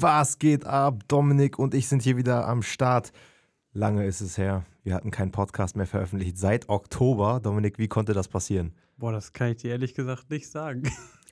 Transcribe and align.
Was 0.00 0.38
geht 0.38 0.64
ab? 0.64 1.02
Dominik 1.08 1.58
und 1.58 1.74
ich 1.74 1.88
sind 1.88 2.02
hier 2.02 2.16
wieder 2.16 2.46
am 2.46 2.62
Start. 2.62 3.12
Lange 3.72 4.06
ist 4.06 4.20
es 4.20 4.38
her. 4.38 4.64
Wir 4.84 4.94
hatten 4.94 5.10
keinen 5.10 5.32
Podcast 5.32 5.76
mehr 5.76 5.86
veröffentlicht 5.86 6.38
seit 6.38 6.68
Oktober. 6.68 7.40
Dominik, 7.42 7.78
wie 7.78 7.88
konnte 7.88 8.12
das 8.12 8.28
passieren? 8.28 8.74
Boah, 8.96 9.10
das 9.10 9.32
kann 9.32 9.48
ich 9.50 9.56
dir 9.56 9.72
ehrlich 9.72 9.94
gesagt 9.94 10.30
nicht 10.30 10.48
sagen. 10.48 10.84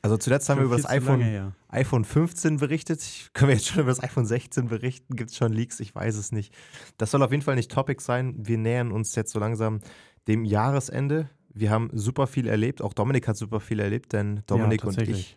Also 0.03 0.17
zuletzt 0.19 0.49
haben 0.49 0.59
wir 0.59 0.67
über 0.67 0.77
das 0.77 0.89
iPhone, 0.89 1.21
lange 1.21 1.53
iPhone 1.69 2.05
15 2.05 2.59
berichtet. 2.59 3.03
Ich, 3.03 3.31
können 3.33 3.49
wir 3.49 3.57
jetzt 3.57 3.67
schon 3.67 3.81
über 3.81 3.91
das 3.91 4.03
iPhone 4.03 4.27
16 4.27 4.69
berichten? 4.69 5.17
Gibt 5.17 5.31
es 5.31 5.37
schon 5.37 5.53
Leaks? 5.53 5.81
Ich 5.81 5.95
weiß 5.95 6.17
es 6.17 6.33
nicht. 6.33 6.55
Das 6.99 7.11
soll 7.11 7.23
auf 7.23 7.31
jeden 7.31 7.43
Fall 7.43 7.55
nicht 7.57 7.71
Topic 7.71 8.03
sein. 8.03 8.35
Wir 8.37 8.59
nähern 8.59 8.93
uns 8.93 9.15
jetzt 9.15 9.33
so 9.33 9.39
langsam 9.39 9.81
dem 10.29 10.45
Jahresende. 10.45 11.31
Wir 11.55 11.71
haben 11.71 11.91
super 11.93 12.27
viel 12.27 12.47
erlebt. 12.47 12.83
Auch 12.83 12.93
Dominik 12.93 13.27
hat 13.27 13.37
super 13.37 13.61
viel 13.61 13.81
erlebt, 13.81 14.13
denn 14.13 14.43
Dominik 14.47 14.83
ja, 14.83 14.89
und 14.89 15.01
ich 15.01 15.37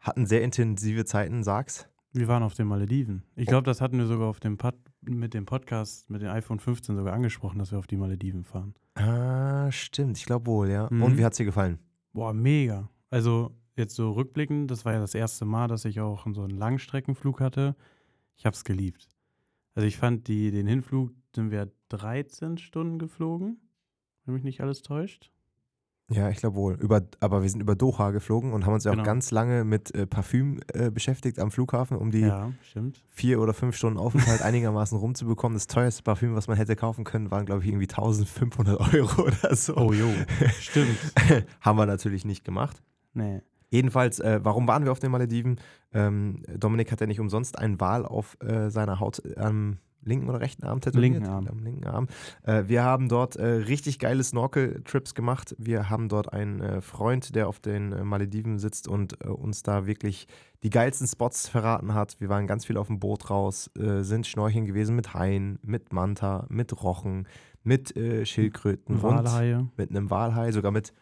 hatten 0.00 0.26
sehr 0.26 0.42
intensive 0.42 1.04
Zeiten, 1.04 1.42
sag's. 1.42 1.88
Wir 2.16 2.28
waren 2.28 2.42
auf 2.44 2.54
den 2.54 2.68
Malediven. 2.68 3.24
Ich 3.34 3.48
Oh. 3.48 3.50
glaube, 3.50 3.64
das 3.64 3.80
hatten 3.80 3.98
wir 3.98 4.06
sogar 4.06 4.28
auf 4.28 4.38
dem 4.38 4.56
Pod, 4.56 4.76
mit 5.00 5.34
dem 5.34 5.46
Podcast, 5.46 6.08
mit 6.10 6.22
dem 6.22 6.28
iPhone 6.30 6.60
15 6.60 6.94
sogar 6.96 7.12
angesprochen, 7.12 7.58
dass 7.58 7.72
wir 7.72 7.78
auf 7.78 7.88
die 7.88 7.96
Malediven 7.96 8.44
fahren. 8.44 8.74
Ah, 8.94 9.70
stimmt. 9.72 10.16
Ich 10.16 10.24
glaube 10.24 10.46
wohl, 10.46 10.70
ja. 10.70 10.88
Mhm. 10.90 11.02
Und 11.02 11.18
wie 11.18 11.24
hat's 11.24 11.36
dir 11.38 11.44
gefallen? 11.44 11.78
Boah, 12.12 12.32
mega. 12.32 12.88
Also 13.10 13.50
jetzt 13.76 13.96
so 13.96 14.12
rückblickend, 14.12 14.70
das 14.70 14.84
war 14.84 14.92
ja 14.92 15.00
das 15.00 15.14
erste 15.16 15.44
Mal, 15.44 15.66
dass 15.66 15.84
ich 15.84 16.00
auch 16.00 16.24
so 16.32 16.42
einen 16.42 16.56
Langstreckenflug 16.56 17.40
hatte. 17.40 17.74
Ich 18.36 18.46
habe 18.46 18.54
es 18.54 18.62
geliebt. 18.62 19.08
Also 19.74 19.88
ich 19.88 19.96
fand 19.96 20.28
die, 20.28 20.52
den 20.52 20.68
Hinflug 20.68 21.10
sind 21.34 21.50
wir 21.50 21.72
13 21.88 22.58
Stunden 22.58 23.00
geflogen, 23.00 23.58
wenn 24.24 24.34
mich 24.34 24.44
nicht 24.44 24.60
alles 24.60 24.82
täuscht. 24.82 25.32
Ja, 26.10 26.28
ich 26.28 26.36
glaube 26.36 26.56
wohl. 26.56 26.74
Über, 26.74 27.00
aber 27.20 27.42
wir 27.42 27.48
sind 27.48 27.60
über 27.62 27.74
Doha 27.74 28.10
geflogen 28.10 28.52
und 28.52 28.66
haben 28.66 28.74
uns 28.74 28.84
ja 28.84 28.90
auch 28.90 28.94
Genau. 28.94 29.06
ganz 29.06 29.30
lange 29.30 29.64
mit 29.64 29.94
äh, 29.94 30.06
Parfüm 30.06 30.60
äh, 30.74 30.90
beschäftigt 30.90 31.38
am 31.38 31.50
Flughafen, 31.50 31.96
um 31.96 32.10
die 32.10 32.20
Ja, 32.20 32.52
vier 33.08 33.40
oder 33.40 33.54
fünf 33.54 33.74
Stunden 33.74 33.98
Aufenthalt 33.98 34.42
einigermaßen 34.42 34.98
rumzubekommen. 34.98 35.56
Das 35.56 35.66
teuerste 35.66 36.02
Parfüm, 36.02 36.34
was 36.34 36.46
man 36.46 36.58
hätte 36.58 36.76
kaufen 36.76 37.04
können, 37.04 37.30
waren, 37.30 37.46
glaube 37.46 37.62
ich, 37.62 37.68
irgendwie 37.68 37.88
1500 37.88 38.94
Euro 38.94 39.22
oder 39.28 39.56
so. 39.56 39.76
Oh 39.76 39.92
jo, 39.94 40.08
stimmt. 40.60 40.98
haben 41.62 41.78
wir 41.78 41.86
natürlich 41.86 42.26
nicht 42.26 42.44
gemacht. 42.44 42.82
Nee. 43.14 43.40
Jedenfalls, 43.70 44.20
äh, 44.20 44.40
warum 44.42 44.68
waren 44.68 44.84
wir 44.84 44.92
auf 44.92 45.00
den 45.00 45.10
Malediven? 45.10 45.58
Ähm, 45.92 46.42
Dominik 46.56 46.92
hat 46.92 47.00
ja 47.00 47.06
nicht 47.06 47.18
umsonst 47.18 47.58
einen 47.58 47.80
Wal 47.80 48.04
auf 48.04 48.36
äh, 48.40 48.68
seiner 48.70 49.00
Haut 49.00 49.22
am 49.38 49.78
linken 50.04 50.28
oder 50.28 50.40
rechten 50.40 50.64
Arm 50.64 50.80
tätowiert. 50.80 51.12
Linken 51.14 51.28
Arm. 51.28 51.48
Am 51.48 51.58
linken 51.58 51.86
Arm. 51.86 52.06
Äh, 52.42 52.64
wir 52.66 52.84
haben 52.84 53.08
dort 53.08 53.36
äh, 53.36 53.46
richtig 53.46 53.98
geile 53.98 54.22
Snorkel-Trips 54.22 55.14
gemacht. 55.14 55.54
Wir 55.58 55.90
haben 55.90 56.08
dort 56.08 56.32
einen 56.32 56.60
äh, 56.60 56.80
Freund, 56.80 57.34
der 57.34 57.48
auf 57.48 57.60
den 57.60 57.92
äh, 57.92 58.04
Malediven 58.04 58.58
sitzt 58.58 58.88
und 58.88 59.24
äh, 59.24 59.28
uns 59.28 59.62
da 59.62 59.86
wirklich 59.86 60.26
die 60.62 60.70
geilsten 60.70 61.06
Spots 61.06 61.48
verraten 61.48 61.94
hat. 61.94 62.16
Wir 62.20 62.28
waren 62.28 62.46
ganz 62.46 62.64
viel 62.64 62.76
auf 62.76 62.86
dem 62.86 62.98
Boot 62.98 63.30
raus, 63.30 63.70
äh, 63.76 64.02
sind 64.02 64.26
schnorcheln 64.26 64.66
gewesen 64.66 64.96
mit 64.96 65.14
Haien, 65.14 65.58
mit 65.62 65.92
Manta, 65.92 66.46
mit 66.48 66.82
Rochen, 66.82 67.26
mit 67.62 67.94
Schildkröten 68.24 68.96
und 68.96 69.02
Walhaie. 69.02 69.66
mit 69.78 69.88
einem 69.88 70.10
Walhai, 70.10 70.52
sogar 70.52 70.70
mit 70.70 70.92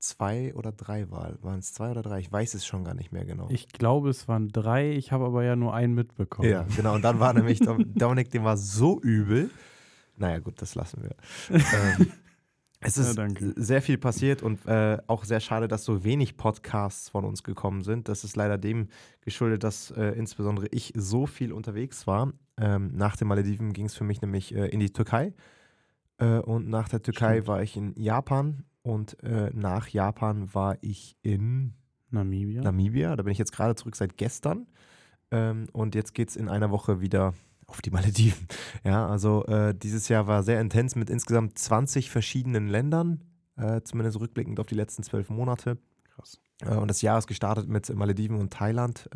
zwei 0.00 0.54
oder 0.54 0.72
drei 0.72 1.10
Wal. 1.10 1.38
Waren 1.42 1.58
es 1.60 1.72
zwei 1.72 1.90
oder 1.90 2.02
drei? 2.02 2.18
Ich 2.20 2.32
weiß 2.32 2.54
es 2.54 2.66
schon 2.66 2.84
gar 2.84 2.94
nicht 2.94 3.12
mehr 3.12 3.24
genau. 3.24 3.48
Ich 3.50 3.68
glaube, 3.68 4.08
es 4.10 4.26
waren 4.28 4.48
drei. 4.48 4.92
Ich 4.92 5.12
habe 5.12 5.26
aber 5.26 5.44
ja 5.44 5.56
nur 5.56 5.74
einen 5.74 5.94
mitbekommen. 5.94 6.48
ja, 6.48 6.66
genau. 6.76 6.94
Und 6.94 7.02
dann 7.02 7.20
war 7.20 7.32
nämlich 7.32 7.60
Dom 7.60 7.94
Dominik, 7.94 8.30
dem 8.30 8.44
war 8.44 8.56
so 8.56 9.00
übel. 9.00 9.50
Naja, 10.16 10.38
gut, 10.38 10.60
das 10.60 10.74
lassen 10.74 11.02
wir. 11.02 11.14
ähm, 11.50 12.12
es 12.80 12.96
Ja, 12.96 13.02
ist 13.02 13.16
danke. 13.18 13.52
sehr 13.56 13.82
viel 13.82 13.98
passiert 13.98 14.42
und 14.42 14.64
äh, 14.66 14.98
auch 15.06 15.24
sehr 15.24 15.40
schade, 15.40 15.68
dass 15.68 15.84
so 15.84 16.02
wenig 16.04 16.36
Podcasts 16.38 17.08
von 17.10 17.24
uns 17.24 17.42
gekommen 17.42 17.82
sind. 17.82 18.08
Das 18.08 18.24
ist 18.24 18.36
leider 18.36 18.56
dem 18.58 18.88
geschuldet, 19.22 19.64
dass 19.64 19.90
äh, 19.92 20.12
insbesondere 20.12 20.66
ich 20.70 20.92
so 20.96 21.26
viel 21.26 21.52
unterwegs 21.52 22.06
war. 22.06 22.32
Ähm, 22.58 22.90
nach 22.94 23.16
den 23.16 23.28
Malediven 23.28 23.72
ging 23.74 23.86
es 23.86 23.94
für 23.94 24.04
mich 24.04 24.20
nämlich 24.22 24.54
äh, 24.54 24.66
in 24.68 24.80
die 24.80 24.92
Türkei. 24.92 25.34
Äh, 26.18 26.38
und 26.38 26.68
nach 26.68 26.88
der 26.88 27.02
Türkei 27.02 27.34
Stimmt. 27.36 27.48
war 27.48 27.62
ich 27.62 27.76
in 27.76 27.94
Japan. 27.96 28.64
Und 28.82 29.22
äh, 29.22 29.50
nach 29.52 29.88
Japan 29.88 30.54
war 30.54 30.78
ich 30.80 31.16
in 31.22 31.74
Namibia. 32.10 32.62
Namibia. 32.62 33.16
Da 33.16 33.22
bin 33.22 33.32
ich 33.32 33.38
jetzt 33.38 33.52
gerade 33.52 33.74
zurück 33.74 33.96
seit 33.96 34.16
gestern. 34.16 34.66
Ähm, 35.30 35.66
und 35.72 35.94
jetzt 35.94 36.14
geht 36.14 36.30
es 36.30 36.36
in 36.36 36.48
einer 36.48 36.70
Woche 36.70 37.00
wieder 37.00 37.34
auf 37.66 37.82
die 37.82 37.90
Malediven. 37.90 38.46
Ja, 38.84 39.06
also 39.06 39.44
äh, 39.46 39.74
dieses 39.74 40.08
Jahr 40.08 40.26
war 40.26 40.42
sehr 40.42 40.60
intens 40.60 40.96
mit 40.96 41.10
insgesamt 41.10 41.58
20 41.58 42.10
verschiedenen 42.10 42.68
Ländern, 42.68 43.22
äh, 43.56 43.82
zumindest 43.82 44.18
rückblickend 44.18 44.58
auf 44.58 44.66
die 44.66 44.74
letzten 44.74 45.02
zwölf 45.02 45.28
Monate. 45.28 45.76
Krass. 46.14 46.40
Äh, 46.62 46.76
und 46.76 46.88
das 46.88 47.02
Jahr 47.02 47.18
ist 47.18 47.26
gestartet 47.26 47.68
mit 47.68 47.94
Malediven 47.94 48.38
und 48.38 48.52
Thailand. 48.52 49.08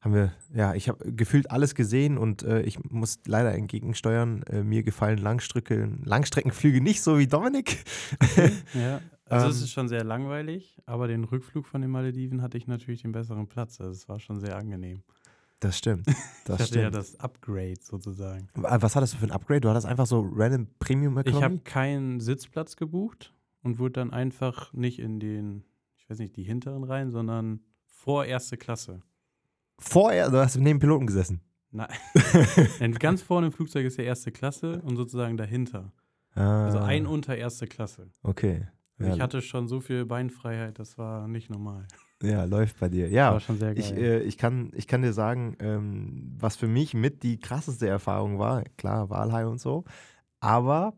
Haben 0.00 0.14
wir, 0.14 0.32
ja, 0.54 0.74
ich 0.74 0.88
habe 0.88 1.10
gefühlt 1.12 1.50
alles 1.50 1.74
gesehen 1.74 2.16
und 2.18 2.42
äh, 2.42 2.62
ich 2.62 2.78
muss 2.90 3.18
leider 3.26 3.54
entgegensteuern. 3.54 4.42
Äh, 4.44 4.62
mir 4.62 4.82
gefallen 4.82 5.18
Langstrecke, 5.18 5.90
Langstreckenflüge 6.04 6.80
nicht 6.80 7.02
so 7.02 7.18
wie 7.18 7.26
Dominik. 7.26 7.84
Ja. 8.74 9.00
Also 9.28 9.48
es 9.48 9.56
Ähm, 9.58 9.64
ist 9.64 9.70
schon 9.72 9.88
sehr 9.88 10.04
langweilig, 10.04 10.78
aber 10.86 11.08
den 11.08 11.24
Rückflug 11.24 11.66
von 11.66 11.80
den 11.80 11.90
Malediven 11.90 12.42
hatte 12.42 12.56
ich 12.58 12.68
natürlich 12.68 13.02
den 13.02 13.10
besseren 13.10 13.48
Platz. 13.48 13.80
Also 13.80 13.90
es 13.92 14.08
war 14.08 14.20
schon 14.20 14.38
sehr 14.38 14.56
angenehm. 14.56 15.02
Das 15.58 15.78
stimmt. 15.78 16.06
ich 16.08 16.14
Das 16.44 16.60
hatte 16.60 16.74
ja 16.80 16.88
stimmt. 16.90 16.94
das 16.94 17.18
Upgrade 17.18 17.80
sozusagen. 17.80 18.48
Was 18.54 18.94
hattest 18.94 19.14
du 19.14 19.18
für 19.18 19.24
ein 19.26 19.32
Upgrade? 19.32 19.62
Du 19.62 19.68
hattest 19.70 19.86
einfach 19.86 20.06
so 20.06 20.20
random 20.32 20.68
Premium 20.78 21.14
Ich 21.18 21.26
Economy? 21.26 21.42
habe 21.42 21.58
keinen 21.64 22.20
Sitzplatz 22.20 22.76
gebucht 22.76 23.34
und 23.62 23.80
wurde 23.80 23.94
dann 23.94 24.12
einfach 24.12 24.72
nicht 24.72 25.00
in 25.00 25.18
den, 25.18 25.64
ich 25.96 26.08
weiß 26.08 26.20
nicht, 26.20 26.36
die 26.36 26.44
hinteren 26.44 26.84
rein, 26.84 27.10
sondern 27.10 27.60
vor 27.86 28.26
erste 28.26 28.56
Klasse. 28.56 29.00
Vorher, 29.78 30.30
du 30.30 30.38
hast 30.38 30.56
neben 30.56 30.78
Piloten 30.78 31.06
gesessen. 31.06 31.40
Nein. 31.70 31.88
Denn 32.80 32.94
ganz 32.94 33.22
vorne 33.22 33.48
im 33.48 33.52
Flugzeug 33.52 33.84
ist 33.86 33.98
ja 33.98 34.04
erste 34.04 34.32
Klasse 34.32 34.80
und 34.82 34.96
sozusagen 34.96 35.36
dahinter. 35.36 35.92
Also 36.34 36.78
Ah, 36.78 36.84
ein 36.86 37.06
unter 37.06 37.36
erste 37.36 37.66
Klasse. 37.66 38.10
Okay. 38.22 38.68
Also 38.98 39.10
Ja, 39.10 39.14
Ich 39.16 39.20
hatte 39.20 39.42
schon 39.42 39.68
so 39.68 39.80
viel 39.80 40.04
Beinfreiheit, 40.06 40.78
das 40.78 40.96
war 40.98 41.28
nicht 41.28 41.50
normal. 41.50 41.86
ja, 42.22 42.44
läuft 42.44 42.78
bei 42.80 42.88
dir. 42.88 43.04
Das 43.06 43.12
Ja, 43.12 43.32
war 43.32 43.40
schon 43.40 43.58
sehr 43.58 43.74
geil. 43.74 43.78
ich, 43.84 43.92
äh, 43.92 44.20
ich, 44.22 44.38
kann, 44.38 44.70
ich 44.74 44.86
kann 44.86 45.02
dir 45.02 45.12
sagen, 45.12 45.56
ähm, 45.60 46.34
was 46.38 46.56
für 46.56 46.68
mich 46.68 46.94
mit 46.94 47.22
die 47.22 47.38
krasseste 47.38 47.86
Erfahrung 47.88 48.38
war. 48.38 48.64
Klar, 48.78 49.10
Walhai 49.10 49.46
und 49.46 49.60
so. 49.60 49.84
Aber 50.40 50.94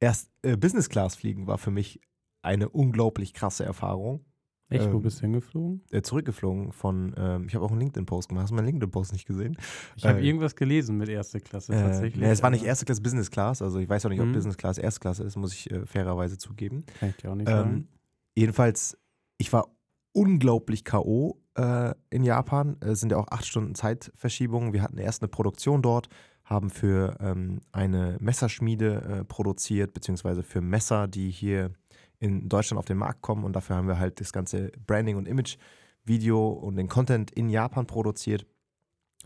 erst 0.00 0.30
äh, 0.42 0.56
Business 0.56 0.88
Class 0.88 1.14
fliegen 1.16 1.46
war 1.46 1.58
für 1.58 1.70
mich 1.70 2.00
eine 2.42 2.68
unglaublich 2.68 3.32
krasse 3.34 3.64
Erfahrung. 3.64 4.24
Echt, 4.70 4.90
wo 4.92 4.96
ähm, 4.96 5.02
bist 5.02 5.18
du 5.18 5.22
hingeflogen? 5.22 5.82
Äh, 5.90 6.02
zurückgeflogen 6.02 6.72
von, 6.72 7.12
ähm, 7.16 7.44
ich 7.48 7.54
habe 7.54 7.64
auch 7.64 7.70
einen 7.70 7.80
LinkedIn-Post 7.80 8.28
gemacht. 8.28 8.44
Hast 8.44 8.50
du 8.50 8.54
meinen 8.54 8.66
LinkedIn-Post 8.66 9.12
nicht 9.12 9.26
gesehen? 9.26 9.56
Ich 9.96 10.06
habe 10.06 10.20
äh, 10.20 10.26
irgendwas 10.26 10.54
gelesen 10.56 10.96
mit 10.96 11.08
erste 11.08 11.40
Klasse 11.40 11.72
Äh, 11.74 11.80
tatsächlich. 11.82 12.22
nee, 12.22 12.30
es 12.30 12.42
war 12.42 12.50
nicht 12.50 12.64
erste 12.64 12.84
Klasse 12.84 13.02
Business 13.02 13.30
Class. 13.30 13.62
Also 13.62 13.78
ich 13.80 13.88
weiß 13.88 14.06
auch 14.06 14.10
nicht, 14.10 14.20
ob 14.20 14.26
Mhm. 14.28 14.32
Business 14.34 14.56
Class 14.56 14.78
Erste 14.78 15.00
Klasse 15.00 15.24
ist, 15.24 15.36
muss 15.36 15.52
ich 15.52 15.70
äh, 15.70 15.84
fairerweise 15.84 16.38
zugeben. 16.38 16.84
Kann 16.98 17.10
ich 17.10 17.16
dir 17.16 17.30
auch 17.30 17.34
nicht 17.34 17.48
Ähm, 17.48 17.54
sagen. 17.56 17.88
jedenfalls, 18.36 18.96
ich 19.38 19.52
war 19.52 19.68
unglaublich 20.12 20.84
K.O. 20.84 21.36
Äh, 21.56 21.94
in 22.10 22.22
Japan. 22.24 22.76
Es 22.80 23.00
sind 23.00 23.10
ja 23.12 23.18
auch 23.18 23.28
acht 23.30 23.46
Stunden 23.46 23.74
Zeitverschiebung. 23.74 24.72
Wir 24.72 24.82
hatten 24.82 24.98
erst 24.98 25.22
eine 25.22 25.28
Produktion 25.28 25.82
dort, 25.82 26.08
haben 26.44 26.70
für 26.70 27.16
ähm, 27.20 27.60
eine 27.72 28.16
Messerschmiede 28.20 29.20
äh, 29.20 29.24
produziert, 29.24 29.92
beziehungsweise 29.92 30.42
für 30.42 30.60
Messer, 30.60 31.06
die 31.08 31.30
hier 31.30 31.72
in 32.20 32.48
Deutschland 32.48 32.78
auf 32.78 32.84
den 32.84 32.98
Markt 32.98 33.22
kommen. 33.22 33.44
Und 33.44 33.54
dafür 33.56 33.76
haben 33.76 33.88
wir 33.88 33.98
halt 33.98 34.20
das 34.20 34.32
ganze 34.32 34.70
Branding 34.86 35.16
und 35.16 35.26
Image-Video 35.26 36.48
und 36.48 36.76
den 36.76 36.88
Content 36.88 37.30
in 37.30 37.48
Japan 37.48 37.86
produziert. 37.86 38.46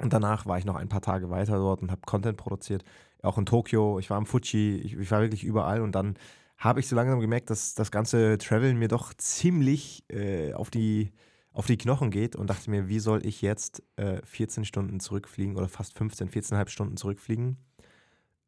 Und 0.00 0.12
danach 0.12 0.46
war 0.46 0.58
ich 0.58 0.64
noch 0.64 0.76
ein 0.76 0.88
paar 0.88 1.02
Tage 1.02 1.30
weiter 1.30 1.56
dort 1.56 1.82
und 1.82 1.90
habe 1.90 2.00
Content 2.06 2.36
produziert. 2.36 2.84
Auch 3.22 3.38
in 3.38 3.46
Tokio, 3.46 3.98
ich 3.98 4.10
war 4.10 4.16
am 4.16 4.26
Fuji, 4.26 4.76
ich, 4.76 4.94
ich 4.96 5.10
war 5.10 5.20
wirklich 5.20 5.44
überall. 5.44 5.82
Und 5.82 5.94
dann 5.94 6.16
habe 6.56 6.80
ich 6.80 6.88
so 6.88 6.96
langsam 6.96 7.20
gemerkt, 7.20 7.50
dass 7.50 7.74
das 7.74 7.90
ganze 7.90 8.38
Traveln 8.38 8.78
mir 8.78 8.88
doch 8.88 9.12
ziemlich 9.14 10.04
äh, 10.08 10.52
auf, 10.54 10.70
die, 10.70 11.12
auf 11.52 11.66
die 11.66 11.76
Knochen 11.76 12.10
geht 12.10 12.36
und 12.36 12.48
dachte 12.48 12.70
mir, 12.70 12.88
wie 12.88 13.00
soll 13.00 13.26
ich 13.26 13.42
jetzt 13.42 13.82
äh, 13.96 14.20
14 14.24 14.64
Stunden 14.64 15.00
zurückfliegen 15.00 15.56
oder 15.56 15.68
fast 15.68 15.96
15, 15.96 16.30
14,5 16.30 16.68
Stunden 16.68 16.96
zurückfliegen? 16.96 17.58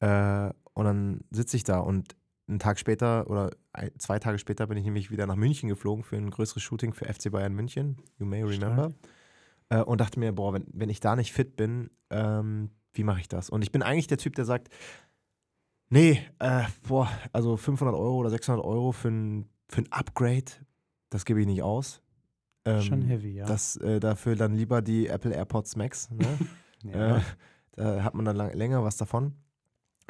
Äh, 0.00 0.50
und 0.75 0.85
dann 0.85 1.21
sitze 1.31 1.56
ich 1.56 1.65
da 1.65 1.79
und 1.79 2.17
einen 2.49 2.59
Tag 2.59 2.79
später 2.79 3.29
oder 3.29 3.51
zwei 3.99 4.19
Tage 4.19 4.39
später 4.39 4.67
bin 4.67 4.79
ich 4.79 4.85
nämlich 4.85 5.11
wieder 5.11 5.27
nach 5.27 5.37
München 5.37 5.69
geflogen 5.69 6.05
für 6.05 6.17
ein 6.17 6.31
größeres 6.31 6.63
Shooting 6.63 6.93
für 6.93 7.13
FC 7.13 7.31
Bayern 7.31 7.55
München. 7.55 7.97
You 8.19 8.27
may 8.27 8.43
remember. 8.43 8.93
Äh, 9.69 9.83
und 9.83 10.01
dachte 10.01 10.21
mir, 10.21 10.33
boah, 10.33 10.53
wenn, 10.53 10.67
wenn 10.73 10.89
ich 10.89 11.01
da 11.01 11.17
nicht 11.17 11.33
fit 11.33 11.57
bin, 11.57 11.91
ähm, 12.11 12.71
wie 12.93 13.05
mache 13.05 13.21
ich 13.21 13.29
das? 13.29 13.51
Und 13.51 13.63
ich 13.63 13.73
bin 13.73 13.83
eigentlich 13.83 14.07
der 14.07 14.19
Typ, 14.19 14.35
der 14.37 14.45
sagt, 14.45 14.69
nee, 15.89 16.21
äh, 16.39 16.63
boah, 16.87 17.11
also 17.33 17.57
500 17.57 17.95
Euro 17.95 18.17
oder 18.17 18.31
600 18.31 18.65
Euro 18.65 18.93
für 18.93 19.09
ein, 19.09 19.49
für 19.69 19.83
ein 19.83 19.93
Upgrade, 19.93 20.53
das 21.11 21.25
gebe 21.25 21.41
ich 21.41 21.47
nicht 21.47 21.63
aus. 21.63 22.01
Ähm, 22.65 22.83
Schon 22.83 23.03
heavy, 23.03 23.35
ja. 23.35 23.47
Das, 23.47 23.77
äh, 23.77 24.01
dafür 24.01 24.37
dann 24.37 24.55
lieber 24.55 24.83
die 24.83 25.09
Apple 25.09 25.33
AirPods 25.33 25.77
Max. 25.77 26.11
Ne? 26.11 26.39
ja. 26.85 27.17
äh, 27.19 27.21
da 27.77 28.03
hat 28.03 28.15
man 28.15 28.25
dann 28.25 28.37
lang, 28.37 28.53
länger 28.55 28.83
was 28.83 28.97
davon. 28.97 29.35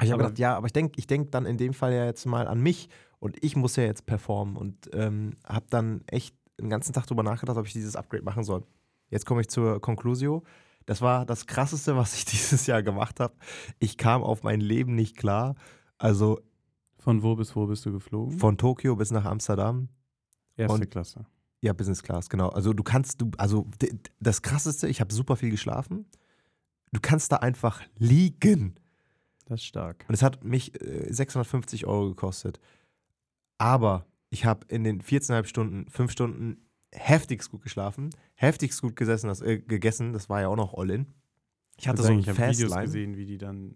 Ich 0.01 0.11
habe 0.11 0.21
gedacht, 0.23 0.37
ja, 0.39 0.55
aber 0.55 0.67
ich 0.67 0.73
denke 0.73 0.93
ich 0.99 1.07
denk 1.07 1.31
dann 1.31 1.45
in 1.45 1.57
dem 1.57 1.73
Fall 1.73 1.91
ja 1.93 2.05
jetzt 2.05 2.25
mal 2.25 2.47
an 2.47 2.59
mich 2.61 2.89
und 3.19 3.43
ich 3.43 3.55
muss 3.55 3.75
ja 3.77 3.83
jetzt 3.83 4.05
performen 4.05 4.55
und 4.55 4.89
ähm, 4.93 5.33
habe 5.45 5.65
dann 5.69 6.01
echt 6.07 6.35
den 6.59 6.69
ganzen 6.69 6.93
Tag 6.93 7.07
drüber 7.07 7.23
nachgedacht, 7.23 7.57
ob 7.57 7.65
ich 7.65 7.73
dieses 7.73 7.95
Upgrade 7.95 8.23
machen 8.23 8.43
soll. 8.43 8.63
Jetzt 9.09 9.25
komme 9.25 9.41
ich 9.41 9.47
zur 9.49 9.79
Conclusio. 9.81 10.43
Das 10.85 11.01
war 11.01 11.25
das 11.25 11.47
Krasseste, 11.47 11.95
was 11.95 12.13
ich 12.15 12.25
dieses 12.33 12.67
Jahr 12.67 12.83
gemacht 12.83 13.19
habe. 13.19 13.33
Ich 13.79 13.97
kam 13.97 14.23
auf 14.23 14.43
mein 14.43 14.61
Leben 14.61 14.93
nicht 14.95 15.17
klar. 15.17 15.55
Also 15.97 16.39
Von 16.99 17.23
wo 17.23 17.35
bis 17.35 17.55
wo 17.55 17.65
bist 17.65 17.85
du 17.85 17.91
geflogen? 17.91 18.37
von 18.37 18.57
Tokio 18.57 18.95
bis 18.95 19.09
nach 19.11 19.25
Amsterdam. 19.25 19.89
Erste 20.55 20.75
und- 20.75 20.91
Klasse. 20.91 21.25
Ja, 21.61 21.73
Business 21.73 22.03
Class, 22.03 22.29
genau. 22.29 22.49
Also 22.49 22.71
du 22.71 22.83
kannst, 22.83 23.19
du, 23.19 23.31
also 23.39 23.67
das 24.19 24.43
Krasseste, 24.43 24.87
ich 24.87 25.01
habe 25.01 25.11
super 25.11 25.35
viel 25.35 25.49
geschlafen. 25.49 26.05
Du 26.91 26.99
kannst 27.01 27.31
da 27.31 27.37
einfach 27.37 27.81
liegen. 27.97 28.75
Das 29.47 29.61
ist 29.61 29.65
stark. 29.65 30.05
Und 30.07 30.13
es 30.13 30.21
hat 30.21 30.43
mich 30.43 30.79
äh, 30.81 31.11
650 31.11 31.85
Euro 31.87 32.09
gekostet. 32.09 32.59
Aber 33.57 34.05
ich 34.29 34.45
habe 34.45 34.65
in 34.69 34.83
den 34.83 35.01
14,5 35.01 35.45
Stunden, 35.45 35.89
5 35.89 36.11
Stunden 36.11 36.57
heftigst 36.93 37.51
gut 37.51 37.61
geschlafen, 37.61 38.09
heftigst 38.35 38.81
gut 38.81 38.95
gesessen, 38.95 39.27
das, 39.27 39.41
äh, 39.41 39.59
gegessen. 39.59 40.13
Das 40.13 40.29
war 40.29 40.41
ja 40.41 40.47
auch 40.47 40.55
noch 40.55 40.73
All-In. 40.73 41.07
Ich 41.79 41.87
hatte 41.87 42.01
so 42.01 42.11
ein 42.11 42.19
ich 42.19 42.27
habe 42.29 42.37
Videos 42.37 42.59
Fastline. 42.71 42.85
gesehen, 42.85 43.17
wie 43.17 43.25
die 43.25 43.37
dann 43.37 43.75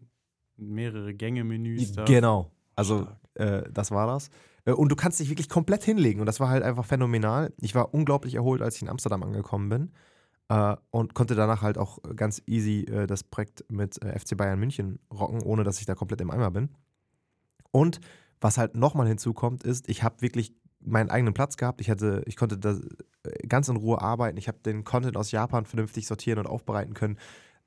mehrere 0.58 1.14
Gänge-Menüs 1.14 1.94
da. 1.94 2.06
Genau. 2.06 2.52
Also 2.76 3.08
äh, 3.36 3.64
das 3.72 3.92
war 3.92 4.08
das. 4.08 4.30
Äh, 4.66 4.72
Und 4.72 4.90
du 4.90 4.96
kannst 4.96 5.20
dich 5.20 5.30
wirklich 5.30 5.50
komplett 5.50 5.84
hinlegen. 5.84 6.20
Und 6.20 6.26
das 6.26 6.40
war 6.40 6.50
halt 6.50 6.64
einfach 6.64 6.86
phänomenal. 6.86 7.54
Ich 7.62 7.76
war 7.76 7.94
unglaublich 7.94 8.36
erholt, 8.36 8.62
als 8.62 8.76
ich 8.76 8.82
in 8.82 8.90
Amsterdam 8.90 9.24
angekommen 9.24 9.70
bin. 9.70 9.92
Äh, 10.52 10.76
und 10.90 11.14
konnte 11.14 11.34
danach 11.34 11.62
halt 11.62 11.78
auch 11.78 12.00
ganz 12.14 12.42
easy 12.46 12.82
äh, 12.82 13.08
das 13.08 13.24
Projekt 13.24 13.64
mit 13.72 14.04
äh, 14.04 14.20
FC 14.20 14.36
Bayern 14.36 14.60
München 14.60 15.00
rocken, 15.10 15.42
ohne 15.42 15.64
dass 15.64 15.80
ich 15.80 15.86
da 15.86 15.96
komplett 15.96 16.20
im 16.20 16.30
Eimer 16.30 16.52
bin. 16.52 16.68
Und 17.72 18.02
was 18.42 18.58
halt 18.58 18.76
nochmal 18.76 19.08
hinzukommt, 19.08 19.64
ist, 19.64 19.88
ich 19.88 20.04
habe 20.04 20.22
wirklich 20.22 20.54
meinen 20.82 21.10
eigenen 21.10 21.34
Platz 21.34 21.56
gehabt. 21.56 21.80
Ich, 21.80 21.90
hatte, 21.90 22.22
ich 22.26 22.36
konnte 22.36 22.58
da 22.58 22.78
äh, 23.24 23.48
ganz 23.48 23.70
in 23.70 23.78
Ruhe 23.78 24.02
arbeiten. 24.02 24.38
Ich 24.38 24.50
habe 24.50 24.60
den 24.60 24.84
Content 24.84 25.16
aus 25.16 25.32
Japan 25.32 25.66
vernünftig 25.66 26.06
sortieren 26.06 26.40
und 26.40 26.48
aufbereiten 26.48 26.96
können. 26.96 27.18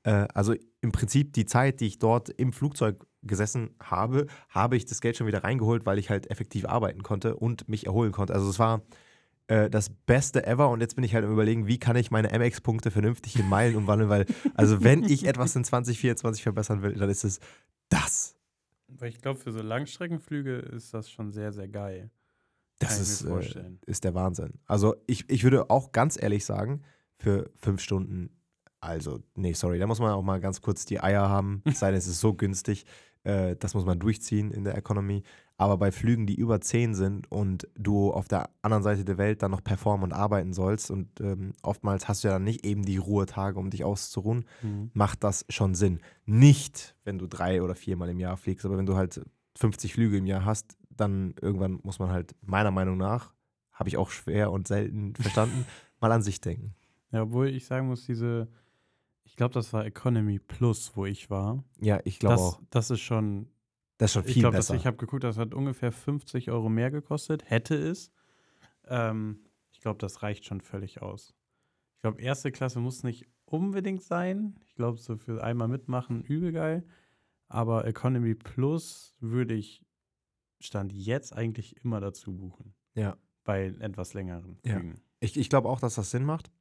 Äh, 0.03 0.27
also 0.35 0.53
im 0.81 0.91
Prinzip 0.91 1.33
die 1.33 1.47
Zeit, 1.47 1.79
die 1.79 1.87
ich 1.87 1.97
dort 1.97 2.29
im 2.29 2.53
Flugzeug 2.53 3.03
gesessen 3.23 3.71
habe, 3.81 4.27
habe 4.49 4.77
ich 4.77 4.85
das 4.85 5.01
Geld 5.01 5.17
schon 5.17 5.25
wieder 5.25 5.43
reingeholt, 5.43 5.87
weil 5.87 5.97
ich 5.97 6.11
halt 6.11 6.29
effektiv 6.29 6.65
arbeiten 6.65 7.01
konnte 7.01 7.35
und 7.35 7.67
mich 7.67 7.87
erholen 7.87 8.11
konnte. 8.11 8.35
Also 8.35 8.47
es 8.47 8.59
war 8.59 8.83
äh, 9.47 9.69
das 9.69 9.89
Beste 9.89 10.45
ever 10.45 10.69
und 10.69 10.81
jetzt 10.81 10.95
bin 10.95 11.03
ich 11.03 11.13
halt 11.13 11.25
am 11.25 11.31
überlegen, 11.31 11.67
wie 11.67 11.77
kann 11.77 11.95
ich 11.95 12.11
meine 12.11 12.29
MX-Punkte 12.37 12.91
vernünftig 12.91 13.37
in 13.37 13.47
Meilen 13.47 13.75
umwandeln, 13.75 14.09
weil 14.09 14.25
also 14.55 14.83
wenn 14.83 15.03
ich 15.03 15.25
etwas 15.25 15.55
in 15.55 15.63
2024 15.63 16.43
verbessern 16.43 16.81
will, 16.81 16.93
dann 16.93 17.09
ist 17.09 17.23
es 17.23 17.39
das. 17.89 18.35
Weil 18.87 19.09
ich 19.09 19.21
glaube, 19.21 19.39
für 19.39 19.51
so 19.51 19.61
Langstreckenflüge 19.61 20.57
ist 20.57 20.93
das 20.93 21.09
schon 21.09 21.31
sehr, 21.31 21.51
sehr 21.51 21.67
geil. 21.67 22.09
Das 22.79 22.99
ist, 22.99 23.23
äh, 23.23 23.63
ist 23.85 24.03
der 24.03 24.13
Wahnsinn. 24.15 24.59
Also 24.65 24.95
ich, 25.07 25.29
ich 25.29 25.43
würde 25.43 25.69
auch 25.69 25.91
ganz 25.91 26.21
ehrlich 26.21 26.43
sagen, 26.43 26.83
für 27.17 27.49
fünf 27.55 27.81
Stunden, 27.81 28.29
also, 28.81 29.21
nee, 29.35 29.53
sorry, 29.53 29.79
da 29.79 29.87
muss 29.87 29.99
man 29.99 30.11
auch 30.11 30.21
mal 30.21 30.39
ganz 30.39 30.61
kurz 30.61 30.85
die 30.85 30.99
Eier 30.99 31.29
haben, 31.29 31.61
es 31.65 31.79
sei 31.79 31.91
denn, 31.91 31.97
es 31.97 32.07
ist 32.07 32.19
so 32.19 32.33
günstig, 32.33 32.85
äh, 33.25 33.55
das 33.57 33.73
muss 33.73 33.85
man 33.85 33.99
durchziehen 33.99 34.51
in 34.51 34.63
der 34.63 34.77
Economy. 34.77 35.23
Aber 35.57 35.77
bei 35.77 35.91
Flügen, 35.91 36.25
die 36.27 36.35
über 36.35 36.59
10 36.59 36.95
sind 36.95 37.31
und 37.31 37.67
du 37.75 38.11
auf 38.11 38.27
der 38.27 38.49
anderen 38.61 38.83
Seite 38.83 39.05
der 39.05 39.17
Welt 39.17 39.41
dann 39.41 39.51
noch 39.51 39.63
performen 39.63 40.03
und 40.03 40.11
arbeiten 40.13 40.51
sollst 40.53 40.91
und 40.91 41.21
ähm, 41.21 41.53
oftmals 41.61 42.07
hast 42.09 42.23
du 42.23 42.27
ja 42.27 42.33
dann 42.33 42.43
nicht 42.43 42.65
eben 42.65 42.83
die 42.83 42.97
Ruhetage, 42.97 43.57
um 43.59 43.69
dich 43.69 43.83
auszuruhen, 43.85 44.45
Mhm. 44.61 44.91
macht 44.93 45.23
das 45.23 45.45
schon 45.49 45.73
Sinn. 45.75 45.99
Nicht, 46.25 46.95
wenn 47.05 47.17
du 47.19 47.27
drei 47.27 47.61
oder 47.61 47.75
viermal 47.75 48.09
im 48.09 48.19
Jahr 48.19 48.35
fliegst, 48.35 48.65
aber 48.65 48.77
wenn 48.77 48.85
du 48.85 48.95
halt 48.95 49.21
50 49.57 49.93
Flüge 49.93 50.17
im 50.17 50.25
Jahr 50.25 50.43
hast, 50.43 50.75
dann 50.89 51.35
irgendwann 51.41 51.79
muss 51.83 51.99
man 51.99 52.09
halt, 52.09 52.35
meiner 52.41 52.71
Meinung 52.71 52.97
nach, 52.97 53.33
habe 53.71 53.87
ich 53.89 53.95
auch 53.97 54.09
schwer 54.09 54.51
und 54.51 54.67
selten 54.67 55.15
verstanden, 55.15 55.65
mal 56.01 56.11
an 56.11 56.21
sich 56.21 56.41
denken. 56.41 56.73
Ja, 57.11 57.23
obwohl 57.23 57.47
ich 57.47 57.65
sagen 57.65 57.87
muss, 57.87 58.05
diese, 58.05 58.49
ich 59.25 59.35
glaube, 59.35 59.53
das 59.53 59.73
war 59.73 59.85
Economy 59.85 60.39
Plus, 60.39 60.95
wo 60.95 61.05
ich 61.05 61.29
war. 61.29 61.63
Ja, 61.81 61.99
ich 62.05 62.19
glaube 62.19 62.35
Das, 62.35 62.41
auch. 62.41 62.61
das 62.69 62.89
ist 62.91 63.01
schon, 63.01 63.49
Das 63.97 64.11
ist 64.11 64.13
schon 64.13 64.25
ich 64.27 64.33
viel 64.33 64.41
glaube, 64.43 64.57
besser. 64.57 64.75
ich 64.75 64.85
habe 64.85 64.97
geguckt, 64.97 65.23
das 65.23 65.37
hat 65.37 65.53
ungefähr 65.53 65.91
50 65.91 66.49
Euro 66.51 66.69
mehr 66.69 66.91
gekostet, 66.91 67.49
hätte 67.49 67.75
es. 67.75 68.11
Ähm, 68.87 69.39
ich 69.71 69.81
glaube, 69.81 69.97
das 69.99 70.23
reicht 70.23 70.45
schon 70.45 70.61
völlig 70.61 71.01
aus. 71.01 71.35
Ich 71.95 72.01
glaube, 72.01 72.21
erste 72.21 72.51
Klasse 72.51 72.79
muss 72.79 73.03
nicht 73.03 73.25
unbedingt 73.45 74.03
sein. 74.03 74.55
Ich 74.63 74.75
glaube, 74.75 74.97
so 74.99 75.17
für 75.17 75.43
einmal 75.43 75.67
mitmachen, 75.67 76.23
übel 76.23 76.51
geil. 76.51 76.85
Aber 77.47 77.85
Economy 77.85 78.35
Plus 78.35 79.15
würde 79.19 79.53
ich 79.53 79.83
Stand 80.59 80.93
jetzt 80.93 81.35
eigentlich 81.35 81.83
immer 81.83 81.99
dazu 81.99 82.33
buchen. 82.35 82.73
Ja. 82.95 83.17
Bei 83.43 83.65
etwas 83.79 84.13
längeren 84.13 84.57
Ja. 84.65 84.73
Flügen. 84.79 85.01
Ich, 85.19 85.37
ich 85.37 85.49
glaube 85.49 85.69
auch, 85.69 85.79
dass 85.79 85.95
das 85.95 86.09
Sinn 86.11 86.23
macht. 86.25 86.51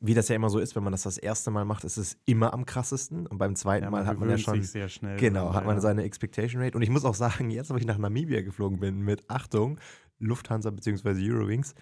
Wie 0.00 0.14
das 0.14 0.28
ja 0.28 0.36
immer 0.36 0.50
so 0.50 0.58
ist, 0.58 0.76
wenn 0.76 0.82
man 0.82 0.92
das 0.92 1.02
das 1.04 1.16
erste 1.18 1.50
Mal 1.50 1.64
macht, 1.64 1.84
ist 1.84 1.96
es 1.96 2.18
immer 2.26 2.52
am 2.52 2.66
krassesten. 2.66 3.26
Und 3.26 3.38
beim 3.38 3.56
zweiten 3.56 3.90
Mal 3.90 4.06
hat 4.06 4.18
man 4.18 4.28
ja 4.28 4.36
schon 4.38 4.62
sehr 4.62 4.88
schnell 4.88 5.16
Genau, 5.18 5.54
hat 5.54 5.64
man 5.64 5.76
ja. 5.76 5.80
seine 5.80 6.02
Expectation 6.02 6.60
Rate. 6.62 6.76
Und 6.76 6.82
ich 6.82 6.90
muss 6.90 7.04
auch 7.04 7.14
sagen, 7.14 7.50
jetzt, 7.50 7.70
wo 7.70 7.76
ich 7.76 7.86
nach 7.86 7.96
Namibia 7.98 8.42
geflogen 8.42 8.80
bin, 8.80 9.00
mit 9.00 9.28
Achtung, 9.30 9.78
Lufthansa 10.18 10.70
bzw. 10.70 11.10
Eurowings, 11.30 11.74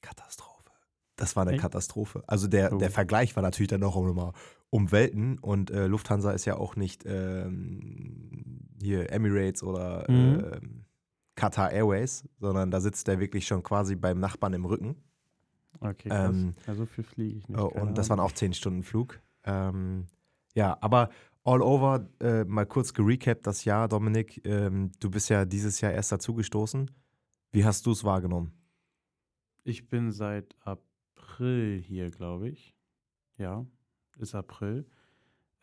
Katastrophe. 0.00 0.70
Das 1.16 1.34
war 1.36 1.42
eine 1.42 1.52
Echt? 1.52 1.62
Katastrophe. 1.62 2.22
Also 2.26 2.46
der, 2.46 2.72
Oh. 2.72 2.78
der 2.78 2.90
Vergleich 2.90 3.34
war 3.36 3.42
natürlich 3.42 3.68
dann 3.68 3.80
noch 3.80 3.96
um, 3.96 4.06
nochmal 4.06 4.32
um 4.70 4.92
Welten. 4.92 5.38
Und 5.38 5.70
äh, 5.70 5.86
Lufthansa 5.86 6.30
ist 6.32 6.44
ja 6.44 6.56
auch 6.56 6.76
nicht 6.76 7.04
ähm, 7.06 8.68
hier 8.80 9.10
Emirates 9.12 9.62
oder 9.62 10.04
Mhm. 10.10 10.44
ähm, 10.52 10.84
Qatar 11.34 11.70
Airways, 11.72 12.26
sondern 12.38 12.70
da 12.70 12.80
sitzt 12.80 13.08
der 13.08 13.20
wirklich 13.20 13.46
schon 13.46 13.62
quasi 13.62 13.94
beim 13.96 14.18
Nachbarn 14.20 14.54
im 14.54 14.64
Rücken. 14.64 14.96
Okay, 15.80 16.08
krass. 16.08 16.34
Ähm, 16.36 16.54
ja, 16.66 16.74
so 16.74 16.86
viel 16.86 17.04
fliege 17.04 17.38
ich 17.38 17.48
nicht. 17.48 17.58
Oh, 17.60 17.68
keine 17.68 17.82
und 17.86 17.98
das 17.98 18.08
waren 18.10 18.18
Ahnung. 18.20 18.30
auch 18.30 18.34
10 18.34 18.54
Stunden 18.54 18.82
Flug. 18.82 19.20
Ähm, 19.44 20.06
ja, 20.54 20.76
aber 20.80 21.10
all 21.44 21.62
over, 21.62 22.08
äh, 22.20 22.44
mal 22.44 22.66
kurz 22.66 22.92
gerecapt 22.94 23.46
das 23.46 23.64
Jahr, 23.64 23.88
Dominik. 23.88 24.40
Ähm, 24.46 24.90
du 25.00 25.10
bist 25.10 25.28
ja 25.28 25.44
dieses 25.44 25.80
Jahr 25.80 25.92
erst 25.92 26.12
dazugestoßen. 26.12 26.90
Wie 27.52 27.64
hast 27.64 27.86
du 27.86 27.92
es 27.92 28.02
wahrgenommen? 28.04 28.52
Ich 29.64 29.88
bin 29.88 30.12
seit 30.12 30.56
April 30.64 31.80
hier, 31.80 32.10
glaube 32.10 32.48
ich. 32.48 32.74
Ja, 33.38 33.66
ist 34.18 34.34
April. 34.34 34.86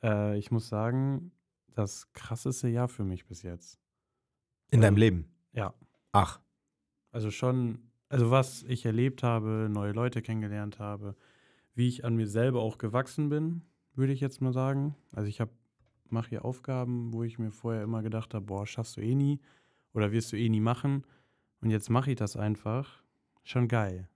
Äh, 0.03 0.37
ich 0.37 0.51
muss 0.51 0.67
sagen, 0.69 1.31
das 1.73 2.11
krasseste 2.13 2.67
Jahr 2.67 2.87
für 2.87 3.03
mich 3.03 3.25
bis 3.25 3.41
jetzt. 3.41 3.79
In 4.69 4.81
deinem 4.81 4.93
Ähm, 4.95 4.99
Leben? 4.99 5.25
Ja. 5.53 5.73
Ach, 6.11 6.39
Also 7.11 7.29
schon, 7.31 7.79
also 8.13 8.29
was 8.29 8.63
ich 8.63 8.85
erlebt 8.85 9.23
habe, 9.23 9.67
neue 9.71 9.91
Leute 9.91 10.21
kennengelernt 10.21 10.77
habe, 10.77 11.15
wie 11.73 11.87
ich 11.87 12.05
an 12.05 12.15
mir 12.15 12.27
selber 12.27 12.61
auch 12.61 12.77
gewachsen 12.77 13.29
bin, 13.29 13.63
würde 13.95 14.13
ich 14.13 14.21
jetzt 14.21 14.39
mal 14.39 14.53
sagen. 14.53 14.95
Also 15.11 15.27
ich 15.27 15.41
habe 15.41 15.51
mache 16.09 16.29
hier 16.29 16.45
Aufgaben, 16.45 17.11
wo 17.11 17.23
ich 17.23 17.39
mir 17.39 17.49
vorher 17.51 17.81
immer 17.81 18.03
gedacht 18.03 18.35
habe, 18.35 18.45
boah, 18.45 18.67
schaffst 18.67 18.97
du 18.97 19.01
eh 19.01 19.15
nie 19.15 19.39
oder 19.93 20.11
wirst 20.11 20.31
du 20.31 20.37
eh 20.37 20.47
nie 20.47 20.59
machen. 20.59 21.05
Und 21.61 21.71
jetzt 21.71 21.89
mache 21.89 22.11
ich 22.11 22.17
das 22.17 22.37
einfach. 22.37 23.01
Schon 23.43 23.67
geil. 23.67 24.07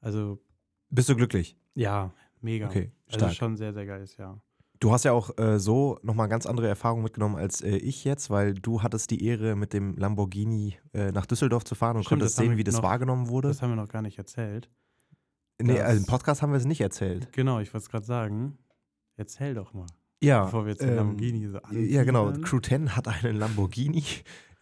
Also 0.00 0.42
bist 0.90 1.08
du 1.08 1.14
glücklich? 1.14 1.56
ja, 1.74 2.12
mega. 2.40 2.66
Okay, 2.66 2.90
Also 3.06 3.18
stark. 3.20 3.34
schon 3.34 3.56
sehr, 3.56 3.72
sehr 3.72 3.86
geiles 3.86 4.16
Jahr. 4.16 4.42
Du 4.80 4.92
hast 4.92 5.04
ja 5.04 5.12
auch 5.12 5.36
äh, 5.38 5.58
so 5.58 5.98
nochmal 6.02 6.28
ganz 6.28 6.46
andere 6.46 6.68
Erfahrungen 6.68 7.02
mitgenommen 7.04 7.36
als 7.36 7.60
äh, 7.62 7.76
ich 7.76 8.04
jetzt, 8.04 8.28
weil 8.28 8.54
du 8.54 8.82
hattest 8.82 9.10
die 9.10 9.24
Ehre, 9.24 9.56
mit 9.56 9.72
dem 9.72 9.96
Lamborghini 9.96 10.76
äh, 10.92 11.10
nach 11.12 11.26
Düsseldorf 11.26 11.64
zu 11.64 11.74
fahren 11.74 11.96
und 11.96 12.02
Stimmt, 12.04 12.20
konntest 12.20 12.36
sehen, 12.36 12.56
wie 12.56 12.64
das 12.64 12.76
noch- 12.76 12.82
wahrgenommen 12.82 13.28
wurde. 13.28 13.48
Das 13.48 13.62
haben 13.62 13.70
wir 13.70 13.76
noch 13.76 13.88
gar 13.88 14.02
nicht 14.02 14.18
erzählt. 14.18 14.68
nee, 15.62 15.80
also 15.80 15.98
im 16.00 16.06
Podcast 16.06 16.42
haben 16.42 16.50
wir 16.52 16.58
es 16.58 16.64
nicht 16.66 16.80
erzählt. 16.80 17.32
Genau, 17.32 17.60
ich 17.60 17.72
wollte 17.72 17.84
es 17.84 17.88
gerade 17.90 18.04
sagen. 18.04 18.58
Erzähl 19.16 19.54
doch 19.54 19.72
mal, 19.72 19.86
Ja. 20.20 20.44
bevor 20.44 20.64
wir 20.66 20.72
jetzt 20.72 20.82
den 20.82 20.90
ähm, 20.90 20.96
Lamborghini 20.96 21.48
so 21.48 21.60
Ja, 21.78 22.02
genau. 22.04 22.32
Crew 22.32 22.58
10 22.58 22.96
hat 22.96 23.06
einen 23.08 23.36
Lamborghini. 23.36 24.02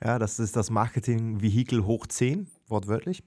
Ja, 0.05 0.19
das 0.19 0.41
ist 0.41 0.57
das 0.57 0.69
Marketing-Vehikel 0.71 1.87
hoch 1.87 2.09
10, 2.09 2.49
wortwörtlich. 2.67 3.23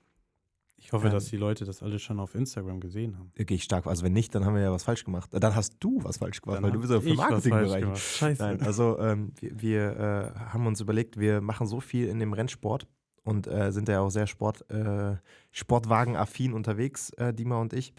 Ich 0.85 0.93
hoffe, 0.93 1.07
Ähm, 1.07 1.13
dass 1.13 1.25
die 1.25 1.37
Leute 1.37 1.65
das 1.65 1.81
alle 1.81 1.97
schon 1.97 2.19
auf 2.19 2.35
Instagram 2.35 2.79
gesehen 2.79 3.17
haben. 3.17 3.31
Gehe 3.35 3.57
ich 3.57 3.63
stark. 3.63 3.87
Also 3.87 4.03
wenn 4.03 4.13
nicht, 4.13 4.35
dann 4.35 4.45
haben 4.45 4.53
wir 4.53 4.61
ja 4.61 4.71
was 4.71 4.83
falsch 4.83 5.03
gemacht. 5.03 5.33
Äh, 5.33 5.39
Dann 5.39 5.55
hast 5.55 5.77
du 5.79 5.99
was 6.03 6.17
falsch 6.17 6.41
gemacht, 6.41 6.57
Dann 6.57 6.63
weil 6.63 6.71
du 6.73 6.79
bist 6.79 6.91
ja 6.93 7.01
für 7.01 7.13
Marketingbereich. 7.15 7.97
Scheiße. 7.97 8.43
Nein, 8.43 8.61
also 8.61 8.99
ähm, 8.99 9.31
wir, 9.39 9.61
wir 9.61 10.33
äh, 10.35 10.39
haben 10.51 10.67
uns 10.67 10.79
überlegt, 10.81 11.17
wir 11.19 11.41
machen 11.41 11.65
so 11.65 11.79
viel 11.79 12.07
in 12.07 12.19
dem 12.19 12.33
Rennsport 12.33 12.87
und 13.23 13.47
äh, 13.47 13.71
sind 13.71 13.89
ja 13.89 13.99
auch 14.01 14.11
sehr 14.11 14.27
Sport, 14.27 14.69
äh, 14.69 15.15
Sportwagen-affin 15.51 16.53
unterwegs, 16.53 17.09
äh, 17.17 17.33
Dima 17.33 17.59
und 17.59 17.73
ich, 17.73 17.93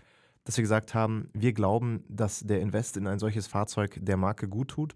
dass 0.45 0.57
wir 0.57 0.63
gesagt 0.63 0.95
haben, 0.95 1.29
wir 1.33 1.53
glauben, 1.53 2.05
dass 2.09 2.39
der 2.41 2.61
Invest 2.61 2.97
in 2.97 3.09
ein 3.09 3.19
solches 3.19 3.49
Fahrzeug 3.49 3.99
der 4.01 4.17
Marke 4.17 4.47
gut 4.49 4.69
tut. 4.69 4.95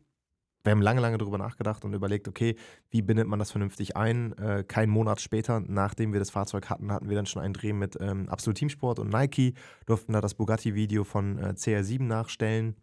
Wir 0.63 0.73
haben 0.73 0.83
lange, 0.83 1.01
lange 1.01 1.17
darüber 1.17 1.39
nachgedacht 1.39 1.85
und 1.85 1.95
überlegt, 1.95 2.29
okay, 2.29 2.57
wie 2.91 3.01
bindet 3.01 3.27
man 3.27 3.39
das 3.39 3.51
vernünftig 3.51 3.97
ein? 3.97 4.37
Äh, 4.39 4.65
kein 4.67 4.91
Monat 4.91 5.21
später, 5.21 5.61
nachdem 5.61 6.13
wir 6.13 6.21
das 6.21 6.31
Fahrzeug 6.31 6.69
hatten, 6.69 6.93
hatten 6.93 7.09
wir 7.09 7.17
dann 7.17 7.27
schon 7.27 7.43
einen 7.43 7.55
Dreh 7.55 7.73
mit 7.73 7.97
ähm, 8.01 8.29
Absolut 8.29 8.59
Teamsport 8.59 8.99
und 8.99 9.09
Nike, 9.09 9.55
durften 9.87 10.13
da 10.13 10.21
das 10.21 10.35
Bugatti-Video 10.35 11.05
von 11.05 11.39
äh, 11.39 11.55
CR7 11.57 12.03
nachstellen. 12.03 12.77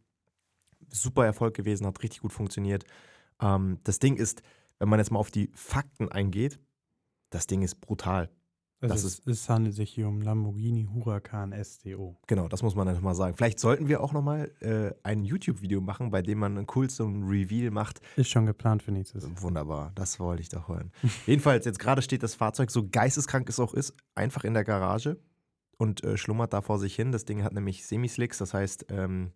Super 0.90 1.26
Erfolg 1.26 1.56
gewesen, 1.56 1.86
hat 1.86 2.02
richtig 2.02 2.22
gut 2.22 2.34
funktioniert. 2.34 2.84
Ähm, 3.40 3.80
das 3.84 4.00
Ding 4.00 4.16
ist, 4.16 4.42
wenn 4.80 4.90
man 4.90 5.00
jetzt 5.00 5.12
mal 5.12 5.20
auf 5.20 5.32
die 5.32 5.52
Fakten 5.54 6.10
eingeht, 6.10 6.60
das 7.30 7.46
Ding 7.46 7.62
ist 7.62 7.80
brutal. 7.82 8.30
Also 8.80 8.94
Das 8.94 9.04
es, 9.04 9.26
es 9.26 9.50
handelt 9.50 9.74
sich 9.76 9.92
hier 9.92 10.08
um 10.08 10.22
Lamborghini 10.22 10.88
Huracan 10.94 11.54
STO. 11.64 12.16
Genau, 12.28 12.48
das 12.48 12.62
muss 12.62 12.76
man 12.76 12.86
dann 12.86 12.96
nochmal 12.96 13.16
sagen. 13.16 13.36
Vielleicht 13.36 13.60
sollten 13.60 13.88
wir 13.88 14.02
auch 14.02 14.14
nochmal 14.14 14.52
äh, 14.60 14.92
ein 15.02 15.24
YouTube-Video 15.24 15.82
machen, 15.82 16.12
bei 16.12 16.22
dem 16.22 16.38
man 16.40 16.58
einen 16.58 16.68
coolsten 16.68 17.24
Reveal 17.24 17.72
macht. 17.72 18.02
Ist 18.18 18.30
schon 18.30 18.46
geplant 18.46 18.84
für 18.84 18.92
nächstes 18.92 19.24
Jahr. 19.24 19.42
Wunderbar, 19.42 19.92
das 19.96 20.20
wollte 20.20 20.42
ich 20.44 20.50
doch 20.50 20.68
hören. 20.68 20.92
Jedenfalls, 21.26 21.66
jetzt 21.66 21.80
gerade 21.80 22.04
steht 22.04 22.22
das 22.22 22.36
Fahrzeug, 22.36 22.70
so 22.70 22.88
geisteskrank 22.88 23.50
es 23.50 23.60
auch 23.60 23.74
ist, 23.74 23.96
einfach 24.14 24.44
in 24.44 24.54
der 24.54 24.64
Garage 24.64 25.18
und 25.78 26.04
äh, 26.04 26.16
schlummert 26.16 26.54
da 26.54 26.62
vor 26.62 26.78
sich 26.78 26.96
hin. 26.96 27.12
Das 27.12 27.26
Ding 27.26 27.44
hat 27.44 27.54
nämlich 27.54 27.86
Semislicks, 27.86 28.38
das 28.38 28.54
heißt, 28.54 28.88
ähm, 28.90 29.32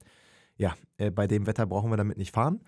ja, 0.56 0.76
äh, 0.98 1.10
bei 1.10 1.26
dem 1.26 1.48
Wetter 1.48 1.66
brauchen 1.66 1.90
wir 1.90 1.98
damit 1.98 2.18
nicht 2.18 2.34
fahren. 2.34 2.62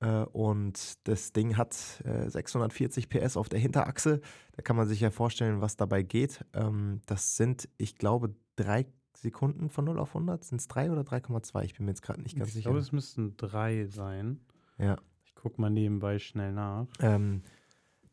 Äh, 0.00 0.22
und 0.24 1.06
das 1.08 1.32
Ding 1.32 1.56
hat 1.56 2.02
äh, 2.04 2.28
640 2.28 3.08
PS 3.08 3.36
auf 3.36 3.48
der 3.48 3.58
Hinterachse. 3.58 4.20
Da 4.52 4.62
kann 4.62 4.76
man 4.76 4.86
sich 4.86 5.00
ja 5.00 5.10
vorstellen, 5.10 5.60
was 5.60 5.76
dabei 5.76 6.02
geht. 6.02 6.44
Ähm, 6.52 7.00
das 7.06 7.36
sind, 7.36 7.68
ich 7.78 7.96
glaube, 7.96 8.34
drei 8.56 8.86
Sekunden 9.16 9.68
von 9.68 9.84
0 9.84 9.98
auf 9.98 10.10
100. 10.10 10.44
Sind 10.44 10.60
es 10.60 10.68
drei 10.68 10.90
oder 10.90 11.02
3,2? 11.02 11.64
Ich 11.64 11.74
bin 11.74 11.86
mir 11.86 11.92
jetzt 11.92 12.02
gerade 12.02 12.22
nicht 12.22 12.36
ganz 12.36 12.48
ich 12.48 12.54
sicher. 12.54 12.70
glaube, 12.70 12.78
es 12.78 12.92
müssten 12.92 13.36
drei 13.36 13.86
sein. 13.86 14.40
Ja. 14.78 14.96
Ich 15.24 15.34
gucke 15.34 15.60
mal 15.60 15.70
nebenbei 15.70 16.18
schnell 16.18 16.52
nach. 16.52 16.86
Ähm, 17.00 17.42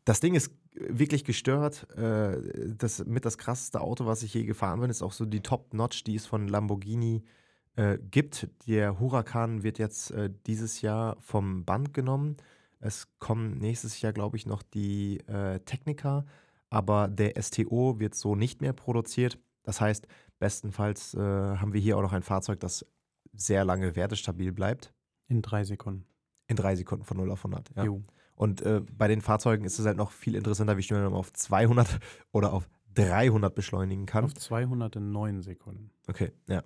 das 0.04 0.20
Ding 0.20 0.34
ist 0.34 0.50
wirklich 0.74 1.24
gestört. 1.24 1.88
Äh, 1.96 2.74
das 2.76 3.04
mit 3.04 3.24
das 3.24 3.38
krasseste 3.38 3.80
Auto, 3.80 4.06
was 4.06 4.22
ich 4.22 4.34
je 4.34 4.44
gefahren 4.44 4.80
bin, 4.80 4.90
ist 4.90 5.02
auch 5.02 5.12
so 5.12 5.24
die 5.24 5.40
Top-Notch, 5.40 6.04
die 6.04 6.16
es 6.16 6.26
von 6.26 6.48
Lamborghini 6.48 7.22
äh, 7.76 7.98
gibt. 8.10 8.48
Der 8.66 8.98
Huracan 8.98 9.62
wird 9.62 9.78
jetzt 9.78 10.10
äh, 10.10 10.30
dieses 10.46 10.80
Jahr 10.80 11.16
vom 11.20 11.64
Band 11.64 11.94
genommen. 11.94 12.36
Es 12.80 13.08
kommen 13.18 13.58
nächstes 13.58 14.00
Jahr, 14.00 14.12
glaube 14.12 14.36
ich, 14.36 14.46
noch 14.46 14.62
die 14.62 15.18
äh, 15.28 15.60
Techniker, 15.60 16.26
aber 16.68 17.08
der 17.08 17.40
STO 17.40 17.98
wird 17.98 18.14
so 18.14 18.34
nicht 18.34 18.60
mehr 18.60 18.72
produziert. 18.72 19.38
Das 19.62 19.80
heißt, 19.80 20.06
bestenfalls 20.38 21.14
äh, 21.14 21.20
haben 21.20 21.72
wir 21.72 21.80
hier 21.80 21.96
auch 21.96 22.02
noch 22.02 22.12
ein 22.12 22.22
Fahrzeug, 22.22 22.60
das 22.60 22.86
sehr 23.32 23.64
lange 23.64 23.96
wertestabil 23.96 24.52
bleibt. 24.52 24.92
In 25.28 25.42
drei 25.42 25.64
Sekunden. 25.64 26.04
In 26.48 26.56
drei 26.56 26.76
Sekunden 26.76 27.04
von 27.04 27.16
0 27.16 27.30
auf 27.30 27.44
100. 27.44 27.70
Ja. 27.76 27.84
Jo. 27.84 28.02
Und 28.34 28.62
äh, 28.62 28.82
bei 28.92 29.08
den 29.08 29.22
Fahrzeugen 29.22 29.64
ist 29.64 29.78
es 29.78 29.86
halt 29.86 29.96
noch 29.96 30.12
viel 30.12 30.34
interessanter, 30.34 30.76
wie 30.76 30.82
schnell 30.82 31.02
man 31.02 31.14
auf 31.14 31.32
200 31.32 31.98
oder 32.32 32.52
auf 32.52 32.68
300 32.94 33.54
beschleunigen 33.54 34.06
kann. 34.06 34.24
Auf 34.24 34.34
209 34.34 35.42
Sekunden. 35.42 35.90
Okay, 36.06 36.32
ja. 36.46 36.62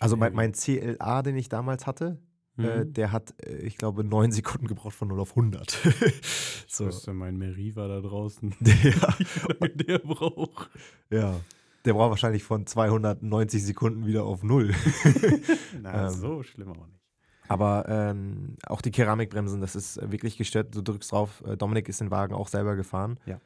Also 0.00 0.16
mein, 0.16 0.32
mein 0.34 0.52
CLA, 0.52 1.22
den 1.22 1.36
ich 1.36 1.48
damals 1.48 1.86
hatte, 1.86 2.18
äh, 2.58 2.84
Mhm. 2.84 2.92
der 2.92 3.10
hat, 3.12 3.34
äh, 3.44 3.56
ich 3.58 3.76
glaube, 3.78 4.04
9 4.04 4.30
Sekunden 4.32 4.66
gebraucht 4.68 4.94
von 4.94 5.08
0 5.08 5.20
auf 5.20 5.34
100. 5.36 5.78
Ich 6.66 6.74
so. 6.78 6.86
wüsste, 6.86 7.12
mein 7.12 7.36
Meriva 7.36 7.86
da 7.88 8.00
draußen, 8.00 8.54
ja, 8.60 9.14
der 9.74 9.98
braucht. 10.00 10.70
ja. 11.10 11.36
Der 11.84 11.92
braucht 11.92 12.10
wahrscheinlich 12.10 12.42
von 12.42 12.66
290 12.66 13.62
Sekunden 13.62 14.06
wieder 14.06 14.24
auf 14.24 14.42
0. 14.42 14.72
Na, 15.82 16.06
Ähm. 16.06 16.10
so 16.14 16.42
schlimm 16.42 16.70
auch 16.70 16.86
nicht. 16.86 16.98
Aber 17.46 17.84
ähm, 17.88 18.56
auch 18.66 18.80
die 18.80 18.90
Keramikbremsen, 18.90 19.60
das 19.60 19.76
ist 19.76 19.98
äh, 19.98 20.10
wirklich 20.10 20.38
gestört. 20.38 20.74
Du 20.74 20.80
drückst 20.80 21.12
drauf. 21.12 21.42
Äh, 21.46 21.58
Dominik 21.58 21.88
ist 21.90 22.00
den 22.00 22.10
Wagen 22.10 22.32
auch 22.34 22.48
selber 22.48 22.74
gefahren. 22.74 23.20
Ja. 23.26 23.38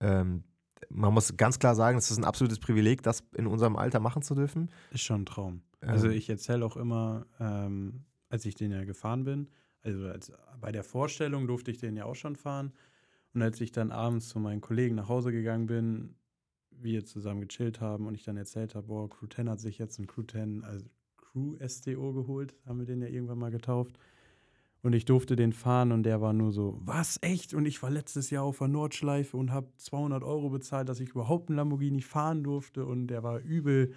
Ähm, 0.00 0.44
man 0.90 1.14
muss 1.14 1.34
ganz 1.38 1.58
klar 1.58 1.74
sagen, 1.74 1.96
es 1.96 2.10
ist 2.10 2.18
ein 2.18 2.24
absolutes 2.24 2.58
Privileg, 2.58 3.02
das 3.02 3.24
in 3.34 3.46
unserem 3.46 3.76
Alter 3.76 3.98
machen 3.98 4.20
zu 4.20 4.34
dürfen. 4.34 4.68
Ist 4.90 5.00
schon 5.04 5.22
ein 5.22 5.26
Traum. 5.26 5.62
Also 5.86 6.08
Ähm, 6.08 6.12
ich 6.12 6.28
erzähle 6.28 6.64
auch 6.64 6.76
immer, 6.76 7.26
ähm, 7.40 8.04
als 8.28 8.44
ich 8.44 8.54
den 8.54 8.72
ja 8.72 8.84
gefahren 8.84 9.24
bin, 9.24 9.48
also 9.82 10.06
als, 10.08 10.32
bei 10.60 10.72
der 10.72 10.82
Vorstellung 10.82 11.46
durfte 11.46 11.70
ich 11.70 11.78
den 11.78 11.96
ja 11.96 12.04
auch 12.04 12.16
schon 12.16 12.36
fahren. 12.36 12.72
Und 13.34 13.42
als 13.42 13.60
ich 13.60 13.70
dann 13.70 13.92
abends 13.92 14.28
zu 14.28 14.40
meinen 14.40 14.60
Kollegen 14.60 14.96
nach 14.96 15.08
Hause 15.08 15.30
gegangen 15.30 15.66
bin, 15.66 16.16
wir 16.70 17.04
zusammen 17.04 17.40
gechillt 17.40 17.80
haben 17.80 18.06
und 18.06 18.14
ich 18.14 18.24
dann 18.24 18.36
erzählt 18.36 18.74
habe, 18.74 18.88
boah, 18.88 19.08
Crew 19.08 19.26
10 19.26 19.48
hat 19.48 19.60
sich 19.60 19.78
jetzt 19.78 19.98
einen 19.98 20.06
Crew 20.06 20.22
10, 20.22 20.64
also 20.64 20.86
Crew 21.16 21.56
STO 21.66 22.12
geholt, 22.12 22.54
haben 22.66 22.78
wir 22.78 22.86
den 22.86 23.00
ja 23.00 23.08
irgendwann 23.08 23.38
mal 23.38 23.50
getauft. 23.50 23.98
Und 24.82 24.92
ich 24.92 25.04
durfte 25.04 25.36
den 25.36 25.52
fahren 25.52 25.90
und 25.90 26.04
der 26.04 26.20
war 26.20 26.32
nur 26.32 26.52
so, 26.52 26.80
was, 26.84 27.18
echt? 27.22 27.54
Und 27.54 27.66
ich 27.66 27.82
war 27.82 27.90
letztes 27.90 28.30
Jahr 28.30 28.44
auf 28.44 28.58
der 28.58 28.68
Nordschleife 28.68 29.36
und 29.36 29.50
habe 29.50 29.68
200 29.76 30.22
Euro 30.22 30.48
bezahlt, 30.50 30.88
dass 30.88 31.00
ich 31.00 31.10
überhaupt 31.10 31.48
einen 31.48 31.56
Lamborghini 31.56 32.02
fahren 32.02 32.44
durfte. 32.44 32.86
Und 32.86 33.08
der 33.08 33.22
war 33.22 33.40
übel 33.40 33.92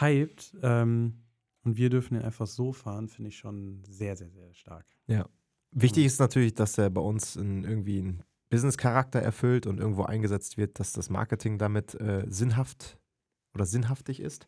hyped. 0.00 0.56
Ähm, 0.62 1.24
und 1.64 1.76
wir 1.76 1.90
dürfen 1.90 2.14
den 2.14 2.24
einfach 2.24 2.46
so 2.46 2.72
fahren, 2.72 3.08
finde 3.08 3.30
ich 3.30 3.38
schon 3.38 3.82
sehr, 3.88 4.16
sehr, 4.16 4.30
sehr 4.30 4.52
stark. 4.52 4.84
Wichtig 5.70 6.04
ist 6.04 6.20
natürlich, 6.20 6.54
dass 6.54 6.78
er 6.78 6.90
bei 6.90 7.00
uns 7.00 7.36
in 7.36 7.64
irgendwie 7.64 7.98
einen 7.98 8.22
Business-Charakter 8.50 9.20
erfüllt 9.20 9.66
und 9.66 9.80
irgendwo 9.80 10.04
eingesetzt 10.04 10.56
wird, 10.56 10.78
dass 10.78 10.92
das 10.92 11.10
Marketing 11.10 11.58
damit 11.58 11.94
äh, 12.00 12.24
sinnhaft 12.28 12.98
oder 13.54 13.66
sinnhaftig 13.66 14.20
ist. 14.20 14.46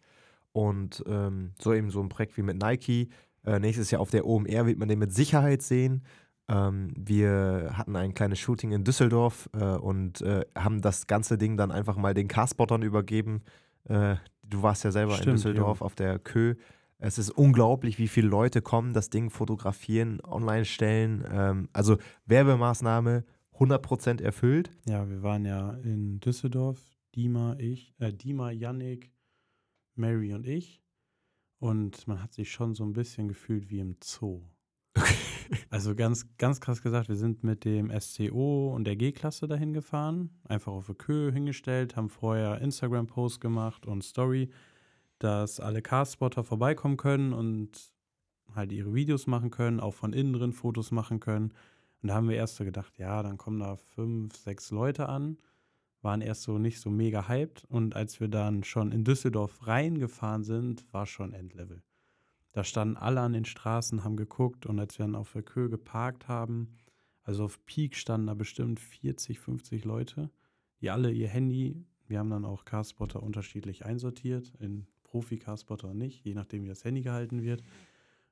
Und 0.53 1.03
ähm, 1.07 1.53
so 1.61 1.75
eben 1.75 1.91
so 1.91 2.01
ein 2.01 2.09
Projekt 2.09 2.37
wie 2.37 2.43
mit 2.43 2.59
Nike. 2.59 3.09
Äh, 3.45 3.59
nächstes 3.59 3.91
Jahr 3.91 4.01
auf 4.01 4.11
der 4.11 4.27
OMR 4.27 4.67
wird 4.67 4.79
man 4.79 4.89
den 4.89 4.99
mit 4.99 5.13
Sicherheit 5.13 5.63
sehen. 5.63 6.05
Ähm, 6.49 6.93
wir 6.97 7.73
hatten 7.73 7.97
ein 7.97 8.15
kleines 8.15 8.39
Shooting 8.39 8.73
in 8.73 8.85
Düsseldorf 8.85 9.49
äh, 9.53 9.65
und 9.65 10.21
äh, 10.21 10.45
haben 10.57 10.81
das 10.81 11.07
ganze 11.07 11.39
Ding 11.39 11.57
dann 11.57 11.73
einfach 11.73 11.97
mal 11.97 12.15
den 12.15 12.29
Carspottern 12.29 12.83
übergeben. 12.83 13.43
Du 14.49 14.63
warst 14.63 14.85
ja 14.85 14.91
selber 14.91 15.13
in 15.13 15.23
Stimmt, 15.23 15.39
Düsseldorf 15.39 15.81
jo. 15.81 15.87
auf 15.87 15.95
der 15.95 16.19
Kö. 16.19 16.55
Es 16.99 17.19
ist 17.19 17.31
unglaublich, 17.31 17.99
wie 17.99 18.09
viele 18.09 18.29
Leute 18.29 18.63
kommen, 18.63 18.95
das 18.95 19.11
Ding 19.11 19.31
fotografieren, 19.31 20.21
online 20.23 20.65
stellen. 20.65 21.25
Ähm, 21.31 21.69
also 21.73 21.99
Werbemaßnahme 22.27 23.25
100% 23.55 24.23
erfüllt. 24.23 24.71
Ja, 24.87 25.09
wir 25.09 25.23
waren 25.23 25.45
ja 25.45 25.73
in 25.83 26.21
Düsseldorf, 26.21 26.81
Dima, 27.15 27.57
ich, 27.59 27.95
äh, 27.99 28.13
Dima, 28.13 28.51
Yannick, 28.51 29.13
Mary 29.95 30.33
und 30.33 30.47
ich. 30.47 30.83
Und 31.59 32.07
man 32.07 32.23
hat 32.23 32.33
sich 32.33 32.51
schon 32.51 32.75
so 32.75 32.85
ein 32.85 32.93
bisschen 32.93 33.29
gefühlt 33.29 33.71
wie 33.71 33.81
im 33.81 33.97
Zoo. 34.03 34.43
Also 35.71 35.95
ganz, 35.95 36.27
ganz 36.39 36.61
krass 36.61 36.83
gesagt, 36.83 37.09
wir 37.09 37.17
sind 37.17 37.45
mit 37.45 37.65
dem 37.65 37.91
SCO 38.01 38.73
und 38.75 38.85
der 38.85 38.97
G-Klasse 38.97 39.47
dahin 39.47 39.73
gefahren, 39.73 40.31
einfach 40.45 40.73
auf 40.73 40.87
der 40.87 40.95
Kö 40.95 41.31
hingestellt, 41.33 41.97
haben 41.97 42.09
vorher 42.09 42.61
Instagram-Post 42.61 43.41
gemacht 43.41 43.87
und 43.87 44.03
Story, 44.03 44.51
dass 45.19 45.61
alle 45.61 45.83
Carspotter 45.83 46.45
vorbeikommen 46.45 46.97
können 46.97 47.33
und 47.33 47.93
halt 48.55 48.73
ihre 48.73 48.95
Videos 48.95 49.27
machen 49.27 49.51
können, 49.51 49.81
auch 49.81 49.95
von 49.95 50.13
innen 50.13 50.33
drin 50.33 50.53
Fotos 50.53 50.91
machen 50.91 51.21
können. 51.21 51.53
Und 52.03 52.09
da 52.09 52.15
haben 52.15 52.29
wir 52.29 52.37
erst 52.37 52.57
so 52.57 52.65
gedacht, 52.65 52.99
ja, 52.99 53.23
dann 53.23 53.39
kommen 53.39 53.61
da 53.61 53.77
fünf, 53.77 54.37
sechs 54.37 54.71
Leute 54.71 55.09
an, 55.09 55.39
waren 56.03 56.21
erst 56.21 56.43
so 56.43 56.59
nicht 56.59 56.81
so 56.81 56.91
mega 56.91 57.29
hyped. 57.29 57.65
Und 57.69 57.97
als 57.97 58.21
wir 58.21 58.29
dann 58.29 58.65
schon 58.65 58.93
in 58.93 59.05
Düsseldorf 59.05 59.67
reingefahren 59.67 60.45
sind, 60.45 60.93
war 60.93 61.07
schon 61.07 61.33
Endlevel. 61.33 61.83
Da 62.57 62.65
standen 62.65 62.97
alle 62.97 63.21
an 63.21 63.35
den 63.35 63.45
Straßen, 63.45 64.03
haben 64.03 64.17
geguckt 64.17 64.65
und 64.65 64.81
als 64.81 64.99
wir 64.99 65.05
dann 65.05 65.15
auf 65.15 65.31
der 65.31 65.43
Kö 65.43 65.69
geparkt 65.69 66.27
haben, 66.27 66.79
also 67.23 67.45
auf 67.45 67.63
Peak 67.67 67.95
standen 67.95 68.29
da 68.29 68.35
bestimmt 68.35 68.81
40, 68.81 69.39
50 69.39 69.85
Leute, 69.85 70.31
die 70.81 70.89
alle 70.89 71.13
ihr 71.13 71.29
Handy, 71.29 71.85
wir 72.09 72.19
haben 72.19 72.31
dann 72.31 72.47
auch 72.47 72.65
Carspotter 72.65 73.23
unterschiedlich 73.23 73.85
einsortiert, 73.85 74.55
in 74.59 74.87
Profi-Carspotter 75.03 75.89
und 75.89 75.99
nicht, 75.99 76.25
je 76.25 76.33
nachdem 76.33 76.65
wie 76.65 76.69
das 76.69 76.83
Handy 76.83 77.03
gehalten 77.03 77.43
wird. 77.43 77.63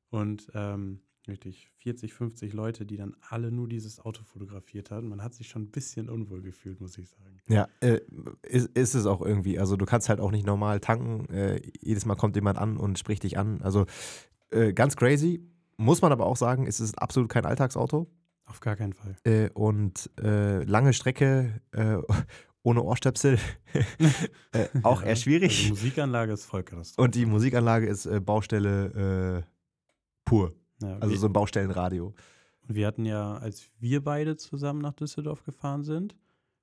Und 0.08 0.50
ähm, 0.54 1.02
wirklich 1.28 1.70
40, 1.78 2.12
50 2.12 2.52
Leute, 2.52 2.86
die 2.86 2.96
dann 2.96 3.16
alle 3.28 3.50
nur 3.50 3.68
dieses 3.68 4.00
Auto 4.00 4.22
fotografiert 4.22 4.90
haben. 4.90 5.08
Man 5.08 5.22
hat 5.22 5.34
sich 5.34 5.48
schon 5.48 5.62
ein 5.62 5.70
bisschen 5.70 6.08
unwohl 6.08 6.42
gefühlt, 6.42 6.80
muss 6.80 6.98
ich 6.98 7.08
sagen. 7.08 7.38
Ja, 7.48 7.68
äh, 7.80 8.00
ist, 8.42 8.68
ist 8.76 8.94
es 8.94 9.06
auch 9.06 9.20
irgendwie. 9.20 9.58
Also 9.58 9.76
du 9.76 9.84
kannst 9.86 10.08
halt 10.08 10.20
auch 10.20 10.30
nicht 10.30 10.46
normal 10.46 10.80
tanken. 10.80 11.32
Äh, 11.32 11.60
jedes 11.80 12.06
Mal 12.06 12.14
kommt 12.16 12.36
jemand 12.36 12.58
an 12.58 12.76
und 12.76 12.98
spricht 12.98 13.22
dich 13.22 13.38
an. 13.38 13.62
Also 13.62 13.86
äh, 14.50 14.72
ganz 14.72 14.96
crazy. 14.96 15.42
Muss 15.76 16.02
man 16.02 16.12
aber 16.12 16.26
auch 16.26 16.36
sagen, 16.36 16.66
es 16.66 16.80
ist 16.80 16.98
absolut 17.00 17.28
kein 17.28 17.44
Alltagsauto. 17.44 18.06
Auf 18.46 18.60
gar 18.60 18.76
keinen 18.76 18.92
Fall. 18.92 19.16
Äh, 19.24 19.50
und 19.50 20.10
äh, 20.20 20.62
lange 20.64 20.92
Strecke 20.92 21.60
äh, 21.72 21.96
ohne 22.62 22.82
Ohrstöpsel 22.82 23.38
auch 24.82 25.02
eher 25.02 25.08
Also 25.08 25.22
schwierig. 25.22 25.68
Musikanlage 25.68 26.32
ist 26.32 26.46
voll 26.46 26.62
Katastrophe. 26.62 27.04
Und 27.04 27.14
die 27.14 27.26
Musikanlage 27.26 27.86
ist 27.86 28.08
Baustelle 28.24 29.44
pur. 30.24 30.54
Ja, 30.84 30.98
Also 30.98 31.10
wir, 31.10 31.18
so 31.18 31.26
ein 31.26 31.32
Baustellenradio. 31.32 32.14
wir 32.66 32.86
hatten 32.86 33.04
ja, 33.04 33.36
als 33.36 33.70
wir 33.78 34.02
beide 34.02 34.36
zusammen 34.36 34.80
nach 34.80 34.94
Düsseldorf 34.94 35.44
gefahren 35.44 35.84
sind, 35.84 36.16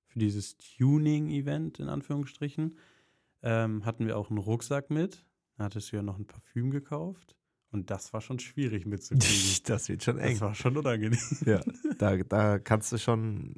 für 0.08 0.20
dieses 0.20 0.58
Tuning-Event 0.58 1.80
in 1.80 1.88
Anführungsstrichen, 1.88 2.78
ähm, 3.44 3.86
hatten 3.86 4.06
wir 4.06 4.18
auch 4.18 4.30
einen 4.30 4.40
Rucksack 4.40 4.90
mit. 4.90 5.26
Da 5.58 5.66
hattest 5.66 5.92
du 5.92 5.96
ja 5.96 6.04
noch 6.04 6.18
ein 6.18 6.26
Parfüm 6.26 6.72
gekauft. 6.72 7.36
Und 7.72 7.90
das 7.90 8.12
war 8.12 8.20
schon 8.20 8.40
schwierig 8.40 8.86
mitzukriegen. 8.86 9.60
das 9.66 9.88
wird 9.88 10.04
schon 10.04 10.20
eng. 10.20 10.32
das 10.32 10.42
war 10.42 10.56
schon 10.56 10.76
unangenehm. 10.76 11.20
Ja, 11.46 11.62
da, 11.98 12.18
da 12.18 12.60
kannst 12.60 12.92
du 12.92 12.98
schon 12.98 13.56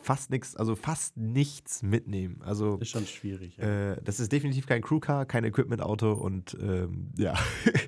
fast 0.00 0.30
nichts, 0.30 0.56
also 0.56 0.74
fast 0.74 1.16
nichts 1.16 1.82
mitnehmen. 1.82 2.40
Also 2.42 2.76
Ist 2.78 2.90
schon 2.90 3.06
schwierig. 3.06 3.56
Ja. 3.56 3.92
äh, 3.92 4.02
das 4.02 4.20
ist 4.20 4.32
definitiv 4.32 4.66
kein 4.66 4.82
Crewcar, 4.82 5.26
kein 5.26 5.44
Equipment-Auto 5.44 6.12
und 6.12 6.56
ähm, 6.60 7.12
ja. 7.16 7.34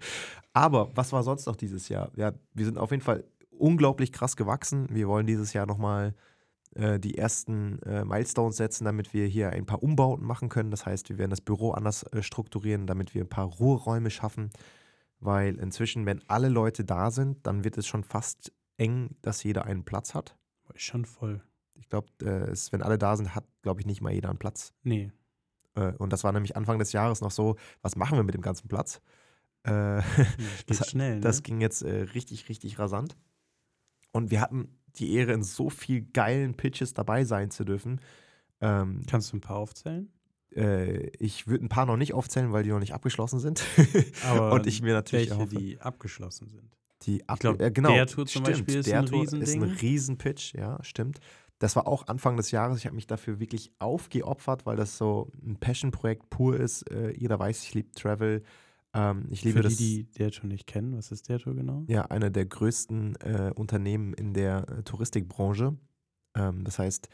Aber 0.53 0.91
was 0.95 1.13
war 1.13 1.23
sonst 1.23 1.47
noch 1.47 1.57
dieses 1.57 1.89
Jahr? 1.89 2.11
Ja, 2.17 2.33
wir 2.55 2.65
sind 2.65 2.79
auf 2.79 2.91
jeden 2.91 3.03
Fall 3.03 3.25
unglaublich 3.51 4.13
krass 4.13 4.37
gewachsen. 4.37 4.87
Wir 4.91 5.09
wollen 5.09 5.27
dieses 5.27 5.53
Jahr 5.53 5.67
nochmal 5.67 6.15
äh, 6.75 6.99
die 6.99 7.17
ersten 7.17 7.81
äh, 7.83 8.05
Milestones 8.05 8.57
setzen, 8.57 8.85
damit 8.85 9.15
wir 9.15 9.27
hier 9.27 9.51
ein 9.51 9.67
paar 9.67 9.83
Umbauten 9.83 10.25
machen 10.25 10.49
können. 10.49 10.71
Das 10.71 10.87
heißt, 10.87 11.09
wir 11.09 11.19
werden 11.19 11.31
das 11.31 11.41
Büro 11.41 11.73
anders 11.73 12.03
äh, 12.05 12.23
strukturieren, 12.23 12.87
damit 12.87 13.15
wir 13.15 13.23
ein 13.25 13.29
paar 13.29 13.47
Ruheräume 13.47 14.11
schaffen. 14.11 14.51
Weil 15.19 15.57
inzwischen, 15.57 16.05
wenn 16.07 16.23
alle 16.29 16.49
Leute 16.49 16.85
da 16.85 17.11
sind, 17.11 17.47
dann 17.47 17.65
wird 17.65 17.79
es 17.79 17.87
schon 17.87 18.05
fast 18.05 18.53
eng, 18.77 19.17
dass 19.23 19.43
jeder 19.43 19.65
einen 19.65 19.85
Platz 19.85 20.15
hat. 20.15 20.37
Ist 20.75 20.83
schon 20.83 21.05
voll. 21.07 21.43
Ich 21.81 21.89
glaube, 21.89 22.09
äh, 22.23 22.55
wenn 22.71 22.83
alle 22.83 22.99
da 22.99 23.17
sind, 23.17 23.35
hat, 23.35 23.45
glaube 23.63 23.81
ich, 23.81 23.87
nicht 23.87 24.01
mal 24.01 24.13
jeder 24.13 24.29
einen 24.31 24.39
Platz. 24.39 24.73
Nee. 24.83 25.13
Äh, 25.75 25.93
und 25.99 26.13
das 26.13 26.25
war 26.25 26.33
nämlich 26.33 26.57
Anfang 26.57 26.79
des 26.79 26.93
Jahres 26.93 27.21
noch 27.21 27.31
so, 27.31 27.57
was 27.83 27.97
machen 27.97 28.17
wir 28.19 28.23
mit 28.23 28.35
dem 28.35 28.43
ganzen 28.43 28.69
Platz? 28.69 29.01
Äh, 29.65 30.01
Das- 30.67 30.79
geht 30.79 30.87
schnell, 30.91 31.15
ne? 31.17 31.21
das 31.21 31.43
ging 31.43 31.61
jetzt 31.61 31.83
äh, 31.83 32.03
richtig, 32.15 32.49
richtig 32.49 32.79
rasant. 32.79 33.17
Und 34.13 34.31
wir 34.31 34.41
hatten 34.41 34.69
die 34.97 35.13
Ehre, 35.15 35.33
in 35.33 35.43
so 35.43 35.69
viel 35.69 36.01
geilen 36.13 36.55
Pitches 36.55 36.95
dabei 36.95 37.25
sein 37.25 37.51
zu 37.51 37.65
dürfen. 37.65 38.01
Ähm, 38.63 39.03
Kannst 39.07 39.33
du 39.33 39.37
ein 39.37 39.41
paar 39.43 39.57
aufzählen? 39.59 40.11
äh, 40.55 41.09
ich 41.19 41.47
würde 41.49 41.67
ein 41.67 41.69
paar 41.69 41.85
noch 41.85 41.99
nicht 41.99 42.15
aufzählen, 42.15 42.51
weil 42.53 42.63
die 42.63 42.71
noch 42.71 42.79
nicht 42.79 42.95
abgeschlossen 42.95 43.41
sind. 43.41 43.63
Aber 44.25 44.53
Und 44.53 44.67
ich 44.67 44.81
mir 44.81 44.95
natürlich 44.95 45.29
welche, 45.29 45.35
erhoffe, 45.43 45.57
die 45.57 45.79
abgeschlossen 45.81 46.49
sind. 46.49 46.75
die 47.03 47.29
ab 47.29 47.41
glaub, 47.41 47.61
äh, 47.61 47.71
genau, 47.71 47.93
der 47.93 48.07
Tour 48.07 48.25
zum 48.27 48.43
stimmt, 48.45 48.47
Beispiel 48.59 48.77
ist 48.79 48.87
der 48.87 49.01
ein 49.01 49.07
Tour 49.07 49.25
ist 49.25 49.35
ein. 49.35 49.63
Riesenpitch, 49.63 50.55
ja, 50.55 50.83
stimmt. 50.83 51.19
Das 51.59 51.75
war 51.77 51.87
auch 51.87 52.07
Anfang 52.09 52.37
des 52.37 52.51
Jahres. 52.51 52.79
Ich 52.79 52.87
habe 52.87 52.97
mich 52.97 53.07
dafür 53.07 53.41
wirklich 53.41 53.73
aufgeopfert, 53.79 54.67
weil 54.67 54.77
das 54.77 54.99
so 54.99 55.31
ein 55.43 55.57
Passion-Projekt 55.57 56.29
pur 56.29 56.59
ist. 56.59 56.91
Äh, 56.91 57.13
jeder 57.17 57.39
weiß, 57.39 57.63
ich 57.63 57.75
liebe 57.75 57.93
Travel. 57.93 58.43
Ähm, 58.93 59.27
ich 59.31 59.43
liebe 59.43 59.59
Für 59.59 59.63
das. 59.65 59.77
die, 59.77 60.05
die 60.05 60.19
der 60.19 60.31
Tour 60.31 60.49
nicht 60.49 60.67
kennen, 60.67 60.97
was 60.97 61.13
ist 61.13 61.29
der 61.29 61.39
Tour 61.39 61.55
genau? 61.55 61.85
ja, 61.89 62.07
einer 62.07 62.31
der 62.31 62.47
größten 62.47 63.17
äh, 63.17 63.53
Unternehmen 63.55 64.13
in 64.15 64.33
der 64.35 64.69
äh, 64.69 64.83
Touristikbranche. 64.83 65.77
Ähm, 66.35 66.65
das 66.65 66.79
heißt, 66.79 67.09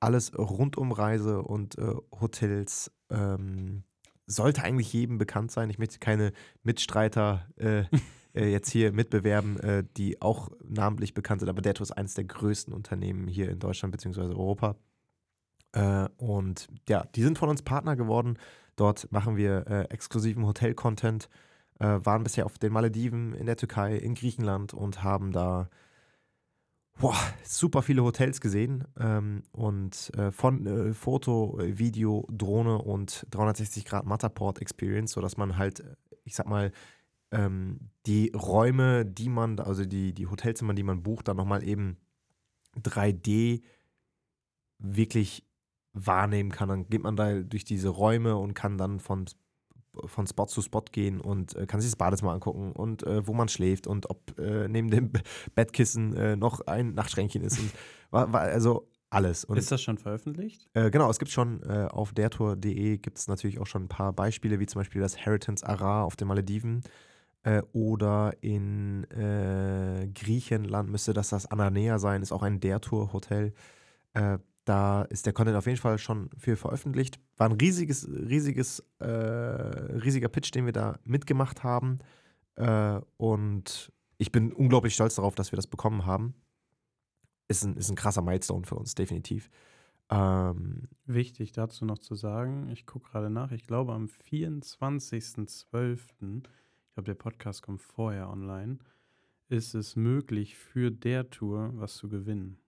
alles 0.00 0.36
rund 0.38 0.76
um 0.76 0.92
Reise 0.92 1.42
und 1.42 1.78
äh, 1.78 1.94
Hotels 2.20 2.92
ähm, 3.10 3.84
sollte 4.26 4.62
eigentlich 4.62 4.92
jedem 4.92 5.18
bekannt 5.18 5.50
sein. 5.50 5.70
Ich 5.70 5.78
möchte 5.78 5.98
keine 5.98 6.32
Mitstreiter 6.62 7.46
äh, 7.56 7.84
äh, 8.36 8.48
jetzt 8.48 8.70
hier 8.70 8.92
mitbewerben, 8.92 9.58
äh, 9.60 9.84
die 9.96 10.20
auch 10.22 10.50
namentlich 10.64 11.14
bekannt 11.14 11.40
sind, 11.40 11.48
aber 11.48 11.62
Detto 11.62 11.82
ist 11.82 11.92
eines 11.92 12.14
der 12.14 12.24
größten 12.24 12.72
Unternehmen 12.72 13.28
hier 13.28 13.50
in 13.50 13.58
Deutschland 13.58 13.92
bzw. 13.92 14.20
Europa. 14.20 14.76
Äh, 15.72 16.08
und 16.16 16.68
ja, 16.88 17.04
die 17.14 17.22
sind 17.22 17.38
von 17.38 17.48
uns 17.48 17.62
Partner 17.62 17.96
geworden. 17.96 18.38
Dort 18.76 19.10
machen 19.10 19.36
wir 19.36 19.66
äh, 19.66 19.82
exklusiven 19.84 20.46
Hotel-Content 20.46 21.28
äh, 21.78 22.00
waren 22.02 22.24
bisher 22.24 22.46
auf 22.46 22.58
den 22.58 22.72
Malediven, 22.72 23.34
in 23.34 23.46
der 23.46 23.56
Türkei, 23.56 23.96
in 23.96 24.14
Griechenland 24.14 24.74
und 24.74 25.02
haben 25.02 25.32
da 25.32 25.68
boah, 26.98 27.16
super 27.44 27.82
viele 27.82 28.02
Hotels 28.02 28.40
gesehen 28.40 28.84
ähm, 28.98 29.42
und 29.52 30.10
äh, 30.16 30.30
von 30.30 30.66
äh, 30.66 30.94
Foto, 30.94 31.58
Video, 31.60 32.26
Drohne 32.30 32.78
und 32.78 33.26
360 33.30 33.84
Grad 33.84 34.06
Matterport 34.06 34.60
Experience, 34.60 35.12
sodass 35.12 35.36
man 35.36 35.58
halt, 35.58 35.84
ich 36.24 36.34
sag 36.34 36.46
mal, 36.48 36.72
ähm, 37.36 37.90
die 38.06 38.32
Räume, 38.34 39.04
die 39.04 39.28
man, 39.28 39.60
also 39.60 39.84
die, 39.84 40.12
die 40.12 40.26
Hotelzimmer, 40.26 40.74
die 40.74 40.82
man 40.82 41.02
bucht, 41.02 41.28
dann 41.28 41.36
nochmal 41.36 41.62
eben 41.62 41.98
3D 42.80 43.62
wirklich 44.78 45.44
wahrnehmen 45.92 46.50
kann. 46.50 46.68
Dann 46.68 46.88
geht 46.88 47.02
man 47.02 47.16
da 47.16 47.40
durch 47.40 47.64
diese 47.64 47.88
Räume 47.88 48.36
und 48.36 48.54
kann 48.54 48.78
dann 48.78 49.00
von 49.00 49.26
von 50.04 50.26
Spot 50.26 50.44
zu 50.44 50.60
Spot 50.60 50.84
gehen 50.92 51.22
und 51.22 51.56
äh, 51.56 51.66
kann 51.66 51.80
sich 51.80 51.90
das 51.90 51.96
Badezimmer 51.96 52.32
angucken 52.32 52.72
und 52.72 53.02
äh, 53.04 53.26
wo 53.26 53.32
man 53.32 53.48
schläft 53.48 53.86
und 53.86 54.10
ob 54.10 54.38
äh, 54.38 54.68
neben 54.68 54.90
dem 54.90 55.10
Bettkissen 55.54 56.14
äh, 56.14 56.36
noch 56.36 56.60
ein 56.66 56.92
Nachtschränkchen 56.92 57.42
ist. 57.42 57.58
Und, 57.58 57.72
also 58.34 58.90
alles. 59.08 59.44
Und 59.44 59.56
ist 59.56 59.72
das 59.72 59.80
schon 59.80 59.98
veröffentlicht? 59.98 60.68
äh, 60.74 60.90
genau, 60.90 61.08
es 61.08 61.18
gibt 61.18 61.30
schon 61.30 61.62
äh, 61.62 61.88
auf 61.90 62.12
dertour.de 62.12 62.98
gibt 62.98 63.18
es 63.18 63.28
natürlich 63.28 63.58
auch 63.58 63.66
schon 63.66 63.84
ein 63.84 63.88
paar 63.88 64.12
Beispiele, 64.12 64.60
wie 64.60 64.66
zum 64.66 64.80
Beispiel 64.80 65.00
das 65.00 65.16
Heritance 65.16 65.66
Ara 65.66 66.02
auf 66.02 66.16
den 66.16 66.28
Malediven 66.28 66.82
äh, 67.46 67.62
oder 67.72 68.34
in 68.40 69.04
äh, 69.04 70.08
Griechenland 70.08 70.90
müsste 70.90 71.12
das 71.12 71.28
das 71.28 71.46
Ananea 71.46 72.00
sein, 72.00 72.22
ist 72.22 72.32
auch 72.32 72.42
ein 72.42 72.58
Dertour-Hotel. 72.58 73.54
Äh, 74.14 74.38
da 74.64 75.02
ist 75.02 75.26
der 75.26 75.32
Content 75.32 75.56
auf 75.56 75.66
jeden 75.66 75.78
Fall 75.78 75.98
schon 75.98 76.28
für 76.36 76.56
veröffentlicht. 76.56 77.20
War 77.36 77.48
ein 77.48 77.56
riesiges, 77.56 78.08
riesiges, 78.08 78.84
äh, 78.98 79.06
riesiger 79.06 80.28
Pitch, 80.28 80.52
den 80.52 80.66
wir 80.66 80.72
da 80.72 80.98
mitgemacht 81.04 81.62
haben. 81.62 82.00
Äh, 82.56 83.00
und 83.16 83.92
ich 84.18 84.32
bin 84.32 84.52
unglaublich 84.52 84.94
stolz 84.94 85.14
darauf, 85.14 85.36
dass 85.36 85.52
wir 85.52 85.56
das 85.56 85.68
bekommen 85.68 86.04
haben. 86.04 86.34
Ist 87.46 87.62
ein, 87.62 87.76
ist 87.76 87.90
ein 87.90 87.96
krasser 87.96 88.22
Milestone 88.22 88.66
für 88.66 88.74
uns, 88.74 88.96
definitiv. 88.96 89.50
Ähm, 90.10 90.88
Wichtig 91.04 91.52
dazu 91.52 91.84
noch 91.84 91.98
zu 91.98 92.16
sagen, 92.16 92.68
ich 92.70 92.86
gucke 92.86 93.08
gerade 93.08 93.30
nach, 93.30 93.52
ich 93.52 93.68
glaube 93.68 93.92
am 93.92 94.06
24.12., 94.06 96.42
ich 96.42 96.65
glaube 96.96 97.06
der 97.08 97.14
Podcast 97.14 97.62
kommt 97.62 97.82
vorher 97.82 98.30
online, 98.30 98.78
ist 99.48 99.74
es 99.74 99.96
möglich 99.96 100.56
für 100.56 100.90
der 100.90 101.28
Tour 101.28 101.70
was 101.74 101.94
zu 101.94 102.08
gewinnen. 102.08 102.58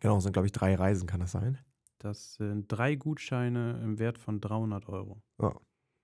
genau, 0.00 0.16
es 0.16 0.24
sind, 0.24 0.32
glaube 0.32 0.46
ich, 0.46 0.52
drei 0.52 0.74
Reisen, 0.74 1.06
kann 1.06 1.20
das 1.20 1.30
sein? 1.30 1.58
Das 1.98 2.34
sind 2.34 2.66
drei 2.68 2.96
Gutscheine 2.96 3.80
im 3.82 4.00
Wert 4.00 4.18
von 4.18 4.40
300 4.40 4.88
Euro 4.88 5.22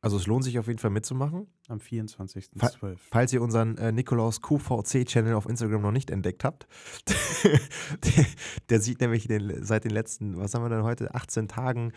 Also 0.02 0.16
es 0.16 0.26
lohnt 0.26 0.44
sich 0.44 0.58
auf 0.58 0.68
jeden 0.68 0.78
Fall 0.78 0.90
mitzumachen. 0.90 1.48
am 1.66 1.78
24.12. 1.78 2.96
Falls 3.10 3.32
ihr 3.32 3.42
unseren 3.42 3.76
äh, 3.78 3.90
Nikolaus 3.90 4.40
QVC-Channel 4.40 5.34
auf 5.34 5.48
Instagram 5.48 5.82
noch 5.82 5.92
nicht 5.92 6.10
entdeckt 6.10 6.44
habt, 6.44 6.68
der, 7.06 8.26
der 8.68 8.80
sieht 8.80 9.00
nämlich 9.00 9.26
den, 9.26 9.64
seit 9.64 9.82
den 9.84 9.92
letzten, 9.92 10.37
was 10.37 10.54
haben 10.54 10.62
wir 10.62 10.68
denn 10.68 10.84
heute, 10.84 11.12
18 11.14 11.48
Tagen 11.48 11.92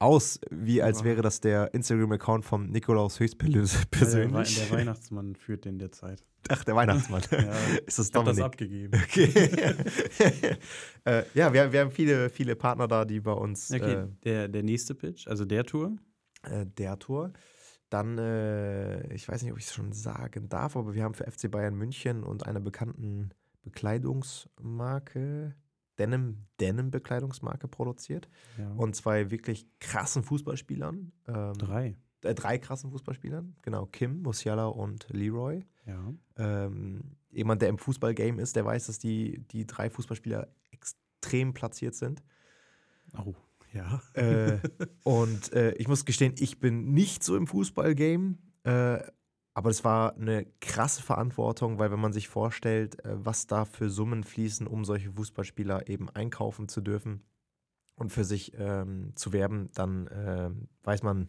aus, 0.00 0.40
wie 0.50 0.82
als 0.82 1.04
wäre 1.04 1.22
das 1.22 1.40
der 1.40 1.72
Instagram-Account 1.74 2.44
vom 2.44 2.66
Nikolaus 2.70 3.20
höchstpersönlich. 3.20 4.58
der 4.58 4.70
Weihnachtsmann 4.70 5.36
führt 5.36 5.64
den 5.64 5.78
derzeit. 5.78 6.24
Ach, 6.48 6.64
der 6.64 6.74
Weihnachtsmann. 6.74 7.22
Ja, 7.30 7.38
Ist 7.86 7.98
das 7.98 8.08
ich 8.08 8.14
habe 8.14 8.24
das 8.24 8.36
Dominik? 8.36 8.44
abgegeben. 8.44 9.00
Okay. 9.04 9.28
äh, 11.04 11.22
ja, 11.34 11.52
wir, 11.52 11.70
wir 11.72 11.80
haben 11.80 11.90
viele, 11.90 12.30
viele 12.30 12.56
Partner 12.56 12.88
da, 12.88 13.04
die 13.04 13.20
bei 13.20 13.32
uns 13.32 13.70
Okay, 13.70 14.06
der, 14.24 14.48
der 14.48 14.62
nächste 14.62 14.94
Pitch, 14.94 15.26
also 15.28 15.44
der 15.44 15.64
Tour. 15.64 15.96
äh, 16.44 16.64
der 16.66 16.98
Tour. 16.98 17.32
Dann, 17.90 18.16
äh, 18.18 19.12
ich 19.12 19.28
weiß 19.28 19.42
nicht, 19.42 19.52
ob 19.52 19.58
ich 19.58 19.66
es 19.66 19.74
schon 19.74 19.92
sagen 19.92 20.48
darf, 20.48 20.76
aber 20.76 20.94
wir 20.94 21.02
haben 21.04 21.14
für 21.14 21.30
FC 21.30 21.50
Bayern 21.50 21.74
München 21.74 22.22
und 22.24 22.46
einer 22.46 22.60
bekannten 22.60 23.30
Bekleidungsmarke, 23.62 25.54
Denim, 26.00 26.46
Denim-Bekleidungsmarke 26.60 27.68
produziert. 27.68 28.28
Ja. 28.58 28.70
Und 28.72 28.96
zwei 28.96 29.30
wirklich 29.30 29.66
krassen 29.78 30.22
Fußballspielern. 30.22 31.12
Ähm, 31.28 31.52
drei. 31.54 31.96
Äh, 32.22 32.34
drei 32.34 32.58
krassen 32.58 32.90
Fußballspielern, 32.90 33.56
genau. 33.62 33.86
Kim, 33.86 34.22
Musiala 34.22 34.66
und 34.66 35.06
Leroy. 35.10 35.64
Ja. 35.86 36.12
Ähm, 36.36 37.16
jemand, 37.30 37.62
der 37.62 37.68
im 37.68 37.78
Fußballgame 37.78 38.40
ist, 38.40 38.56
der 38.56 38.64
weiß, 38.64 38.86
dass 38.86 38.98
die, 38.98 39.44
die 39.50 39.66
drei 39.66 39.90
Fußballspieler 39.90 40.48
extrem 40.70 41.52
platziert 41.52 41.94
sind. 41.94 42.22
Oh, 43.16 43.34
ja. 43.72 44.02
Äh, 44.14 44.58
und 45.04 45.52
äh, 45.52 45.72
ich 45.72 45.86
muss 45.86 46.04
gestehen, 46.04 46.34
ich 46.38 46.60
bin 46.60 46.92
nicht 46.92 47.22
so 47.22 47.36
im 47.36 47.46
Fußballgame, 47.46 48.38
äh, 48.64 49.00
aber 49.60 49.68
es 49.68 49.84
war 49.84 50.16
eine 50.16 50.46
krasse 50.62 51.02
Verantwortung, 51.02 51.78
weil 51.78 51.92
wenn 51.92 52.00
man 52.00 52.14
sich 52.14 52.28
vorstellt, 52.28 53.04
äh, 53.04 53.10
was 53.12 53.46
da 53.46 53.66
für 53.66 53.90
Summen 53.90 54.24
fließen, 54.24 54.66
um 54.66 54.86
solche 54.86 55.12
Fußballspieler 55.12 55.86
eben 55.86 56.08
einkaufen 56.08 56.66
zu 56.66 56.80
dürfen 56.80 57.20
und 57.94 58.10
für 58.10 58.24
sich 58.24 58.54
ähm, 58.56 59.12
zu 59.16 59.34
werben, 59.34 59.68
dann 59.74 60.08
ähm, 60.14 60.68
weiß 60.82 61.02
man, 61.02 61.26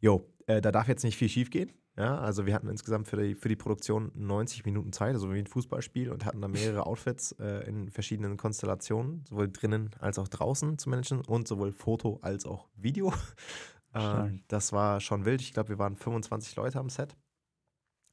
jo, 0.00 0.26
äh, 0.48 0.60
da 0.60 0.72
darf 0.72 0.88
jetzt 0.88 1.04
nicht 1.04 1.16
viel 1.16 1.28
schief 1.28 1.50
gehen. 1.50 1.70
Ja, 1.96 2.18
also 2.18 2.46
wir 2.46 2.54
hatten 2.54 2.68
insgesamt 2.68 3.06
für 3.06 3.16
die, 3.16 3.36
für 3.36 3.48
die 3.48 3.54
Produktion 3.54 4.10
90 4.16 4.64
Minuten 4.64 4.92
Zeit, 4.92 5.14
also 5.14 5.32
wie 5.32 5.38
ein 5.38 5.46
Fußballspiel 5.46 6.10
und 6.10 6.24
hatten 6.24 6.40
da 6.40 6.48
mehrere 6.48 6.84
Outfits 6.84 7.30
äh, 7.38 7.64
in 7.68 7.92
verschiedenen 7.92 8.36
Konstellationen, 8.36 9.24
sowohl 9.24 9.52
drinnen 9.52 9.90
als 10.00 10.18
auch 10.18 10.26
draußen 10.26 10.78
zu 10.78 10.90
managen 10.90 11.20
und 11.20 11.46
sowohl 11.46 11.70
Foto 11.70 12.18
als 12.22 12.44
auch 12.44 12.66
Video. 12.74 13.12
Ähm, 13.94 14.42
das 14.48 14.74
war 14.74 15.00
schon 15.00 15.24
wild. 15.24 15.40
Ich 15.40 15.54
glaube, 15.54 15.70
wir 15.70 15.78
waren 15.78 15.96
25 15.96 16.54
Leute 16.56 16.78
am 16.78 16.90
Set. 16.90 17.16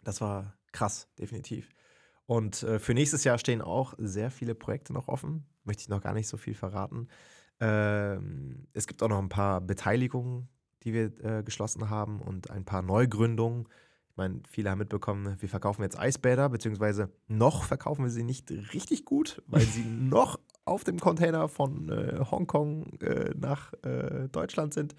Das 0.05 0.21
war 0.21 0.53
krass, 0.71 1.09
definitiv. 1.19 1.69
Und 2.25 2.63
äh, 2.63 2.79
für 2.79 2.93
nächstes 2.93 3.23
Jahr 3.23 3.37
stehen 3.37 3.61
auch 3.61 3.93
sehr 3.97 4.31
viele 4.31 4.55
Projekte 4.55 4.93
noch 4.93 5.09
offen. 5.09 5.45
Möchte 5.63 5.81
ich 5.81 5.89
noch 5.89 6.01
gar 6.01 6.13
nicht 6.13 6.27
so 6.27 6.37
viel 6.37 6.53
verraten. 6.53 7.09
Ähm, 7.59 8.67
es 8.73 8.87
gibt 8.87 9.03
auch 9.03 9.09
noch 9.09 9.19
ein 9.19 9.29
paar 9.29 9.61
Beteiligungen, 9.61 10.47
die 10.83 10.93
wir 10.93 11.23
äh, 11.23 11.43
geschlossen 11.43 11.89
haben 11.89 12.21
und 12.21 12.49
ein 12.51 12.65
paar 12.65 12.81
Neugründungen. 12.81 13.67
Ich 14.09 14.17
meine, 14.17 14.41
viele 14.49 14.69
haben 14.69 14.79
mitbekommen, 14.79 15.35
wir 15.39 15.49
verkaufen 15.49 15.81
jetzt 15.81 15.99
Eisbäder, 15.99 16.49
beziehungsweise 16.49 17.11
noch 17.27 17.63
verkaufen 17.63 18.03
wir 18.03 18.11
sie 18.11 18.23
nicht 18.23 18.49
richtig 18.73 19.05
gut, 19.05 19.41
weil 19.47 19.65
sie 19.65 19.83
noch 19.85 20.39
auf 20.65 20.83
dem 20.83 20.99
Container 20.99 21.47
von 21.47 21.89
äh, 21.89 22.23
Hongkong 22.31 22.99
äh, 23.01 23.33
nach 23.35 23.73
äh, 23.83 24.29
Deutschland 24.29 24.73
sind. 24.73 24.95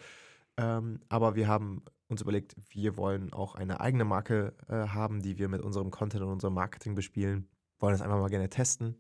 Ähm, 0.57 1.01
aber 1.09 1.35
wir 1.35 1.49
haben 1.49 1.83
uns 2.09 2.23
überlegt, 2.23 2.55
wir 2.71 2.97
wollen 2.97 3.33
auch 3.33 3.55
eine 3.55 3.81
eigene 3.81 4.05
Marke 4.05 4.55
äh, 4.69 4.89
haben, 4.89 5.23
die 5.23 5.39
wir 5.39 5.49
mit 5.49 5.61
unserem 5.63 5.91
Content 5.91 6.23
und 6.23 6.31
unserem 6.31 6.55
Marketing 6.55 6.95
bespielen. 6.95 7.49
Wollen 7.79 7.93
das 7.93 8.03
einfach 8.03 8.19
mal 8.19 8.29
gerne 8.31 8.49
testen. 8.49 8.97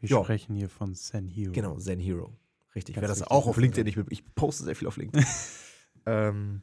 Wir 0.00 0.10
Ja. 0.10 0.22
sprechen 0.22 0.54
hier 0.54 0.68
von 0.68 0.94
Zen 0.94 1.26
Hero. 1.28 1.52
Genau, 1.52 1.76
Zen 1.78 1.98
Hero. 2.00 2.32
Richtig. 2.74 2.94
Ganz 2.94 3.02
Wer 3.02 3.08
das 3.08 3.22
auch 3.22 3.46
auf 3.46 3.56
das 3.56 3.62
LinkedIn 3.62 3.84
nicht 3.84 3.96
mit. 3.96 4.06
Ich 4.10 4.24
poste 4.34 4.64
sehr 4.64 4.76
viel 4.76 4.88
auf 4.88 4.96
LinkedIn. 4.96 5.26
ähm, 6.06 6.62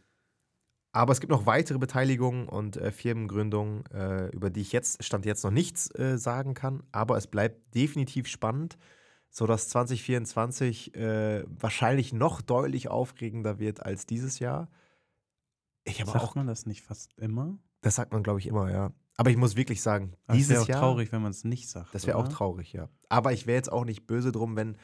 aber 0.92 1.12
es 1.12 1.20
gibt 1.20 1.32
noch 1.32 1.46
weitere 1.46 1.78
Beteiligungen 1.78 2.48
und 2.48 2.78
äh, 2.78 2.92
Firmengründungen, 2.92 3.86
äh, 3.88 4.28
über 4.30 4.50
die 4.50 4.62
ich 4.62 4.72
jetzt, 4.72 5.04
Stand 5.04 5.26
jetzt 5.26 5.44
noch 5.44 5.52
nichts 5.52 5.94
äh, 5.96 6.18
sagen 6.18 6.54
kann. 6.54 6.84
Aber 6.94 7.18
es 7.18 7.28
bleibt 7.28 7.76
definitiv 7.76 8.28
spannend, 8.28 8.78
sodass 9.30 9.68
2024 9.70 10.96
äh, 10.96 11.44
wahrscheinlich 11.48 12.14
noch 12.14 12.42
deutlich 12.42 12.88
aufregender 12.88 13.60
wird 13.60 13.86
als 13.86 14.06
dieses 14.06 14.40
Jahr. 14.40 14.70
Ich 15.86 16.02
habe 16.02 16.12
Sagt 16.12 16.24
auch, 16.24 16.36
man 16.36 16.48
das 16.48 16.66
nicht 16.66 16.82
fast 16.84 17.14
immer? 17.18 17.58
das 17.82 17.96
sagt 17.96 18.12
man, 18.12 18.24
glaube 18.24 18.40
ich, 18.40 18.48
immer, 18.48 18.72
ja. 18.72 18.92
Aber 19.18 19.30
ich 19.30 19.38
muss 19.38 19.56
wirklich 19.56 19.82
sagen, 19.82 20.16
Aber 20.26 20.34
es 20.36 20.40
dieses 20.40 20.50
wäre 20.50 20.62
auch 20.64 20.68
Jahr. 20.68 20.80
traurig, 20.82 21.12
wenn 21.12 21.22
man 21.22 21.32
es 21.32 21.44
nicht 21.44 21.70
sagt. 21.70 21.94
Das 21.94 22.06
wäre 22.08 22.18
auch 22.18 22.28
traurig, 22.28 22.74
ja. 22.74 22.90
Aber 23.08 23.32
ich 23.32 23.46
wäre 23.48 23.56
jetzt 23.56 23.72
auch 23.72 23.86
nicht 23.86 24.08
böse 24.08 24.32
drum, 24.32 24.56
wenn 24.56 24.76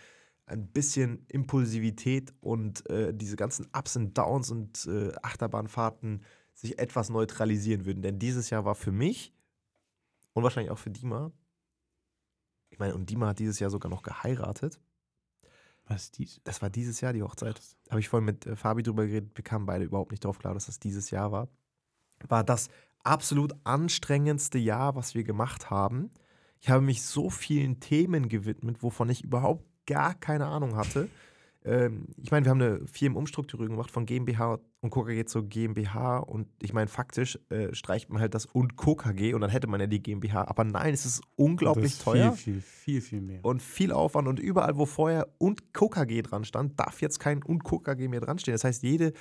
ein 0.46 0.68
bisschen 0.72 1.26
Impulsivität 1.28 2.34
und 2.40 2.88
äh, 2.90 3.14
diese 3.14 3.36
ganzen 3.36 3.68
Ups 3.76 3.96
und 3.98 4.18
Downs 4.18 4.52
und 4.52 4.86
äh, 4.86 5.12
Achterbahnfahrten 5.22 6.24
sich 6.54 6.78
etwas 6.78 7.10
neutralisieren 7.10 7.86
würden. 7.86 8.02
Denn 8.04 8.20
dieses 8.20 8.50
Jahr 8.50 8.64
war 8.66 8.76
für 8.76 8.92
mich 8.92 9.34
und 10.34 10.44
wahrscheinlich 10.44 10.72
auch 10.72 10.78
für 10.78 10.92
Dima, 10.92 11.32
ich 12.70 12.80
meine, 12.80 12.96
und 12.96 13.10
Dima 13.10 13.28
hat 13.28 13.40
dieses 13.40 13.60
Jahr 13.60 13.70
sogar 13.70 13.90
noch 13.90 14.04
geheiratet. 14.04 14.80
Was 15.88 16.12
dies? 16.12 16.39
Das 16.44 16.62
war 16.62 16.70
dieses 16.70 17.02
Jahr 17.02 17.13
die 17.13 17.24
Hochzeit. 17.24 17.60
Habe 17.89 18.00
ich 18.00 18.10
vorhin 18.10 18.26
mit 18.26 18.46
äh, 18.46 18.56
Fabi 18.56 18.84
drüber 18.84 19.06
geredet. 19.06 19.32
Wir 19.36 19.44
kamen 19.44 19.65
beide 19.65 19.86
überhaupt 19.86 20.12
nicht 20.12 20.24
drauf 20.24 20.39
klar, 20.39 20.54
dass 20.54 20.67
das 20.67 20.80
dieses 20.80 21.12
Jahr 21.12 21.32
war. 21.32 21.48
War 22.28 22.44
das 22.44 22.70
absolut 23.04 23.54
anstrengendste 23.63 24.58
Jahr, 24.58 24.96
was 24.96 25.15
wir 25.15 25.24
gemacht 25.24 25.70
haben. 25.70 26.12
Ich 26.60 26.70
habe 26.70 26.82
mich 26.82 27.02
so 27.02 27.30
vielen 27.30 27.80
Themen 27.80 28.30
gewidmet, 28.30 28.84
wovon 28.84 29.10
ich 29.10 29.24
überhaupt 29.24 29.65
gar 29.88 30.13
keine 30.13 30.46
Ahnung 30.46 30.76
hatte. 30.76 31.10
Ähm, 31.63 32.08
ich 32.17 32.32
meine, 32.32 32.45
wir 32.45 32.50
haben 32.50 32.62
eine 32.62 32.88
Firmenumstrukturierung 32.88 33.76
gemacht 33.76 33.91
von 33.91 34.06
GmbH 34.06 34.60
und 34.82 34.89
KKG 34.89 35.26
zu 35.26 35.43
GmbH 35.43 36.17
und 36.17 36.47
ich 36.62 36.74
meine, 36.74 36.88
faktisch 36.88 37.38
äh, 37.50 37.74
streicht 37.74 38.10
man 38.10 38.19
halt 38.19 38.34
das 38.34 38.47
und 38.47 38.78
KKG 38.78 39.34
und 39.34 39.41
dann 39.41 39.52
hätte 39.52 39.67
man 39.67 39.80
ja 39.80 39.88
die 39.88 40.02
GmbH. 40.02 40.47
Aber 40.47 40.63
nein, 40.63 40.93
es 40.93 41.06
ist 41.06 41.21
unglaublich 41.36 41.93
ist 41.93 42.02
teuer 42.02 42.32
Viel, 42.34 42.62
viel, 42.62 42.62
viel, 42.62 43.02
viel 43.02 43.21
mehr. 43.21 43.45
und 43.45 43.62
viel 43.62 43.91
Aufwand 43.91 44.28
und 44.28 44.39
überall, 44.39 44.78
wo 44.78 44.86
vorher 44.86 45.28
und 45.38 45.74
KKG 45.74 46.24
dran 46.24 46.45
stand, 46.45 46.80
darf 46.80 47.02
jetzt 47.02 47.19
kein 47.19 47.43
und 47.43 47.63
KKG 47.63 48.08
mehr 48.08 48.21
dran 48.21 48.39
stehen. 48.39 48.54
Das 48.54 48.63
heißt, 48.63 48.82
jede, 48.82 49.13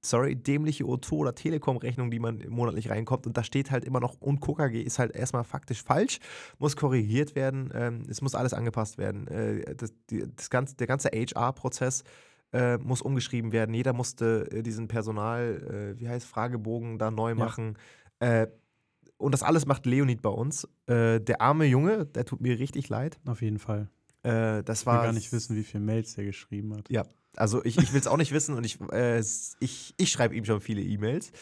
sorry, 0.00 0.36
dämliche 0.36 0.84
O2 0.84 1.12
oder 1.12 1.34
Telekom-Rechnung, 1.34 2.10
die 2.10 2.18
man 2.18 2.44
monatlich 2.48 2.90
reinkommt 2.90 3.26
und 3.26 3.36
da 3.36 3.42
steht 3.42 3.70
halt 3.70 3.84
immer 3.84 4.00
noch 4.00 4.20
und 4.20 4.40
KKG, 4.40 4.80
ist 4.82 4.98
halt 4.98 5.14
erstmal 5.14 5.44
faktisch 5.44 5.82
falsch, 5.82 6.18
muss 6.58 6.76
korrigiert 6.76 7.34
werden, 7.34 7.70
ähm, 7.74 8.02
es 8.08 8.22
muss 8.22 8.34
alles 8.34 8.54
angepasst 8.54 8.98
werden. 8.98 9.26
Äh, 9.28 9.74
das, 9.74 9.92
die, 10.10 10.24
das 10.34 10.50
ganze, 10.50 10.76
der 10.76 10.86
ganze 10.86 11.08
HR-Prozess 11.08 12.04
äh, 12.52 12.78
muss 12.78 13.02
umgeschrieben 13.02 13.52
werden. 13.52 13.74
Jeder 13.74 13.92
musste 13.92 14.48
äh, 14.50 14.62
diesen 14.62 14.88
Personal, 14.88 15.94
äh, 15.96 16.00
wie 16.00 16.08
heißt 16.08 16.26
Fragebogen 16.26 16.98
da 16.98 17.10
neu 17.10 17.34
machen. 17.34 17.76
Äh, 18.20 18.46
und 19.16 19.32
das 19.32 19.42
alles 19.42 19.66
macht 19.66 19.84
Leonid 19.84 20.22
bei 20.22 20.30
uns. 20.30 20.66
Äh, 20.86 21.20
der 21.20 21.40
arme 21.40 21.64
Junge, 21.66 22.06
der 22.06 22.24
tut 22.24 22.40
mir 22.40 22.58
richtig 22.58 22.88
leid. 22.88 23.18
Auf 23.26 23.42
jeden 23.42 23.58
Fall. 23.58 23.88
Das 24.22 24.80
Ich 24.80 24.86
will 24.86 24.94
gar 24.94 25.12
nicht 25.12 25.32
wissen, 25.32 25.56
wie 25.56 25.62
viele 25.62 25.82
Mails 25.82 26.14
der 26.14 26.24
geschrieben 26.24 26.74
hat. 26.76 26.90
Ja, 26.90 27.04
also 27.38 27.64
ich, 27.64 27.78
ich 27.78 27.92
will 27.92 28.00
es 28.00 28.06
auch 28.06 28.16
nicht 28.16 28.32
wissen 28.32 28.54
und 28.54 28.64
ich, 28.64 28.80
äh, 28.92 29.22
ich, 29.60 29.94
ich 29.96 30.10
schreibe 30.10 30.34
ihm 30.34 30.44
schon 30.44 30.60
viele 30.60 30.82
E-Mails. 30.82 31.32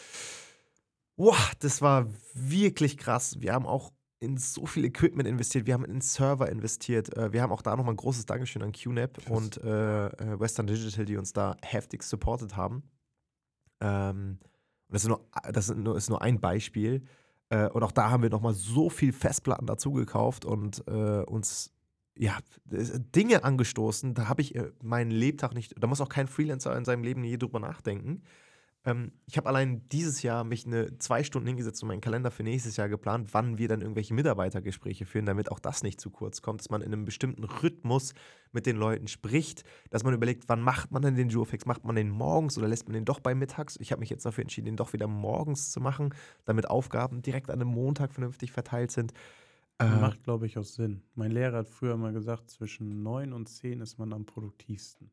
Wow, 1.15 1.53
das 1.59 1.81
war 1.81 2.07
wirklich 2.33 2.97
krass. 2.97 3.37
Wir 3.39 3.53
haben 3.53 3.65
auch 3.65 3.91
in 4.19 4.37
so 4.37 4.65
viel 4.65 4.85
Equipment 4.85 5.27
investiert, 5.27 5.67
wir 5.67 5.73
haben 5.73 5.85
in 5.85 6.01
Server 6.01 6.49
investiert. 6.49 7.15
Äh, 7.15 7.33
wir 7.33 7.41
haben 7.41 7.51
auch 7.51 7.61
da 7.61 7.75
nochmal 7.75 7.93
ein 7.93 7.97
großes 7.97 8.25
Dankeschön 8.25 8.63
an 8.63 8.71
QNAP 8.71 9.17
Krass. 9.17 9.37
und 9.37 9.57
äh, 9.63 10.07
äh, 10.07 10.39
Western 10.39 10.67
Digital, 10.67 11.05
die 11.05 11.17
uns 11.17 11.33
da 11.33 11.55
heftig 11.61 12.03
supportet 12.03 12.55
haben. 12.55 12.83
Ähm, 13.79 14.39
das 14.89 15.03
ist 15.03 15.09
nur, 15.09 15.27
das 15.51 15.69
ist 15.69 15.77
nur, 15.77 15.97
ist 15.97 16.09
nur 16.09 16.21
ein 16.21 16.39
Beispiel. 16.39 17.03
Äh, 17.49 17.69
und 17.69 17.83
auch 17.83 17.91
da 17.91 18.09
haben 18.09 18.23
wir 18.23 18.29
nochmal 18.29 18.53
so 18.53 18.89
viel 18.89 19.13
Festplatten 19.13 19.67
dazu 19.67 19.91
gekauft 19.91 20.45
und 20.45 20.83
äh, 20.87 21.23
uns 21.23 21.76
ja, 22.17 22.37
das- 22.65 22.93
Dinge 23.15 23.43
angestoßen, 23.43 24.13
da 24.13 24.27
habe 24.27 24.41
ich 24.41 24.55
äh, 24.55 24.71
meinen 24.81 25.11
Lebtag 25.11 25.53
nicht, 25.53 25.73
da 25.81 25.87
muss 25.87 26.01
auch 26.01 26.09
kein 26.09 26.27
Freelancer 26.27 26.75
in 26.77 26.85
seinem 26.85 27.03
Leben 27.03 27.23
je 27.23 27.37
drüber 27.37 27.59
nachdenken. 27.59 28.23
Ähm, 28.85 29.11
ich 29.25 29.37
habe 29.37 29.49
allein 29.49 29.87
dieses 29.89 30.21
Jahr 30.23 30.43
mich 30.43 30.65
eine 30.65 30.97
zwei 30.97 31.23
Stunden 31.23 31.47
hingesetzt 31.47 31.83
und 31.83 31.89
meinen 31.89 32.01
Kalender 32.01 32.31
für 32.31 32.43
nächstes 32.43 32.77
Jahr 32.77 32.89
geplant, 32.89 33.33
wann 33.33 33.57
wir 33.57 33.67
dann 33.67 33.81
irgendwelche 33.81 34.13
Mitarbeitergespräche 34.13 35.05
führen, 35.05 35.25
damit 35.25 35.51
auch 35.51 35.59
das 35.59 35.83
nicht 35.83 35.99
zu 35.99 36.09
kurz 36.09 36.41
kommt, 36.41 36.61
dass 36.61 36.69
man 36.69 36.81
in 36.81 36.93
einem 36.93 37.05
bestimmten 37.05 37.43
Rhythmus 37.43 38.13
mit 38.53 38.65
den 38.65 38.77
Leuten 38.77 39.07
spricht, 39.07 39.63
dass 39.89 40.03
man 40.03 40.13
überlegt, 40.13 40.45
wann 40.47 40.61
macht 40.61 40.91
man 40.91 41.01
denn 41.01 41.15
den 41.15 41.29
Duofix? 41.29 41.65
Macht 41.65 41.83
man 41.83 41.95
den 41.95 42.09
morgens 42.09 42.57
oder 42.57 42.67
lässt 42.67 42.87
man 42.87 42.93
den 42.93 43.05
doch 43.05 43.19
bei 43.19 43.35
mittags? 43.35 43.77
Ich 43.81 43.91
habe 43.91 43.99
mich 43.99 44.09
jetzt 44.09 44.25
dafür 44.25 44.43
entschieden, 44.43 44.65
den 44.67 44.77
doch 44.77 44.93
wieder 44.93 45.07
morgens 45.07 45.71
zu 45.71 45.81
machen, 45.81 46.13
damit 46.45 46.69
Aufgaben 46.69 47.21
direkt 47.21 47.49
an 47.49 47.61
einem 47.61 47.69
Montag 47.69 48.13
vernünftig 48.13 48.51
verteilt 48.53 48.91
sind. 48.91 49.13
Äh, 49.79 49.85
Macht, 49.85 50.23
glaube 50.23 50.45
ich, 50.47 50.57
auch 50.57 50.63
Sinn. 50.63 51.03
Mein 51.15 51.31
Lehrer 51.31 51.57
hat 51.59 51.69
früher 51.69 51.97
mal 51.97 52.13
gesagt, 52.13 52.49
zwischen 52.49 53.03
9 53.03 53.33
und 53.33 53.47
10 53.47 53.81
ist 53.81 53.97
man 53.99 54.13
am 54.13 54.25
produktivsten. 54.25 55.11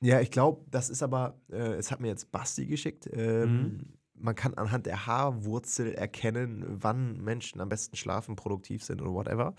Ja, 0.00 0.20
ich 0.20 0.30
glaube, 0.30 0.64
das 0.70 0.90
ist 0.90 1.02
aber, 1.02 1.40
äh, 1.50 1.74
es 1.74 1.90
hat 1.92 2.00
mir 2.00 2.08
jetzt 2.08 2.32
Basti 2.32 2.66
geschickt. 2.66 3.08
Ähm, 3.12 3.98
Man 4.14 4.34
kann 4.34 4.54
anhand 4.54 4.86
der 4.86 5.06
Haarwurzel 5.06 5.94
erkennen, 5.94 6.64
wann 6.66 7.20
Menschen 7.22 7.60
am 7.60 7.68
besten 7.68 7.96
schlafen, 7.96 8.36
produktiv 8.36 8.84
sind 8.84 9.00
oder 9.00 9.12
whatever. 9.12 9.54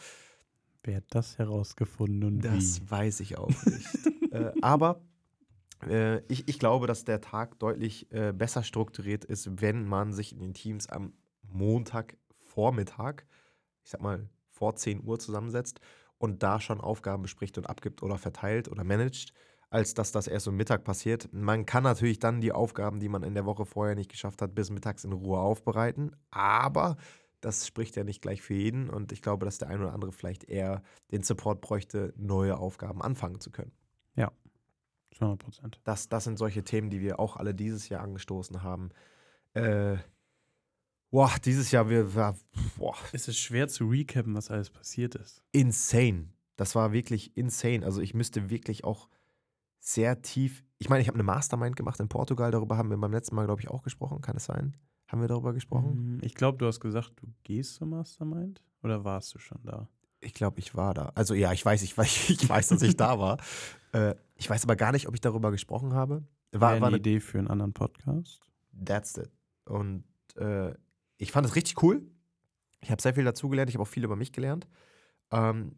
Wer 0.84 0.98
hat 0.98 1.06
das 1.10 1.38
herausgefunden 1.38 2.24
und 2.24 2.41
Das 2.41 2.82
wie? 2.82 2.91
weiß 2.91 3.19
ich 3.22 3.38
auch 3.38 3.50
nicht. 3.65 3.88
äh, 4.32 4.52
aber 4.62 5.02
äh, 5.88 6.19
ich, 6.32 6.48
ich 6.48 6.60
glaube, 6.60 6.88
dass 6.88 7.06
der 7.06 7.22
Tag 7.22 7.60
deutlich 7.60 8.12
äh, 8.12 8.34
besser 8.34 8.63
strukturiert 8.63 9.26
ist, 9.26 9.62
wenn 9.62 9.86
man 9.86 10.13
sich 10.13 10.34
in 10.34 10.39
den 10.39 10.54
Teams 10.54 10.88
am 10.89 11.13
Montagvormittag, 11.43 13.24
ich 13.84 13.89
sag 13.89 14.02
mal 14.02 14.30
vor 14.50 14.76
10 14.76 15.04
Uhr 15.04 15.19
zusammensetzt 15.19 15.80
und 16.17 16.43
da 16.43 16.60
schon 16.60 16.82
Aufgaben 16.82 17.24
bespricht 17.24 17.58
und 17.58 17.69
abgibt 17.69 18.04
oder 18.04 18.17
verteilt 18.17 18.69
oder 18.69 18.84
managt, 18.84 19.34
als 19.69 19.93
dass 19.93 20.12
das 20.12 20.28
erst 20.28 20.48
um 20.48 20.56
Mittag 20.56 20.84
passiert. 20.84 21.30
Man 21.32 21.65
kann 21.65 21.84
natürlich 21.84 22.19
dann 22.19 22.41
die 22.41 22.52
Aufgaben, 22.52 23.00
die 23.00 23.10
man 23.10 23.24
in 23.24 23.34
der 23.34 23.46
Woche 23.46 23.65
vorher 23.65 23.96
nicht 23.96 24.12
geschafft 24.12 24.41
hat, 24.41 24.56
bis 24.56 24.69
mittags 24.69 25.04
in 25.04 25.13
Ruhe 25.13 25.39
aufbereiten, 25.39 26.15
aber 26.32 26.98
das 27.41 27.67
spricht 27.67 27.96
ja 27.98 28.04
nicht 28.04 28.22
gleich 28.22 28.41
für 28.41 28.54
jeden 28.54 28.89
und 28.89 29.12
ich 29.12 29.22
glaube, 29.22 29.46
dass 29.46 29.58
der 29.58 29.67
ein 29.67 29.82
oder 29.82 29.93
andere 29.93 30.13
vielleicht 30.13 30.46
eher 30.46 30.82
den 31.12 31.24
Support 31.24 31.60
bräuchte, 31.60 32.13
neue 32.15 32.58
Aufgaben 32.58 33.02
anfangen 33.02 33.41
zu 33.41 33.52
können. 33.52 33.74
100 35.19 35.39
Prozent. 35.39 35.80
Das, 35.84 36.10
das 36.10 36.24
sind 36.24 36.38
solche 36.38 36.63
Themen, 36.63 36.89
die 36.89 37.02
wir 37.02 37.19
auch 37.19 37.38
alle 37.38 37.54
dieses 37.54 37.89
Jahr 37.89 38.02
angestoßen 38.02 38.63
haben. 38.63 38.89
Äh, 39.54 39.98
boah, 41.13 41.32
dieses 41.45 41.69
Jahr 41.71 41.89
wir, 41.89 42.15
war 42.15 42.36
boah, 42.76 42.95
Es 43.12 43.28
ist 43.28 43.38
schwer 43.38 43.67
zu 43.67 43.86
recappen, 43.88 44.34
was 44.36 44.49
alles 44.49 44.69
passiert 44.71 45.13
ist. 45.15 45.43
insane. 45.52 46.30
Das 46.56 46.76
war 46.76 46.91
wirklich 46.91 47.38
insane. 47.38 47.86
Also 47.86 48.02
ich 48.02 48.13
müsste 48.13 48.49
wirklich 48.49 48.84
auch 48.84 49.10
sehr 49.80 50.21
tief. 50.21 50.63
Ich 50.78 50.89
meine, 50.89 51.02
ich 51.02 51.08
habe 51.08 51.15
eine 51.15 51.23
Mastermind 51.23 51.76
gemacht 51.76 51.99
in 51.99 52.10
Portugal. 52.10 52.52
Darüber 52.52 52.78
haben 52.78 52.89
wir 52.89 52.97
beim 52.97 53.12
letzten 53.12 53.36
Mal, 53.36 53.45
glaube 53.45 53.62
ich, 53.62 53.69
auch 53.69 53.84
gesprochen. 53.84 54.21
Kann 54.21 54.36
es 54.38 54.45
sein? 54.45 54.76
Haben 55.08 55.21
wir 55.21 55.28
darüber 55.28 55.54
gesprochen? 55.54 56.17
Mm, 56.17 56.19
Ich 56.23 56.36
glaube, 56.36 56.58
du 56.58 56.65
hast 56.65 56.80
gesagt, 56.80 57.13
du 57.21 57.28
gehst 57.43 57.76
zum 57.76 57.89
Mastermind? 57.89 58.63
Oder 58.82 59.04
warst 59.04 59.34
du 59.36 59.39
schon 59.39 59.60
da? 59.63 59.88
Ich 60.19 60.34
glaube, 60.34 60.60
ich 60.60 60.76
war 60.76 60.93
da. 60.93 61.12
Also 61.15 61.34
ja, 61.36 61.52
ich 61.54 61.63
weiß, 61.63 61.82
ich 61.84 61.95
weiß, 61.97 62.30
ich 62.30 62.47
weiß 62.49 62.69
dass 62.69 62.82
ich 62.82 62.95
da 62.97 63.19
war. 63.19 63.38
Äh, 63.93 64.15
ich 64.34 64.49
weiß 64.49 64.63
aber 64.63 64.76
gar 64.76 64.91
nicht, 64.91 65.08
ob 65.08 65.13
ich 65.13 65.21
darüber 65.21 65.52
gesprochen 65.52 65.93
habe. 65.93 66.23
War, 66.52 66.62
War, 66.62 66.71
eine 66.71 66.86
eine, 66.88 66.97
Idee 66.97 67.19
für 67.19 67.38
einen 67.38 67.47
anderen 67.47 67.73
Podcast? 67.73 68.41
That's 68.84 69.15
it. 69.17 69.30
Und 69.65 70.04
äh, 70.36 70.73
ich 71.24 71.32
fand 71.32 71.48
es 71.48 71.56
richtig 71.56 71.82
cool. 71.82 72.04
Ich 72.82 72.92
habe 72.92 73.02
sehr 73.02 73.14
viel 73.16 73.24
dazugelernt. 73.24 73.70
Ich 73.70 73.76
habe 73.76 73.84
auch 73.84 73.88
viel 73.88 74.04
über 74.04 74.16
mich 74.16 74.32
gelernt. 74.32 74.68
Ähm, 75.32 75.76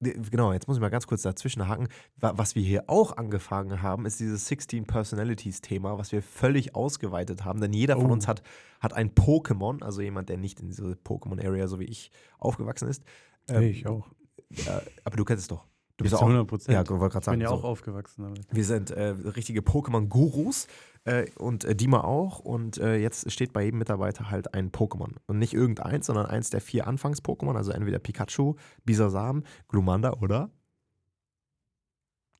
genau, 0.00 0.52
jetzt 0.52 0.68
muss 0.68 0.76
ich 0.76 0.80
mal 0.80 0.90
ganz 0.90 1.06
kurz 1.06 1.22
dazwischen 1.22 1.66
haken. 1.68 1.88
Wa- 2.16 2.34
Was 2.36 2.54
wir 2.54 2.62
hier 2.62 2.84
auch 2.88 3.16
angefangen 3.16 3.82
haben, 3.82 4.06
ist 4.06 4.20
dieses 4.20 4.46
16 4.46 4.86
Personalities-Thema, 4.86 5.98
was 5.98 6.12
wir 6.12 6.22
völlig 6.22 6.74
ausgeweitet 6.74 7.44
haben. 7.44 7.60
Denn 7.60 7.72
jeder 7.72 7.96
von 7.96 8.10
Oh. 8.10 8.12
uns 8.12 8.28
hat, 8.28 8.42
hat 8.80 8.92
ein 8.92 9.10
Pokémon, 9.14 9.82
also 9.82 10.00
jemand, 10.02 10.28
der 10.28 10.36
nicht 10.36 10.60
in 10.60 10.68
diese 10.68 10.92
Pokémon-Area, 11.04 11.66
so 11.66 11.80
wie 11.80 11.84
ich, 11.84 12.10
aufgewachsen 12.38 12.88
ist. 12.88 13.02
Ähm, 13.48 13.62
ich 13.62 13.86
auch. 13.86 14.08
äh, 14.50 14.80
aber 15.04 15.16
du 15.16 15.24
kennst 15.24 15.42
es 15.42 15.48
doch. 15.48 15.66
Du 15.96 16.02
bist 16.02 16.14
auch. 16.14 16.22
100 16.22 16.46
Prozent. 16.46 16.74
Ja, 16.74 16.88
wollte 16.88 17.12
gerade 17.12 17.18
ich 17.18 17.24
sagen. 17.24 17.38
bin 17.38 17.40
ja 17.40 17.48
so. 17.48 17.54
auch 17.54 17.64
aufgewachsen 17.64 18.22
damit. 18.22 18.46
Wir 18.50 18.64
sind 18.64 18.90
äh, 18.90 19.08
richtige 19.08 19.60
Pokémon-Gurus 19.60 20.66
äh, 21.04 21.30
und 21.38 21.64
äh, 21.64 21.74
Dima 21.74 22.02
auch. 22.02 22.38
Und 22.40 22.78
äh, 22.78 22.96
jetzt 22.96 23.30
steht 23.30 23.52
bei 23.52 23.64
jedem 23.64 23.78
Mitarbeiter 23.78 24.30
halt 24.30 24.52
ein 24.52 24.70
Pokémon. 24.70 25.12
Und 25.26 25.38
nicht 25.38 25.54
irgendeins, 25.54 26.06
sondern 26.06 26.26
eins 26.26 26.50
der 26.50 26.60
vier 26.60 26.86
Anfangs-Pokémon. 26.86 27.56
Also 27.56 27.72
entweder 27.72 27.98
Pikachu, 27.98 28.56
Bisasam, 28.84 29.44
Glumanda 29.68 30.12
oder 30.20 30.50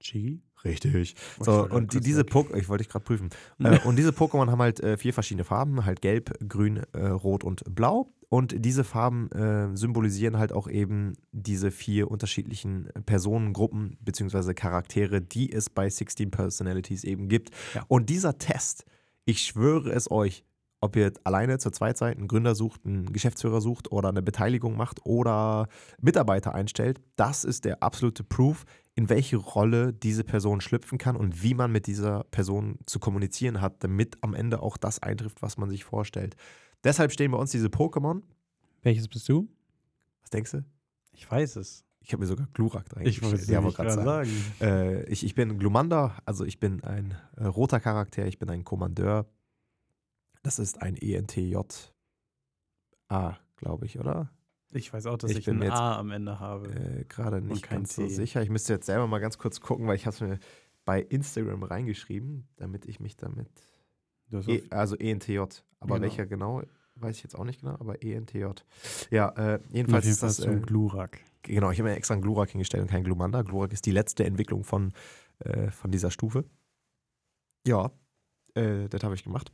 Chigi? 0.01 0.46
Richtig. 0.67 0.95
Ich 0.95 1.15
So, 1.41 1.69
und 1.69 1.95
die, 1.95 2.01
diese. 2.01 2.23
Pokémon, 2.23 2.57
ich 2.57 2.69
wollte 2.69 2.85
dich 2.85 2.91
gerade 2.91 3.05
prüfen. 3.05 3.31
äh, 3.59 3.79
und 3.81 3.97
diese 3.97 4.11
Pokémon 4.11 4.51
haben 4.51 4.61
halt 4.61 4.81
äh, 4.81 4.97
vier 4.97 5.15
verschiedene 5.15 5.45
Farben, 5.45 5.85
halt 5.85 6.03
gelb, 6.03 6.33
grün, 6.49 6.83
äh, 6.93 7.07
rot 7.07 7.45
und 7.45 7.63
blau. 7.75 8.13
Und 8.29 8.65
diese 8.65 8.83
Farben 8.83 9.31
äh, 9.31 9.77
symbolisieren 9.77 10.37
halt 10.39 10.53
auch 10.53 10.69
eben 10.69 11.13
diese 11.31 11.71
vier 11.71 12.11
unterschiedlichen 12.11 12.89
Personengruppen 13.07 13.97
bzw. 14.01 14.53
Charaktere, 14.55 15.21
die 15.21 15.53
es 15.53 15.71
bei 15.71 15.89
16 15.89 16.31
Personalities 16.33 17.05
eben 17.05 17.29
gibt. 17.29 17.51
Ja. 17.75 17.85
Und 17.87 18.11
dieser 18.11 18.39
Test, 18.39 18.85
ich 19.27 19.43
schwöre 19.43 19.91
es 19.91 20.11
euch, 20.11 20.45
ob 20.81 20.97
ihr 20.97 21.13
alleine 21.25 21.59
zur 21.59 21.73
Zweitzeit 21.73 22.17
einen 22.17 22.29
Gründer 22.29 22.55
sucht, 22.55 22.83
einen 22.85 23.13
Geschäftsführer 23.13 23.61
sucht 23.61 23.91
oder 23.93 24.09
eine 24.11 24.23
Beteiligung 24.23 24.77
macht 24.77 25.05
oder 25.05 25.69
Mitarbeiter 26.01 26.55
einstellt, 26.55 27.01
das 27.17 27.45
ist 27.45 27.65
der 27.65 27.83
absolute 27.83 28.25
Proof, 28.25 28.65
in 28.97 29.11
welche 29.11 29.37
Rolle 29.37 29.93
diese 29.93 30.25
Person 30.25 30.63
schlüpfen 30.63 30.97
kann 30.97 31.17
und 31.17 31.43
wie 31.43 31.55
man 31.55 31.71
mit 31.71 31.87
dieser 31.87 32.25
Person 32.25 32.79
zu 32.87 32.99
kommunizieren 32.99 33.61
hat, 33.61 33.85
damit 33.85 34.17
am 34.23 34.35
Ende 34.35 34.63
auch 34.63 34.79
das 34.79 34.99
eintrifft, 35.01 35.43
was 35.43 35.59
man 35.59 35.69
sich 35.69 35.85
vorstellt. 35.85 36.35
Deshalb 36.83 37.13
stehen 37.13 37.31
bei 37.31 37.39
uns 37.39 37.51
diese 37.51 37.69
Pokémon. 37.69 38.23
Welches 38.83 39.07
bist 39.07 39.29
du? 39.29 39.49
Was 40.23 40.31
denkst 40.31 40.51
du? 40.53 40.65
Ich 41.13 41.31
weiß 41.31 41.57
es. 41.57 41.85
Ich 42.01 42.13
habe 42.13 42.21
mir 42.21 42.27
sogar 42.27 42.49
Glurak 42.55 42.87
Ich 43.03 43.21
wollte 43.23 43.45
gerade 43.45 43.73
gerade 43.73 43.93
sagen. 43.93 44.31
Äh, 44.61 45.05
ich, 45.11 45.25
ich 45.25 45.35
bin 45.35 45.59
Glumanda, 45.59 46.17
also 46.25 46.45
ich 46.45 46.59
bin 46.59 46.83
ein 46.85 47.17
äh, 47.37 47.47
roter 47.47 47.81
Charakter, 47.81 48.25
ich 48.27 48.39
bin 48.39 48.49
ein 48.49 48.65
Kommandeur. 48.65 49.27
Das 50.43 50.59
ist 50.59 50.81
ein 50.81 50.97
ENTJ 50.97 51.57
A, 53.09 53.37
glaube 53.57 53.87
ich, 53.87 53.99
oder? 53.99 54.31
Ich 54.73 54.93
weiß 54.93 55.07
auch, 55.07 55.17
dass 55.17 55.31
Ich 55.31 55.39
ich, 55.39 55.49
ein 55.49 55.63
A 55.71 55.99
am 55.99 56.11
Ende 56.11 56.41
habe. 56.41 56.69
Äh, 56.69 57.05
Gerade 57.09 57.41
nicht 57.41 57.69
ganz 57.69 57.95
so 57.97 58.03
T. 58.03 58.09
sicher. 58.09 58.43
Ich 58.43 58.51
müsste 58.51 58.73
jetzt 58.75 58.87
selber 58.87 59.07
mal 59.07 59.21
ganz 59.21 59.39
kurz 59.39 59.61
gucken, 59.61 59.87
weil 59.87 59.97
ich 59.97 60.07
habe 60.07 60.15
es 60.15 60.21
mir 60.21 60.39
bei 60.85 61.01
Instagram 61.03 61.63
reingeschrieben, 61.63 62.49
damit 62.57 62.87
ich 62.87 63.01
mich 63.01 63.17
damit. 63.17 63.49
E, 64.33 64.63
also 64.71 64.97
ENTJ. 64.97 65.39
Aber 65.39 65.61
Genau. 65.81 66.01
welcher 66.01 66.27
genau, 66.27 66.63
weiß 66.97 67.17
ich 67.17 67.23
jetzt 67.23 67.37
auch 67.39 67.45
nicht 67.45 67.61
genau, 67.61 67.75
aber 67.75 68.03
ENTJ. 68.03 68.47
Ja, 69.11 69.29
äh, 69.31 69.61
jedenfalls 69.71 70.05
jeden 70.05 70.15
ist 70.15 70.23
das. 70.23 70.41
Äh, 70.41 70.61
Glurak. 70.61 71.21
genau, 71.43 71.71
ich 71.71 71.79
habe 71.79 71.89
mir 71.91 71.97
extra 71.97 72.15
einen 72.15 72.23
Glurak 72.23 72.51
hingestellt 72.51 72.83
und 72.83 72.91
keinen 72.91 73.05
Glumanda. 73.05 73.43
Glurak 73.43 73.73
ist 73.73 73.87
die 73.87 73.93
letzte 73.93 74.25
Entwicklung 74.25 74.65
von, 74.65 74.93
äh, 75.41 75.71
von 75.71 75.91
dieser 75.93 76.11
Stufe. 76.11 76.45
Ja, 77.67 77.91
äh, 78.55 78.89
das 78.89 79.03
habe 79.05 79.15
ich 79.15 79.25
gemacht. 79.25 79.53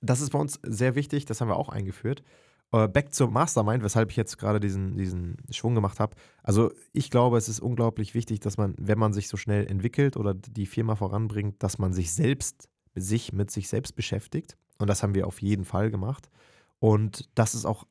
Das 0.00 0.20
ist 0.20 0.30
bei 0.30 0.38
uns 0.38 0.60
sehr 0.62 0.94
wichtig, 0.94 1.24
das 1.24 1.40
haben 1.40 1.48
wir 1.48 1.56
auch 1.56 1.68
eingeführt. 1.68 2.22
Äh, 2.70 2.86
back 2.86 3.14
zur 3.14 3.30
Mastermind, 3.30 3.82
weshalb 3.82 4.10
ich 4.10 4.16
jetzt 4.16 4.36
gerade 4.36 4.60
diesen, 4.60 4.96
diesen 4.96 5.38
Schwung 5.50 5.74
gemacht 5.74 6.00
habe. 6.00 6.14
Also 6.42 6.70
ich 6.92 7.10
glaube, 7.10 7.38
es 7.38 7.48
ist 7.48 7.60
unglaublich 7.60 8.14
wichtig, 8.14 8.40
dass 8.40 8.58
man, 8.58 8.74
wenn 8.78 8.98
man 8.98 9.14
sich 9.14 9.28
so 9.28 9.38
schnell 9.38 9.66
entwickelt 9.66 10.16
oder 10.16 10.34
die 10.34 10.66
Firma 10.66 10.94
voranbringt, 10.94 11.62
dass 11.62 11.78
man 11.78 11.94
sich 11.94 12.12
selbst, 12.12 12.68
sich 12.94 13.32
mit 13.32 13.50
sich 13.50 13.68
selbst 13.68 13.96
beschäftigt. 13.96 14.58
Und 14.78 14.88
das 14.88 15.02
haben 15.02 15.14
wir 15.14 15.26
auf 15.26 15.40
jeden 15.40 15.64
Fall 15.64 15.90
gemacht. 15.90 16.28
Und 16.78 17.30
das 17.34 17.54
ist 17.54 17.64
auch 17.64 17.86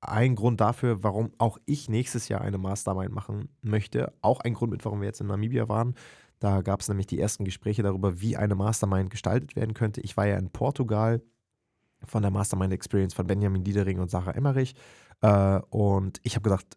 ein 0.00 0.34
Grund 0.34 0.60
dafür, 0.60 1.02
warum 1.02 1.32
auch 1.38 1.58
ich 1.66 1.88
nächstes 1.88 2.28
Jahr 2.28 2.40
eine 2.40 2.58
Mastermind 2.58 3.12
machen 3.12 3.50
möchte. 3.60 4.14
Auch 4.22 4.40
ein 4.40 4.54
Grund 4.54 4.72
mit, 4.72 4.84
warum 4.84 5.00
wir 5.00 5.06
jetzt 5.06 5.20
in 5.20 5.26
Namibia 5.26 5.68
waren. 5.68 5.94
Da 6.38 6.62
gab 6.62 6.80
es 6.80 6.88
nämlich 6.88 7.06
die 7.06 7.20
ersten 7.20 7.44
Gespräche 7.44 7.82
darüber, 7.82 8.20
wie 8.20 8.36
eine 8.36 8.54
Mastermind 8.54 9.10
gestaltet 9.10 9.56
werden 9.56 9.74
könnte. 9.74 10.00
Ich 10.00 10.16
war 10.16 10.26
ja 10.26 10.36
in 10.36 10.50
Portugal 10.50 11.22
von 12.06 12.22
der 12.22 12.30
Mastermind 12.30 12.72
Experience 12.72 13.14
von 13.14 13.26
Benjamin 13.26 13.64
Diedering 13.64 13.98
und 13.98 14.10
Sarah 14.10 14.32
Emmerich. 14.32 14.74
Äh, 15.20 15.60
und 15.70 16.20
ich 16.22 16.34
habe 16.36 16.42
gedacht, 16.42 16.76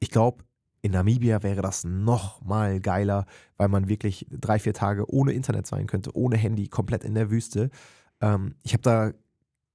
ich 0.00 0.10
glaube, 0.10 0.44
in 0.82 0.92
Namibia 0.92 1.42
wäre 1.42 1.62
das 1.62 1.84
noch 1.84 2.42
mal 2.42 2.78
geiler, 2.78 3.24
weil 3.56 3.68
man 3.68 3.88
wirklich 3.88 4.26
drei, 4.30 4.58
vier 4.58 4.74
Tage 4.74 5.10
ohne 5.10 5.32
Internet 5.32 5.66
sein 5.66 5.86
könnte, 5.86 6.14
ohne 6.14 6.36
Handy, 6.36 6.68
komplett 6.68 7.04
in 7.04 7.14
der 7.14 7.30
Wüste. 7.30 7.70
Ähm, 8.20 8.54
ich 8.62 8.74
habe 8.74 8.82
da 8.82 9.12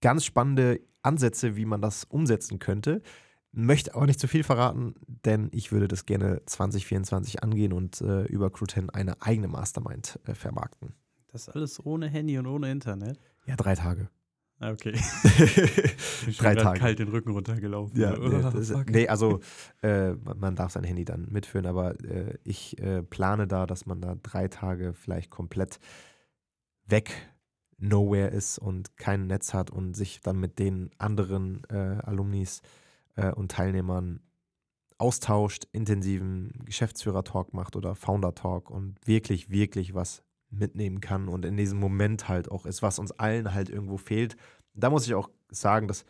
ganz 0.02 0.23
spannende 0.23 0.80
Ansätze, 1.02 1.56
wie 1.56 1.65
man 1.65 1.82
das 1.82 2.04
umsetzen 2.04 2.60
könnte. 2.60 3.02
Möchte 3.52 3.95
aber 3.95 4.06
nicht 4.06 4.19
zu 4.19 4.28
viel 4.28 4.43
verraten, 4.43 4.93
denn 5.25 5.49
ich 5.52 5.71
würde 5.71 5.88
das 5.88 6.06
gerne 6.06 6.43
2024 6.45 7.41
angehen 7.41 7.73
und 7.73 8.02
äh, 8.02 8.25
über 8.25 8.52
Crew 8.52 8.67
10 8.67 8.91
eine 8.91 9.19
eigene 9.21 9.47
Mastermind 9.47 10.19
äh, 10.28 10.36
vermarkten. 10.36 10.93
Das 11.32 11.49
alles 11.49 11.84
ohne 11.84 12.08
Handy 12.08 12.38
und 12.38 12.45
ohne 12.45 12.69
Internet. 12.69 13.19
Ja, 13.47 13.56
drei 13.56 13.73
Tage. 13.73 14.10
Ah, 14.59 14.71
Okay. 14.71 14.91
Drei 16.37 16.55
Tage. 16.55 16.79
kalt 16.79 16.99
den 16.99 17.07
Rücken 17.07 17.31
runtergelaufen. 17.31 17.99
Ja, 17.99 18.17
nee, 18.17 18.41
das, 18.41 18.69
nee 18.87 19.07
also 19.07 19.39
äh, 19.81 20.11
man 20.11 20.39
man 20.39 20.55
darf 20.55 20.71
sein 20.71 20.83
Handy 20.83 21.05
dann 21.05 21.27
mitführen, 21.29 21.65
aber 21.65 21.99
äh, 22.03 22.37
ich 22.43 22.77
äh, 22.79 23.01
plane 23.03 23.47
da, 23.47 23.65
dass 23.65 23.85
man 23.85 24.01
da 24.01 24.15
drei 24.21 24.47
Tage 24.49 24.93
vielleicht 24.93 25.29
komplett 25.29 25.79
weg, 26.85 27.11
nowhere 27.77 28.27
ist 28.27 28.59
und 28.59 28.97
kein 28.97 29.27
Netz 29.27 29.53
hat 29.53 29.71
und 29.71 29.93
sich 29.93 30.19
dann 30.21 30.39
mit 30.39 30.59
den 30.59 30.91
anderen 30.97 31.63
äh, 31.69 32.01
Alumnis 32.03 32.61
äh, 33.15 33.31
und 33.31 33.51
Teilnehmern 33.51 34.19
austauscht, 34.97 35.65
intensiven 35.71 36.51
Geschäftsführer-Talk 36.65 37.53
macht 37.53 37.77
oder 37.77 37.95
Founder-Talk 37.95 38.69
und 38.69 38.97
wirklich, 39.05 39.49
wirklich 39.49 39.93
was 39.93 40.23
mitnehmen 40.49 41.01
kann 41.01 41.27
und 41.27 41.45
in 41.45 41.57
diesem 41.57 41.79
Moment 41.79 42.27
halt 42.27 42.49
auch 42.49 42.65
ist, 42.65 42.81
was 42.81 42.99
uns 42.99 43.12
allen 43.12 43.53
halt 43.53 43.69
irgendwo 43.69 43.97
fehlt. 43.97 44.35
Da 44.73 44.89
muss 44.89 45.05
ich 45.05 45.13
auch 45.13 45.29
sagen, 45.49 45.88
dass 45.88 46.05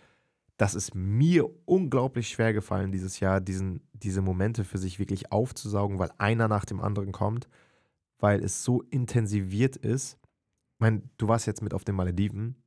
das 0.59 0.75
ist 0.75 0.93
mir 0.93 1.49
unglaublich 1.65 2.27
schwer 2.27 2.51
gefallen 2.51 2.91
dieses 2.91 3.21
Jahr, 3.21 3.39
diesen, 3.39 3.81
diese 3.93 4.21
Momente 4.21 4.65
für 4.65 4.77
sich 4.77 4.99
wirklich 4.99 5.31
aufzusaugen, 5.31 5.99
weil 5.99 6.11
einer 6.17 6.49
nach 6.49 6.65
dem 6.65 6.81
anderen 6.81 7.13
kommt, 7.13 7.47
weil 8.19 8.43
es 8.43 8.65
so 8.65 8.81
intensiviert 8.81 9.77
ist. 9.77 10.17
Ich 10.73 10.79
meine, 10.79 11.01
du 11.17 11.29
warst 11.29 11.47
jetzt 11.47 11.61
mit 11.61 11.73
auf 11.73 11.85
den 11.85 11.95
Malediven. 11.95 12.61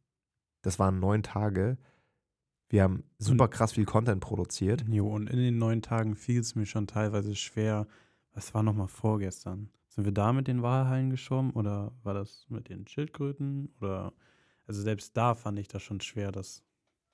Das 0.63 0.79
waren 0.79 1.01
neun 1.01 1.23
Tage. 1.23 1.77
Wir 2.71 2.83
haben 2.83 3.05
super 3.19 3.49
krass 3.49 3.73
viel 3.73 3.85
Content 3.85 4.23
produziert. 4.23 4.87
Jo, 4.89 5.09
und 5.09 5.29
in 5.29 5.37
den 5.37 5.59
neun 5.59 5.83
Tagen 5.83 6.17
fiel 6.17 6.41
es 6.41 6.55
mir 6.55 6.65
schon 6.65 6.87
teilweise 6.87 7.37
schwer. 7.37 7.87
Was 8.33 8.55
war 8.55 8.63
nochmal 8.63 8.89
vorgestern? 8.89 9.69
Sind 9.95 10.07
wir 10.07 10.13
da 10.13 10.33
mit 10.33 10.49
den 10.49 10.63
Walhallen 10.63 11.11
geschwommen 11.11 11.51
oder 11.51 11.93
war 12.03 12.15
das 12.15 12.47
mit 12.49 12.71
den 12.71 12.87
Schildkröten? 12.87 13.75
Oder 13.79 14.15
also 14.67 14.81
selbst 14.81 15.15
da 15.19 15.35
fand 15.35 15.59
ich 15.59 15.69
das 15.69 15.83
schon 15.83 16.01
schwer, 16.01 16.33
das. 16.33 16.63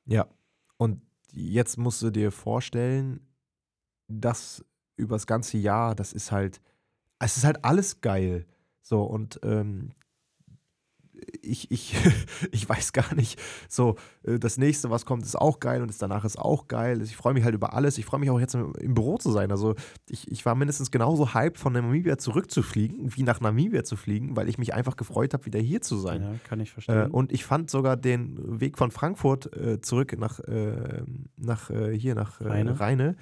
Ja. 0.04 0.28
Und 0.76 1.02
jetzt 1.32 1.76
musst 1.76 2.02
du 2.02 2.10
dir 2.10 2.30
vorstellen, 2.30 3.26
dass 4.06 4.64
übers 4.94 5.26
ganze 5.26 5.58
Jahr, 5.58 5.96
das 5.96 6.12
ist 6.12 6.30
halt, 6.30 6.60
es 7.18 7.36
ist 7.36 7.42
halt 7.42 7.64
alles 7.64 8.00
geil. 8.00 8.46
So, 8.80 9.02
und 9.02 9.40
ähm, 9.42 9.90
ich, 11.42 11.70
ich, 11.70 11.94
ich 12.52 12.68
weiß 12.68 12.92
gar 12.92 13.14
nicht, 13.14 13.40
so, 13.68 13.96
äh, 14.22 14.38
das 14.38 14.58
nächste, 14.58 14.90
was 14.90 15.04
kommt, 15.04 15.24
ist 15.24 15.36
auch 15.36 15.60
geil 15.60 15.82
und 15.82 15.88
das 15.88 15.98
danach 15.98 16.24
ist 16.24 16.38
auch 16.38 16.68
geil. 16.68 17.02
Ich 17.02 17.16
freue 17.16 17.34
mich 17.34 17.44
halt 17.44 17.54
über 17.54 17.74
alles. 17.74 17.98
Ich 17.98 18.04
freue 18.04 18.20
mich 18.20 18.30
auch 18.30 18.40
jetzt 18.40 18.54
im, 18.54 18.94
Büro 18.94 19.18
zu 19.18 19.30
sein. 19.30 19.50
Also, 19.50 19.74
ich, 20.08 20.30
ich 20.30 20.44
war 20.46 20.54
mindestens 20.54 20.90
genauso 20.90 21.34
hyped, 21.34 21.58
von 21.58 21.72
Namibia 21.72 22.18
zurückzufliegen, 22.18 23.16
wie 23.16 23.22
nach 23.22 23.40
Namibia 23.40 23.84
zu 23.84 23.96
fliegen, 23.96 24.36
weil 24.36 24.48
ich 24.48 24.58
mich 24.58 24.74
einfach 24.74 24.96
gefreut 24.96 25.34
habe, 25.34 25.46
wieder 25.46 25.60
hier 25.60 25.80
zu 25.80 25.96
sein. 25.98 26.22
Ja, 26.22 26.34
kann 26.48 26.60
ich 26.60 26.70
Äh, 26.70 26.72
verstehen. 26.72 27.10
und 27.10 27.32
ich 27.32 27.44
fand 27.44 27.70
sogar 27.70 27.96
den 27.96 28.60
Weg 28.60 28.78
von 28.78 28.90
Frankfurt 28.90 29.54
äh, 29.56 29.80
zurück 29.80 30.16
nach, 30.18 30.38
äh, 30.40 31.02
nach 31.36 31.70
äh, 31.70 31.96
hier 31.98 32.14
nach 32.14 32.40
äh, 32.40 32.48
Rheine. 32.48 32.78
Rheine. 32.80 33.16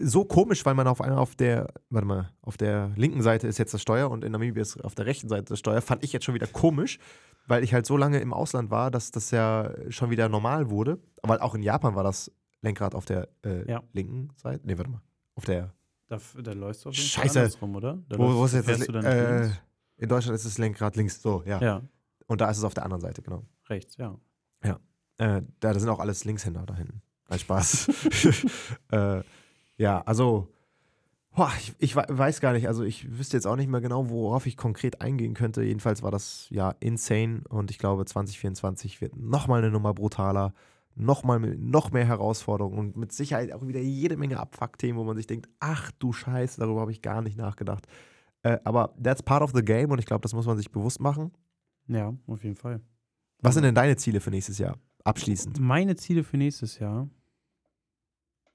So 0.00 0.24
komisch, 0.24 0.64
weil 0.64 0.74
man 0.74 0.86
auf 0.86 1.00
einmal 1.00 1.18
auf 1.18 1.34
der, 1.36 1.68
warte 1.90 2.06
mal, 2.06 2.32
auf 2.40 2.56
der 2.56 2.92
linken 2.96 3.22
Seite 3.22 3.46
ist 3.46 3.58
jetzt 3.58 3.74
das 3.74 3.82
Steuer 3.82 4.10
und 4.10 4.24
in 4.24 4.32
Namibia 4.32 4.62
ist 4.62 4.82
auf 4.84 4.94
der 4.94 5.06
rechten 5.06 5.28
Seite 5.28 5.44
das 5.44 5.58
Steuer. 5.58 5.80
Fand 5.82 6.02
ich 6.04 6.12
jetzt 6.12 6.24
schon 6.24 6.34
wieder 6.34 6.46
komisch, 6.46 6.98
weil 7.46 7.62
ich 7.64 7.74
halt 7.74 7.86
so 7.86 7.96
lange 7.96 8.18
im 8.20 8.32
Ausland 8.32 8.70
war, 8.70 8.90
dass 8.90 9.10
das 9.10 9.30
ja 9.30 9.70
schon 9.90 10.10
wieder 10.10 10.28
normal 10.28 10.70
wurde. 10.70 10.98
Aber 11.22 11.42
auch 11.42 11.54
in 11.54 11.62
Japan 11.62 11.94
war 11.94 12.04
das 12.04 12.30
Lenkrad 12.62 12.94
auf 12.94 13.04
der 13.04 13.28
äh, 13.44 13.68
Ja. 13.70 13.82
linken 13.92 14.28
Seite. 14.36 14.66
Nee, 14.66 14.76
warte 14.78 14.90
mal. 14.90 15.02
Auf 15.34 15.44
der. 15.44 15.72
da, 16.08 16.18
da 16.42 16.52
läufst 16.52 16.84
du 16.84 16.90
auf 16.90 16.94
jeden 16.94 17.08
Fall 17.08 17.24
Scheiße. 17.24 17.38
andersrum, 17.40 17.76
oder? 17.76 17.98
Da 18.08 18.18
Wo, 18.18 18.34
wo 18.34 18.44
ist 18.44 18.54
jetzt 18.54 18.68
das? 18.68 18.82
Äh, 18.88 19.50
in 19.96 20.08
Deutschland 20.08 20.34
ist 20.36 20.46
das 20.46 20.58
Lenkrad 20.58 20.96
links. 20.96 21.20
So, 21.22 21.42
ja. 21.46 21.60
Ja, 21.60 21.82
Und 22.26 22.40
da 22.40 22.50
ist 22.50 22.58
es 22.58 22.64
auf 22.64 22.74
der 22.74 22.84
anderen 22.84 23.00
Seite, 23.00 23.22
genau. 23.22 23.44
rechts, 23.68 23.96
ja. 23.96 24.16
Äh, 25.18 25.42
da, 25.60 25.72
da 25.74 25.78
sind 25.78 25.88
auch 25.90 26.00
alles 26.00 26.24
Linkshänder 26.24 26.64
da 26.66 26.74
hinten. 26.74 27.02
Nein, 27.28 27.38
Spaß. 27.38 27.88
äh, 28.90 29.22
ja, 29.78 30.00
also, 30.02 30.48
boah, 31.34 31.50
ich, 31.58 31.74
ich 31.78 31.96
wei- 31.96 32.06
weiß 32.08 32.40
gar 32.40 32.52
nicht, 32.52 32.68
also 32.68 32.82
ich 32.84 33.18
wüsste 33.18 33.36
jetzt 33.36 33.46
auch 33.46 33.56
nicht 33.56 33.68
mehr 33.68 33.80
genau, 33.80 34.10
worauf 34.10 34.46
ich 34.46 34.56
konkret 34.56 35.00
eingehen 35.00 35.34
könnte. 35.34 35.62
Jedenfalls 35.62 36.02
war 36.02 36.10
das 36.10 36.46
ja 36.50 36.74
insane 36.80 37.42
und 37.48 37.70
ich 37.70 37.78
glaube, 37.78 38.04
2024 38.04 39.00
wird 39.00 39.16
nochmal 39.16 39.58
eine 39.60 39.70
Nummer 39.70 39.94
brutaler, 39.94 40.52
nochmal 40.94 41.40
noch 41.40 41.90
mehr 41.90 42.04
Herausforderungen 42.06 42.78
und 42.78 42.96
mit 42.96 43.12
Sicherheit 43.12 43.52
auch 43.52 43.66
wieder 43.66 43.80
jede 43.80 44.16
Menge 44.16 44.38
Abfuck-Themen, 44.38 44.98
wo 44.98 45.04
man 45.04 45.16
sich 45.16 45.26
denkt, 45.26 45.48
ach 45.58 45.90
du 45.98 46.12
Scheiße, 46.12 46.60
darüber 46.60 46.82
habe 46.82 46.92
ich 46.92 47.00
gar 47.02 47.22
nicht 47.22 47.38
nachgedacht. 47.38 47.86
Äh, 48.42 48.58
aber 48.64 48.94
that's 49.02 49.22
part 49.22 49.42
of 49.42 49.52
the 49.54 49.62
game 49.64 49.90
und 49.90 49.98
ich 49.98 50.06
glaube, 50.06 50.20
das 50.22 50.34
muss 50.34 50.46
man 50.46 50.58
sich 50.58 50.70
bewusst 50.70 51.00
machen. 51.00 51.32
Ja, 51.88 52.12
auf 52.26 52.44
jeden 52.44 52.56
Fall. 52.56 52.80
Was 53.40 53.54
sind 53.54 53.64
denn 53.64 53.74
deine 53.74 53.96
Ziele 53.96 54.20
für 54.20 54.30
nächstes 54.30 54.58
Jahr? 54.58 54.76
Abschließend. 55.04 55.58
Meine 55.58 55.96
Ziele 55.96 56.22
für 56.24 56.36
nächstes 56.36 56.78
Jahr. 56.78 57.08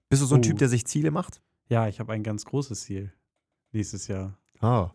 Bist 0.10 0.22
du 0.22 0.26
so 0.26 0.36
ein 0.36 0.40
Oh. 0.40 0.44
Typ, 0.44 0.58
der 0.58 0.70
sich 0.70 0.86
Ziele 0.86 1.12
macht? 1.12 1.42
Ja, 1.70 1.88
ich 1.88 2.00
habe 2.00 2.14
ein 2.14 2.24
ganz 2.24 2.46
großes 2.46 2.82
Ziel 2.82 3.14
nächstes 3.72 4.08
Jahr. 4.08 4.38
Ah. 4.60 4.92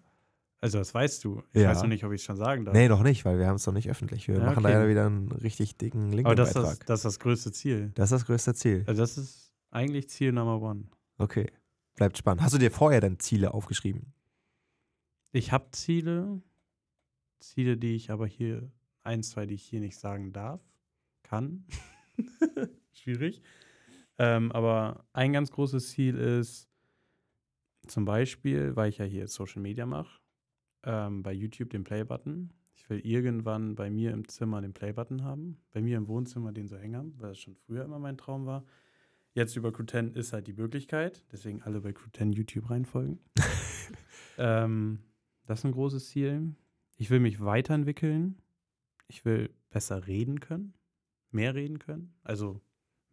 Also 0.60 0.78
das 0.78 0.94
weißt 0.94 1.24
du. 1.24 1.42
Ich 1.52 1.60
Ja. 1.62 1.70
weiß 1.70 1.82
noch 1.82 1.88
nicht, 1.88 2.04
ob 2.04 2.12
ich 2.12 2.20
es 2.20 2.24
schon 2.24 2.36
sagen 2.36 2.64
darf. 2.64 2.74
Nee, 2.74 2.88
noch 2.88 3.02
nicht, 3.02 3.24
weil 3.24 3.38
wir 3.38 3.46
haben 3.46 3.56
es 3.56 3.66
noch 3.66 3.74
nicht 3.74 3.90
öffentlich. 3.90 4.28
Wir 4.28 4.36
Ja, 4.36 4.44
machen 4.44 4.64
okay. 4.64 4.72
ja 4.72 4.88
wieder 4.88 5.06
einen 5.06 5.30
richtig 5.32 5.76
dicken 5.76 6.24
Aber 6.24 6.34
das 6.34 6.50
ist, 6.50 6.56
das, 6.56 6.78
das 6.80 6.98
ist 7.00 7.04
das 7.04 7.18
größte 7.18 7.52
Ziel. 7.52 7.90
Das 7.94 8.06
ist 8.10 8.12
das 8.20 8.26
größte 8.26 8.54
Ziel. 8.54 8.84
Also 8.86 9.02
das 9.02 9.18
ist 9.18 9.52
eigentlich 9.70 10.08
Ziel 10.08 10.32
Number 10.32 10.60
One. 10.62 10.84
Okay. 11.18 11.50
Bleibt 11.96 12.16
spannend. 12.16 12.42
Hast 12.42 12.54
du 12.54 12.58
dir 12.58 12.70
vorher 12.70 13.00
dann 13.00 13.18
Ziele 13.18 13.52
aufgeschrieben? 13.52 14.14
Ich 15.32 15.50
habe 15.52 15.66
Ziele, 15.72 16.40
Ziele, 17.40 17.76
die 17.76 17.94
ich 17.96 18.10
aber 18.10 18.26
hier, 18.26 18.70
ein, 19.02 19.22
zwei, 19.22 19.46
die 19.46 19.54
ich 19.54 19.64
hier 19.64 19.80
nicht 19.80 19.98
sagen 19.98 20.32
darf, 20.32 20.60
kann. 21.22 21.64
Schwierig. 22.92 23.42
Ähm, 24.22 24.52
aber 24.52 25.04
ein 25.14 25.32
ganz 25.32 25.50
großes 25.50 25.90
Ziel 25.90 26.16
ist 26.16 26.68
zum 27.88 28.04
Beispiel, 28.04 28.76
weil 28.76 28.88
ich 28.88 28.98
ja 28.98 29.04
hier 29.04 29.26
Social 29.26 29.60
Media 29.60 29.84
mache, 29.84 30.20
ähm, 30.84 31.24
bei 31.24 31.32
YouTube 31.32 31.70
den 31.70 31.82
Play-Button. 31.82 32.52
Ich 32.76 32.88
will 32.88 33.00
irgendwann 33.00 33.74
bei 33.74 33.90
mir 33.90 34.12
im 34.12 34.28
Zimmer 34.28 34.62
den 34.62 34.74
Play-Button 34.74 35.24
haben, 35.24 35.60
bei 35.72 35.82
mir 35.82 35.96
im 35.96 36.06
Wohnzimmer 36.06 36.52
den 36.52 36.68
so 36.68 36.76
hängen 36.76 36.94
haben, 36.94 37.14
weil 37.18 37.30
das 37.30 37.40
schon 37.40 37.56
früher 37.56 37.84
immer 37.84 37.98
mein 37.98 38.16
Traum 38.16 38.46
war. 38.46 38.64
Jetzt 39.34 39.56
über 39.56 39.70
Crew10 39.70 40.14
ist 40.14 40.32
halt 40.32 40.46
die 40.46 40.52
Möglichkeit, 40.52 41.24
deswegen 41.32 41.60
alle 41.62 41.80
bei 41.80 41.90
Crew10 41.90 42.32
YouTube 42.32 42.70
reinfolgen. 42.70 43.18
ähm, 44.38 45.00
das 45.46 45.58
ist 45.58 45.64
ein 45.64 45.72
großes 45.72 46.10
Ziel. 46.10 46.54
Ich 46.96 47.10
will 47.10 47.18
mich 47.18 47.40
weiterentwickeln. 47.40 48.40
Ich 49.08 49.24
will 49.24 49.50
besser 49.70 50.06
reden 50.06 50.38
können, 50.38 50.74
mehr 51.32 51.56
reden 51.56 51.80
können. 51.80 52.14
Also 52.22 52.60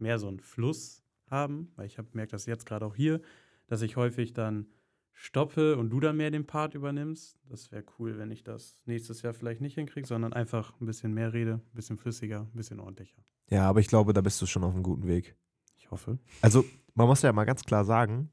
mehr 0.02 0.20
so 0.20 0.28
einen 0.28 0.40
Fluss 0.40 1.04
haben, 1.30 1.72
weil 1.76 1.86
ich 1.86 1.98
habe 1.98 2.10
gemerkt, 2.10 2.34
dass 2.34 2.46
jetzt 2.46 2.66
gerade 2.66 2.86
auch 2.86 2.96
hier, 2.96 3.22
dass 3.68 3.82
ich 3.82 3.96
häufig 3.96 4.34
dann 4.34 4.68
stoppe 5.14 5.78
und 5.78 5.90
du 5.90 6.00
dann 6.00 6.18
mehr 6.18 6.32
den 6.32 6.48
Part 6.48 6.76
übernimmst. 6.76 7.38
Das 7.50 7.72
wäre 7.72 7.84
cool, 8.00 8.18
wenn 8.18 8.32
ich 8.32 8.44
das 8.44 8.78
nächstes 8.86 9.22
Jahr 9.22 9.34
vielleicht 9.34 9.62
nicht 9.62 9.76
hinkriege, 9.76 10.08
sondern 10.08 10.34
einfach 10.34 10.80
ein 10.80 10.86
bisschen 10.86 11.14
mehr 11.14 11.34
rede, 11.34 11.56
ein 11.56 11.76
bisschen 11.76 11.98
flüssiger, 11.98 12.42
ein 12.42 12.56
bisschen 12.56 12.80
ordentlicher. 12.80 13.22
Ja, 13.50 13.68
aber 13.68 13.80
ich 13.80 13.88
glaube, 13.88 14.14
da 14.14 14.22
bist 14.22 14.42
du 14.42 14.46
schon 14.46 14.64
auf 14.64 14.74
einem 14.74 14.84
guten 14.84 15.08
Weg. 15.08 15.36
Ich 15.76 15.92
hoffe. 15.92 16.20
Also, 16.42 16.64
man 16.94 17.08
muss 17.08 17.22
ja 17.22 17.34
mal 17.34 17.46
ganz 17.46 17.64
klar 17.64 17.84
sagen, 17.84 18.32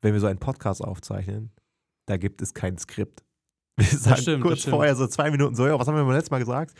wenn 0.00 0.12
wir 0.12 0.20
so 0.20 0.26
einen 0.26 0.40
Podcast 0.40 0.82
aufzeichnen, 0.82 1.52
da 2.06 2.16
gibt 2.16 2.42
es 2.42 2.52
kein 2.52 2.78
Skript. 2.78 3.24
Wir 3.76 3.86
sagen 3.86 4.22
stimmt, 4.22 4.42
kurz 4.44 4.64
vorher 4.64 4.94
so 4.94 5.06
zwei 5.06 5.30
Minuten 5.30 5.54
so, 5.56 5.66
ja, 5.66 5.78
was 5.78 5.88
haben 5.88 5.96
wir 5.96 6.04
beim 6.04 6.14
letzten 6.14 6.32
Mal 6.32 6.38
gesagt? 6.38 6.74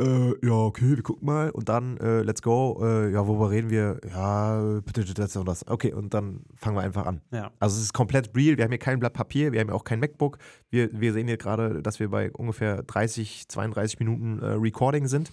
Äh, 0.00 0.46
ja, 0.46 0.52
okay, 0.52 0.96
wir 0.96 1.02
gucken 1.02 1.26
mal 1.26 1.50
und 1.50 1.68
dann, 1.68 1.98
äh, 1.98 2.22
let's 2.22 2.40
go. 2.40 2.80
Äh, 2.82 3.12
ja, 3.12 3.26
worüber 3.26 3.50
reden 3.50 3.68
wir? 3.70 4.00
Ja, 4.08 4.80
bitte 4.84 5.04
das 5.12 5.36
und 5.36 5.46
das. 5.46 5.66
Okay, 5.66 5.92
und 5.92 6.14
dann 6.14 6.44
fangen 6.54 6.76
wir 6.76 6.82
einfach 6.82 7.06
an. 7.06 7.20
Ja. 7.32 7.50
Also 7.58 7.76
es 7.76 7.84
ist 7.84 7.92
komplett 7.92 8.34
real. 8.34 8.56
Wir 8.56 8.64
haben 8.64 8.70
hier 8.70 8.78
kein 8.78 8.98
Blatt 8.98 9.12
Papier, 9.12 9.52
wir 9.52 9.60
haben 9.60 9.68
hier 9.68 9.74
auch 9.74 9.84
kein 9.84 10.00
MacBook. 10.00 10.38
Wir, 10.70 10.88
wir 10.98 11.12
sehen 11.12 11.26
hier 11.26 11.36
gerade, 11.36 11.82
dass 11.82 12.00
wir 12.00 12.08
bei 12.08 12.30
ungefähr 12.32 12.82
30, 12.82 13.48
32 13.48 13.98
Minuten 13.98 14.40
äh, 14.40 14.46
Recording 14.52 15.06
sind. 15.06 15.30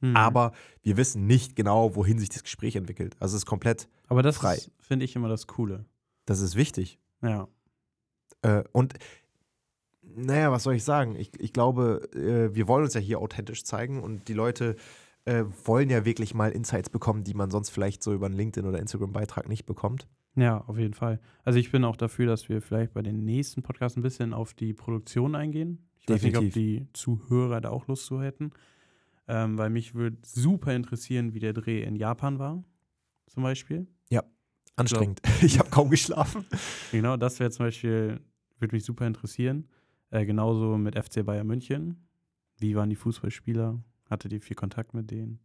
Mhm. 0.00 0.16
Aber 0.16 0.52
wir 0.82 0.96
wissen 0.96 1.26
nicht 1.26 1.56
genau, 1.56 1.96
wohin 1.96 2.18
sich 2.18 2.28
das 2.28 2.42
Gespräch 2.44 2.76
entwickelt. 2.76 3.16
Also 3.18 3.36
es 3.36 3.42
ist 3.42 3.46
komplett, 3.46 3.88
Aber 4.08 4.22
das 4.22 4.36
frei. 4.36 4.58
finde 4.80 5.04
ich 5.04 5.16
immer 5.16 5.28
das 5.28 5.46
Coole. 5.46 5.84
das 6.26 6.40
ist 6.40 6.54
wichtig. 6.54 7.00
Ja. 7.22 7.48
Äh, 8.42 8.62
und 8.72 8.94
naja, 10.14 10.52
was 10.52 10.64
soll 10.64 10.74
ich 10.74 10.84
sagen? 10.84 11.16
Ich, 11.16 11.30
ich 11.38 11.52
glaube, 11.52 12.08
äh, 12.14 12.54
wir 12.54 12.68
wollen 12.68 12.84
uns 12.84 12.94
ja 12.94 13.00
hier 13.00 13.20
authentisch 13.20 13.64
zeigen 13.64 14.02
und 14.02 14.28
die 14.28 14.32
Leute 14.32 14.76
äh, 15.24 15.44
wollen 15.64 15.90
ja 15.90 16.04
wirklich 16.04 16.34
mal 16.34 16.50
Insights 16.50 16.90
bekommen, 16.90 17.24
die 17.24 17.34
man 17.34 17.50
sonst 17.50 17.70
vielleicht 17.70 18.02
so 18.02 18.12
über 18.12 18.26
einen 18.26 18.36
LinkedIn- 18.36 18.66
oder 18.66 18.78
Instagram-Beitrag 18.78 19.48
nicht 19.48 19.66
bekommt. 19.66 20.06
Ja, 20.36 20.62
auf 20.66 20.78
jeden 20.78 20.94
Fall. 20.94 21.20
Also 21.44 21.58
ich 21.58 21.70
bin 21.70 21.84
auch 21.84 21.96
dafür, 21.96 22.26
dass 22.26 22.48
wir 22.48 22.60
vielleicht 22.60 22.92
bei 22.92 23.02
den 23.02 23.24
nächsten 23.24 23.62
Podcasts 23.62 23.96
ein 23.96 24.02
bisschen 24.02 24.34
auf 24.34 24.52
die 24.54 24.72
Produktion 24.72 25.34
eingehen. 25.34 25.86
Ich 26.00 26.08
weiß 26.08 26.22
nicht, 26.22 26.36
ob 26.36 26.44
Definitiv. 26.44 26.88
die 26.88 26.92
Zuhörer 26.92 27.60
da 27.60 27.70
auch 27.70 27.86
Lust 27.86 28.06
zu 28.06 28.20
hätten. 28.20 28.50
Ähm, 29.26 29.56
weil 29.56 29.70
mich 29.70 29.94
würde 29.94 30.18
super 30.22 30.74
interessieren, 30.74 31.32
wie 31.32 31.38
der 31.38 31.54
Dreh 31.54 31.82
in 31.82 31.96
Japan 31.96 32.38
war, 32.38 32.62
zum 33.26 33.42
Beispiel. 33.42 33.86
Anstrengend. 34.76 35.20
Ich 35.42 35.58
habe 35.58 35.70
kaum 35.70 35.90
geschlafen. 35.90 36.44
Genau, 36.90 37.16
das 37.16 37.38
wäre 37.38 37.50
zum 37.50 37.66
Beispiel, 37.66 38.20
würde 38.58 38.74
mich 38.74 38.84
super 38.84 39.06
interessieren. 39.06 39.68
Äh, 40.14 40.26
genauso 40.26 40.78
mit 40.78 40.96
FC 40.96 41.24
Bayern 41.24 41.46
München. 41.48 42.06
Wie 42.58 42.76
waren 42.76 42.88
die 42.88 42.94
Fußballspieler? 42.94 43.82
Hattet 44.08 44.32
ihr 44.32 44.40
viel 44.40 44.54
Kontakt 44.54 44.94
mit 44.94 45.10
denen? 45.10 45.40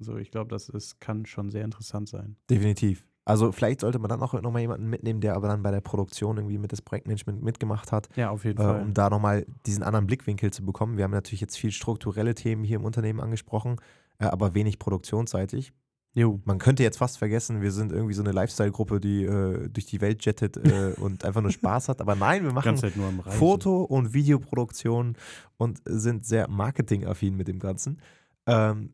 Also 0.00 0.16
ich 0.16 0.32
glaube, 0.32 0.48
das 0.48 0.68
ist, 0.68 1.00
kann 1.00 1.24
schon 1.24 1.50
sehr 1.50 1.64
interessant 1.64 2.08
sein. 2.08 2.34
Definitiv. 2.50 3.06
Also 3.24 3.52
vielleicht 3.52 3.80
sollte 3.80 4.00
man 4.00 4.08
dann 4.08 4.20
auch 4.20 4.32
nochmal 4.42 4.62
jemanden 4.62 4.90
mitnehmen, 4.90 5.20
der 5.20 5.36
aber 5.36 5.46
dann 5.46 5.62
bei 5.62 5.70
der 5.70 5.80
Produktion 5.82 6.36
irgendwie 6.36 6.58
mit 6.58 6.72
das 6.72 6.82
Projektmanagement 6.82 7.44
mitgemacht 7.44 7.92
hat, 7.92 8.08
Ja, 8.16 8.30
auf 8.30 8.44
jeden 8.44 8.58
äh, 8.58 8.64
Fall. 8.64 8.82
um 8.82 8.92
da 8.92 9.08
nochmal 9.08 9.46
diesen 9.66 9.84
anderen 9.84 10.08
Blickwinkel 10.08 10.52
zu 10.52 10.64
bekommen. 10.64 10.96
Wir 10.96 11.04
haben 11.04 11.12
natürlich 11.12 11.40
jetzt 11.40 11.56
viel 11.56 11.70
strukturelle 11.70 12.34
Themen 12.34 12.64
hier 12.64 12.78
im 12.78 12.84
Unternehmen 12.84 13.20
angesprochen, 13.20 13.76
äh, 14.18 14.24
aber 14.24 14.56
wenig 14.56 14.80
produktionsseitig. 14.80 15.72
Jo. 16.14 16.40
Man 16.44 16.58
könnte 16.58 16.82
jetzt 16.82 16.98
fast 16.98 17.16
vergessen, 17.18 17.62
wir 17.62 17.72
sind 17.72 17.90
irgendwie 17.90 18.12
so 18.12 18.22
eine 18.22 18.32
Lifestyle-Gruppe, 18.32 19.00
die 19.00 19.24
äh, 19.24 19.68
durch 19.70 19.86
die 19.86 20.00
Welt 20.00 20.24
jettet 20.24 20.58
äh, 20.58 20.92
und 21.00 21.24
einfach 21.24 21.40
nur 21.40 21.50
Spaß 21.50 21.88
hat. 21.88 22.00
Aber 22.00 22.14
nein, 22.14 22.44
wir 22.44 22.52
machen 22.52 22.66
halt. 22.82 23.38
Foto- 23.38 23.84
und 23.84 24.12
Videoproduktion 24.12 25.16
und 25.56 25.80
sind 25.86 26.26
sehr 26.26 26.48
marketingaffin 26.48 27.34
mit 27.34 27.48
dem 27.48 27.58
Ganzen. 27.58 28.00
Ähm, 28.46 28.92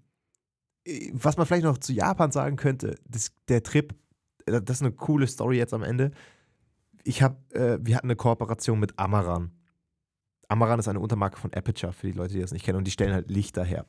was 1.13 1.37
man 1.37 1.47
vielleicht 1.47 1.65
noch 1.65 1.79
zu 1.79 1.93
Japan 1.93 2.31
sagen 2.31 2.57
könnte, 2.57 2.95
das, 3.09 3.33
der 3.49 3.63
Trip, 3.63 3.95
äh, 4.47 4.63
das 4.63 4.77
ist 4.77 4.83
eine 4.83 4.93
coole 4.93 5.27
Story 5.27 5.59
jetzt 5.59 5.75
am 5.75 5.83
Ende. 5.83 6.13
Ich 7.03 7.23
habe, 7.23 7.37
äh, 7.55 7.79
wir 7.81 7.97
hatten 7.97 8.07
eine 8.07 8.17
Kooperation 8.17 8.79
mit 8.79 8.97
Amaran. 8.99 9.53
Amaran 10.47 10.79
ist 10.79 10.89
eine 10.89 11.01
Untermarke 11.01 11.39
von 11.39 11.53
Aperture, 11.53 11.93
für 11.93 12.07
die 12.07 12.13
Leute, 12.13 12.35
die 12.35 12.41
das 12.41 12.53
nicht 12.53 12.65
kennen, 12.65 12.79
und 12.79 12.87
die 12.87 12.91
stellen 12.91 13.13
halt 13.13 13.29
Lichter 13.29 13.65
her. 13.65 13.87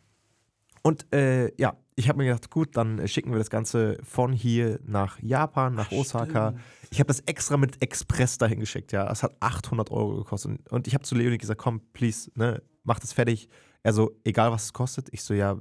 Und 0.83 1.11
äh, 1.13 1.51
ja, 1.61 1.75
ich 1.95 2.07
habe 2.07 2.17
mir 2.19 2.25
gedacht, 2.25 2.49
gut, 2.49 2.77
dann 2.77 3.05
schicken 3.07 3.31
wir 3.31 3.37
das 3.37 3.49
Ganze 3.49 3.97
von 4.03 4.31
hier 4.31 4.79
nach 4.85 5.19
Japan, 5.21 5.75
nach 5.75 5.91
Osaka. 5.91 6.53
Ich 6.91 6.99
habe 6.99 7.07
das 7.07 7.19
extra 7.21 7.57
mit 7.57 7.81
Express 7.81 8.37
dahin 8.37 8.59
geschickt, 8.59 8.91
ja. 8.93 9.09
Es 9.11 9.21
hat 9.21 9.35
800 9.41 9.91
Euro 9.91 10.15
gekostet. 10.17 10.59
Und- 10.71 10.87
ich 10.87 10.93
habe 10.93 11.03
zu 11.03 11.15
Leonie 11.15 11.37
gesagt, 11.37 11.59
komm, 11.61 11.81
please, 11.93 12.31
ne, 12.35 12.61
mach 12.83 12.99
das 12.99 13.13
fertig. 13.13 13.49
Also, 13.83 14.11
egal 14.25 14.51
was 14.51 14.65
es 14.65 14.73
kostet. 14.73 15.07
Ich 15.11 15.23
so, 15.23 15.33
ja, 15.33 15.57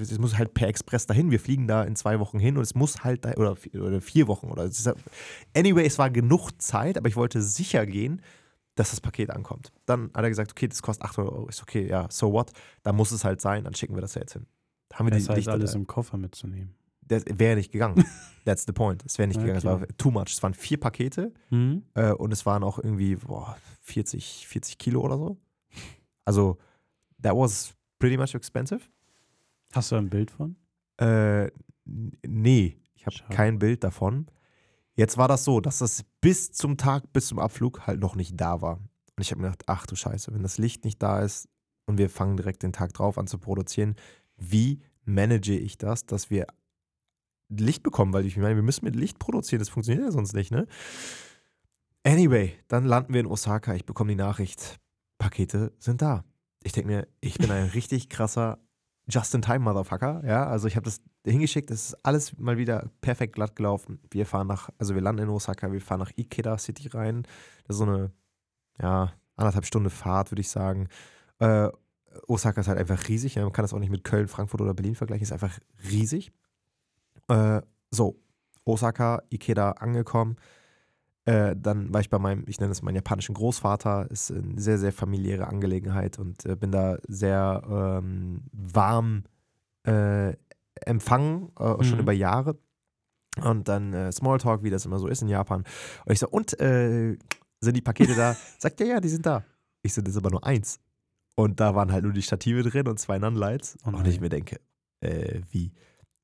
es 0.00 0.18
muss 0.18 0.36
halt 0.38 0.54
per 0.54 0.68
Express 0.68 1.06
dahin. 1.06 1.30
Wir 1.32 1.40
fliegen 1.40 1.66
da 1.66 1.82
in 1.82 1.96
zwei 1.96 2.20
Wochen 2.20 2.38
hin 2.38 2.56
und 2.56 2.62
es 2.62 2.74
muss 2.76 3.02
halt, 3.02 3.24
da, 3.24 3.32
oder, 3.32 3.56
oder 3.74 4.00
vier 4.00 4.28
Wochen. 4.28 4.50
Oder 4.50 4.68
anyway, 5.56 5.84
es 5.86 5.98
war 5.98 6.10
genug 6.10 6.50
Zeit, 6.62 6.96
aber 6.98 7.08
ich 7.08 7.16
wollte 7.16 7.42
sicher 7.42 7.84
gehen, 7.86 8.22
dass 8.76 8.90
das 8.90 9.00
Paket 9.00 9.30
ankommt. 9.30 9.72
Dann 9.86 10.10
hat 10.14 10.22
er 10.22 10.28
gesagt, 10.28 10.52
okay, 10.52 10.68
das 10.68 10.82
kostet 10.82 11.04
800 11.06 11.32
Euro. 11.32 11.48
Ich 11.48 11.56
so, 11.56 11.62
okay, 11.62 11.88
ja, 11.88 12.06
so 12.10 12.32
what? 12.32 12.52
Dann 12.82 12.94
muss 12.94 13.10
es 13.10 13.24
halt 13.24 13.40
sein, 13.40 13.64
dann 13.64 13.74
schicken 13.74 13.94
wir 13.94 14.00
das 14.02 14.14
ja 14.14 14.20
jetzt 14.20 14.34
hin. 14.34 14.46
Haben 14.92 15.06
wir 15.06 15.10
Das 15.10 15.24
die 15.24 15.28
heißt, 15.30 15.36
Lichter 15.36 15.52
alles 15.52 15.74
im 15.74 15.86
Koffer 15.86 16.16
mitzunehmen. 16.16 16.74
das 17.02 17.24
wäre 17.28 17.56
nicht 17.56 17.72
gegangen. 17.72 18.04
That's 18.44 18.64
the 18.66 18.72
point. 18.72 19.04
Es 19.04 19.18
wäre 19.18 19.26
nicht 19.28 19.38
gegangen. 19.40 19.58
Es 19.58 19.64
war 19.64 19.76
Okay. 19.82 19.86
too 19.98 20.10
much. 20.10 20.28
Es 20.28 20.42
waren 20.42 20.54
vier 20.54 20.78
Pakete 20.78 21.32
Mhm. 21.50 21.82
äh, 21.94 22.12
und 22.12 22.32
es 22.32 22.46
waren 22.46 22.62
auch 22.64 22.78
irgendwie 22.78 23.16
boah, 23.16 23.56
40, 23.82 24.46
40 24.46 24.78
Kilo 24.78 25.00
oder 25.00 25.16
so. 25.18 25.36
Also, 26.24 26.58
that 27.22 27.34
was 27.34 27.74
pretty 27.98 28.16
much 28.16 28.34
expensive. 28.34 28.80
Hast 29.72 29.90
du 29.92 29.96
ein 29.96 30.08
Bild 30.08 30.30
von? 30.30 30.56
Äh, 30.98 31.50
nee, 32.26 32.76
ich 32.94 33.06
habe 33.06 33.16
kein 33.34 33.58
Bild 33.58 33.84
davon. 33.84 34.26
Jetzt 34.94 35.18
war 35.18 35.28
das 35.28 35.44
so, 35.44 35.60
dass 35.60 35.78
das 35.78 36.04
bis 36.20 36.52
zum 36.52 36.76
Tag, 36.78 37.12
bis 37.12 37.26
zum 37.28 37.38
Abflug 37.38 37.86
halt 37.86 38.00
noch 38.00 38.14
nicht 38.16 38.40
da 38.40 38.62
war. 38.62 38.76
Und 38.78 39.20
ich 39.20 39.30
habe 39.30 39.40
mir 39.42 39.48
gedacht, 39.48 39.64
ach 39.66 39.86
du 39.86 39.94
Scheiße, 39.94 40.32
wenn 40.32 40.42
das 40.42 40.58
Licht 40.58 40.84
nicht 40.84 41.02
da 41.02 41.20
ist 41.20 41.48
und 41.86 41.98
wir 41.98 42.08
fangen 42.10 42.36
direkt 42.36 42.62
den 42.62 42.72
Tag 42.72 42.92
drauf 42.94 43.18
an 43.18 43.26
zu 43.26 43.38
produzieren, 43.38 43.94
wie 44.36 44.80
manage 45.04 45.56
ich 45.56 45.78
das, 45.78 46.06
dass 46.06 46.30
wir 46.30 46.46
Licht 47.48 47.82
bekommen? 47.82 48.12
Weil 48.12 48.26
ich 48.26 48.36
meine, 48.36 48.56
wir 48.56 48.62
müssen 48.62 48.84
mit 48.84 48.96
Licht 48.96 49.18
produzieren, 49.18 49.60
das 49.60 49.68
funktioniert 49.68 50.04
ja 50.04 50.12
sonst 50.12 50.34
nicht, 50.34 50.50
ne? 50.50 50.66
Anyway, 52.04 52.56
dann 52.68 52.84
landen 52.84 53.14
wir 53.14 53.20
in 53.20 53.26
Osaka, 53.26 53.74
ich 53.74 53.84
bekomme 53.84 54.10
die 54.10 54.16
Nachricht, 54.16 54.78
Pakete 55.18 55.72
sind 55.78 56.02
da. 56.02 56.24
Ich 56.62 56.72
denke 56.72 56.88
mir, 56.88 57.08
ich 57.20 57.38
bin 57.38 57.50
ein 57.50 57.68
richtig 57.74 58.08
krasser 58.08 58.58
Just-in-Time-Motherfucker, 59.08 60.22
ja, 60.26 60.46
also 60.46 60.66
ich 60.66 60.76
habe 60.76 60.84
das 60.84 61.00
hingeschickt, 61.24 61.70
es 61.70 61.88
ist 61.88 62.04
alles 62.04 62.36
mal 62.38 62.58
wieder 62.58 62.90
perfekt 63.00 63.34
glatt 63.34 63.54
gelaufen. 63.54 64.00
Wir 64.10 64.26
fahren 64.26 64.48
nach, 64.48 64.70
also 64.78 64.94
wir 64.94 65.02
landen 65.02 65.22
in 65.22 65.28
Osaka, 65.28 65.70
wir 65.70 65.80
fahren 65.80 66.00
nach 66.00 66.12
Ikeda 66.16 66.58
City 66.58 66.88
rein, 66.88 67.22
das 67.66 67.76
ist 67.76 67.78
so 67.78 67.84
eine, 67.84 68.12
ja, 68.80 69.12
anderthalb 69.36 69.66
Stunde 69.66 69.90
Fahrt, 69.90 70.32
würde 70.32 70.40
ich 70.40 70.48
sagen. 70.48 70.88
Äh, 71.38 71.68
Osaka 72.26 72.60
ist 72.60 72.68
halt 72.68 72.78
einfach 72.78 73.08
riesig, 73.08 73.34
ja, 73.34 73.42
man 73.42 73.52
kann 73.52 73.62
das 73.64 73.72
auch 73.74 73.78
nicht 73.78 73.90
mit 73.90 74.04
Köln, 74.04 74.28
Frankfurt 74.28 74.60
oder 74.60 74.74
Berlin 74.74 74.94
vergleichen, 74.94 75.22
ist 75.24 75.32
einfach 75.32 75.58
riesig. 75.90 76.32
Äh, 77.28 77.62
so, 77.90 78.16
Osaka, 78.64 79.22
Ikeda 79.30 79.72
angekommen, 79.72 80.36
äh, 81.24 81.56
dann 81.56 81.92
war 81.92 82.00
ich 82.00 82.10
bei 82.10 82.18
meinem, 82.18 82.44
ich 82.46 82.60
nenne 82.60 82.72
es 82.72 82.82
meinen 82.82 82.94
japanischen 82.96 83.34
Großvater, 83.34 84.10
ist 84.10 84.30
eine 84.30 84.60
sehr, 84.60 84.78
sehr 84.78 84.92
familiäre 84.92 85.48
Angelegenheit 85.48 86.18
und 86.18 86.44
äh, 86.46 86.54
bin 86.56 86.70
da 86.72 86.98
sehr 87.08 87.62
ähm, 87.68 88.42
warm 88.52 89.24
äh, 89.84 90.34
empfangen, 90.82 91.50
äh, 91.58 91.82
schon 91.82 91.94
Mhm. 91.96 92.00
über 92.02 92.12
Jahre. 92.12 92.58
Und 93.42 93.68
dann 93.68 93.92
äh, 93.92 94.10
Smalltalk, 94.12 94.62
wie 94.62 94.70
das 94.70 94.86
immer 94.86 94.98
so 94.98 95.08
ist 95.08 95.20
in 95.22 95.28
Japan. 95.28 95.64
Und 96.04 96.12
ich 96.12 96.18
so, 96.20 96.28
und 96.28 96.58
äh, 96.60 97.16
sind 97.60 97.76
die 97.76 97.82
Pakete 97.82 98.14
da? 98.14 98.34
Sagt 98.58 98.80
er, 98.80 98.86
ja, 98.86 99.00
die 99.00 99.08
sind 99.08 99.26
da. 99.26 99.44
Ich 99.82 99.92
so, 99.94 100.00
das 100.00 100.12
ist 100.12 100.16
aber 100.18 100.30
nur 100.30 100.44
eins. 100.44 100.80
Und 101.36 101.60
da 101.60 101.74
waren 101.74 101.92
halt 101.92 102.02
nur 102.02 102.12
die 102.12 102.22
Stative 102.22 102.62
drin 102.62 102.88
und 102.88 102.98
zwei 102.98 103.18
Nunlights. 103.18 103.76
Oh 103.84 103.90
und 103.90 104.06
ich 104.06 104.20
mir 104.20 104.30
denke, 104.30 104.58
äh, 105.00 105.40
wie? 105.50 105.72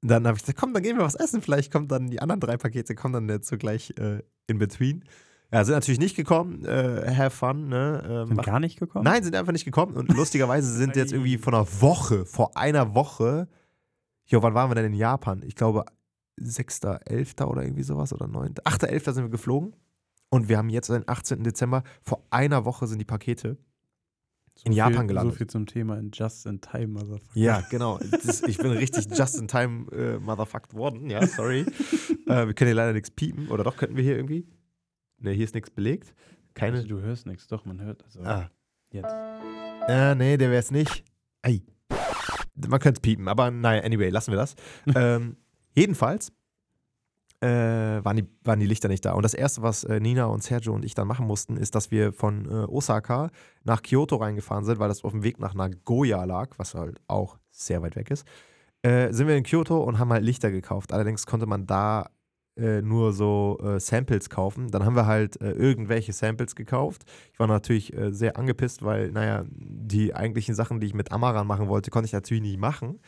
Und 0.03 0.11
dann 0.11 0.27
habe 0.27 0.37
ich 0.37 0.43
gesagt, 0.43 0.59
komm, 0.59 0.73
dann 0.73 0.83
gehen 0.83 0.97
wir 0.97 1.05
was 1.05 1.15
essen. 1.15 1.43
Vielleicht 1.43 1.71
kommen 1.71 1.87
dann 1.87 2.09
die 2.09 2.21
anderen 2.21 2.41
drei 2.41 2.57
Pakete, 2.57 2.95
kommen 2.95 3.15
dann 3.15 3.29
jetzt 3.29 3.49
so 3.49 3.57
gleich 3.57 3.95
äh, 3.99 4.23
in 4.47 4.59
between. 4.59 5.05
Ja, 5.53 5.63
sind 5.65 5.75
natürlich 5.75 6.01
nicht 6.01 6.17
gekommen. 6.17 6.65
Äh, 6.65 7.15
have 7.15 7.31
fun, 7.37 7.69
ne? 7.69 8.25
Äh, 8.25 8.27
Sind 8.27 8.43
gar 8.43 8.59
nicht 8.59 8.79
gekommen? 8.79 9.05
Nein, 9.05 9.23
sind 9.23 9.37
einfach 9.37 9.53
nicht 9.53 9.67
gekommen. 9.67 9.95
Und 9.95 10.09
lustigerweise 10.15 10.73
sind 10.77 10.97
jetzt 10.97 11.13
irgendwie 11.13 11.37
vor 11.37 11.53
einer 11.53 11.67
Woche, 11.83 12.25
vor 12.25 12.57
einer 12.57 12.95
Woche, 12.95 13.49
jo, 14.25 14.43
wann 14.43 14.55
waren 14.55 14.71
wir 14.71 14.75
denn 14.77 14.87
in 14.87 14.95
Japan? 14.95 15.43
Ich 15.45 15.55
glaube, 15.55 15.85
6.11. 16.41 17.45
oder 17.45 17.63
irgendwie 17.63 17.83
sowas 17.83 18.15
oder 18.15 18.27
9. 18.27 18.55
8.11. 18.55 19.13
sind 19.13 19.25
wir 19.25 19.31
geflogen. 19.31 19.77
Und 20.31 20.49
wir 20.49 20.57
haben 20.57 20.71
jetzt 20.71 20.89
den 20.89 21.07
18. 21.07 21.45
Dezember. 21.45 21.83
Vor 22.01 22.25
einer 22.31 22.65
Woche 22.65 22.87
sind 22.87 22.99
die 22.99 23.05
Pakete. 23.05 23.59
So 24.55 24.67
in 24.67 24.73
viel, 24.73 24.79
Japan 24.79 25.09
gelandet. 25.09 25.35
So 25.35 25.39
viel 25.39 25.47
zum 25.47 25.67
Thema 25.67 25.99
in 25.99 26.11
Just 26.13 26.47
in 26.47 26.61
Time, 26.61 26.89
Motherfucker. 26.89 27.39
Ja, 27.39 27.63
genau. 27.71 27.99
Das, 27.99 28.43
ich 28.43 28.59
bin 28.59 28.71
richtig 28.73 29.07
just 29.17 29.39
in 29.39 29.49
time 29.49 29.91
äh, 29.93 30.19
motherfucked 30.19 30.75
worden. 30.75 31.09
Ja, 31.11 31.27
sorry. 31.27 31.61
äh, 32.27 32.47
wir 32.47 32.55
können 32.55 32.69
hier 32.69 32.75
leider 32.75 32.93
nichts 32.93 33.11
piepen. 33.11 33.49
Oder 33.49 33.65
doch, 33.65 33.77
könnten 33.77 33.97
wir 33.97 34.05
hier 34.05 34.17
irgendwie? 34.17 34.47
Ne, 35.19 35.31
hier 35.31 35.45
ist 35.45 35.55
nichts 35.55 35.71
belegt. 35.71 36.15
Keine. 36.55 36.77
Also, 36.77 36.89
du 36.89 37.01
hörst 37.01 37.27
nichts, 37.27 37.47
doch, 37.47 37.65
man 37.65 37.81
hört. 37.81 38.05
Also, 38.05 38.21
Ah. 38.21 38.51
Jetzt. 38.91 39.15
Äh, 39.89 40.15
nee, 40.15 40.37
der 40.37 40.51
wäre 40.51 40.61
es 40.61 40.71
nicht. 40.71 41.03
Ei. 41.41 41.63
Man 42.55 42.79
könnte 42.79 42.99
es 42.99 43.01
piepen, 43.01 43.27
aber 43.29 43.51
naja, 43.51 43.83
anyway, 43.83 44.11
lassen 44.11 44.33
wir 44.33 44.39
das. 44.39 44.55
ähm, 44.95 45.37
jedenfalls 45.75 46.31
äh, 47.43 48.05
waren, 48.05 48.17
die, 48.17 48.29
waren 48.45 48.61
die 48.61 48.67
Lichter 48.67 48.89
nicht 48.89 49.05
da. 49.05 49.13
Und 49.13 49.23
das 49.23 49.35
Erste, 49.35 49.63
was 49.63 49.83
äh, 49.85 49.99
Nina 49.99 50.27
und 50.27 50.43
Sergio 50.43 50.73
und 50.73 50.85
ich 50.85 50.95
dann 50.95 51.09
machen 51.09 51.27
mussten, 51.27 51.57
ist, 51.57 51.75
dass 51.75 51.91
wir 51.91 52.13
von 52.13 52.47
äh, 52.47 52.65
Osaka 52.69 53.31
nach 53.65 53.83
Kyoto 53.83 54.17
reingefahren 54.17 54.65
sind, 54.65 54.79
weil 54.79 54.89
das 54.89 55.03
auf 55.03 55.11
dem 55.11 55.25
Weg 55.25 55.41
nach 55.41 55.55
Nagoya 55.55 56.25
lag, 56.25 56.51
was 56.59 56.75
halt 56.75 57.01
auch 57.09 57.39
sehr 57.51 57.83
weit 57.83 57.97
weg 57.97 58.11
ist. 58.11 58.27
Äh, 58.83 59.13
sind 59.13 59.27
wir 59.27 59.37
in 59.37 59.43
Kyoto 59.43 59.83
und 59.83 59.99
haben 59.99 60.13
halt 60.13 60.23
Lichter 60.23 60.53
gekauft. 60.53 60.93
Allerdings 60.93 61.27
konnte 61.27 61.47
man 61.47 61.67
da 61.67 62.11
äh, 62.57 62.81
nur 62.81 63.13
so 63.13 63.59
äh, 63.61 63.81
Samples 63.81 64.31
kaufen. 64.31 64.69
Dann 64.71 64.85
haben 64.85 64.95
wir 64.95 65.07
halt 65.07 65.37
irgendwelche 65.37 66.13
Samples 66.13 66.55
gekauft. 66.55 67.03
Ich 67.33 67.41
war 67.41 67.49
natürlich 67.49 67.93
sehr 68.11 68.37
angepisst, 68.37 68.85
weil, 68.85 69.11
naja, 69.11 69.45
die 69.49 70.15
eigentlichen 70.15 70.55
Sachen, 70.55 70.79
die 70.79 70.87
ich 70.87 70.95
mit 70.95 71.11
Amaran 71.11 71.47
machen 71.47 71.69
wollte, 71.69 71.91
konnte 71.91 72.07
ich 72.07 72.13
natürlich 72.13 72.43
nicht 72.43 72.61
machen. 72.61 73.01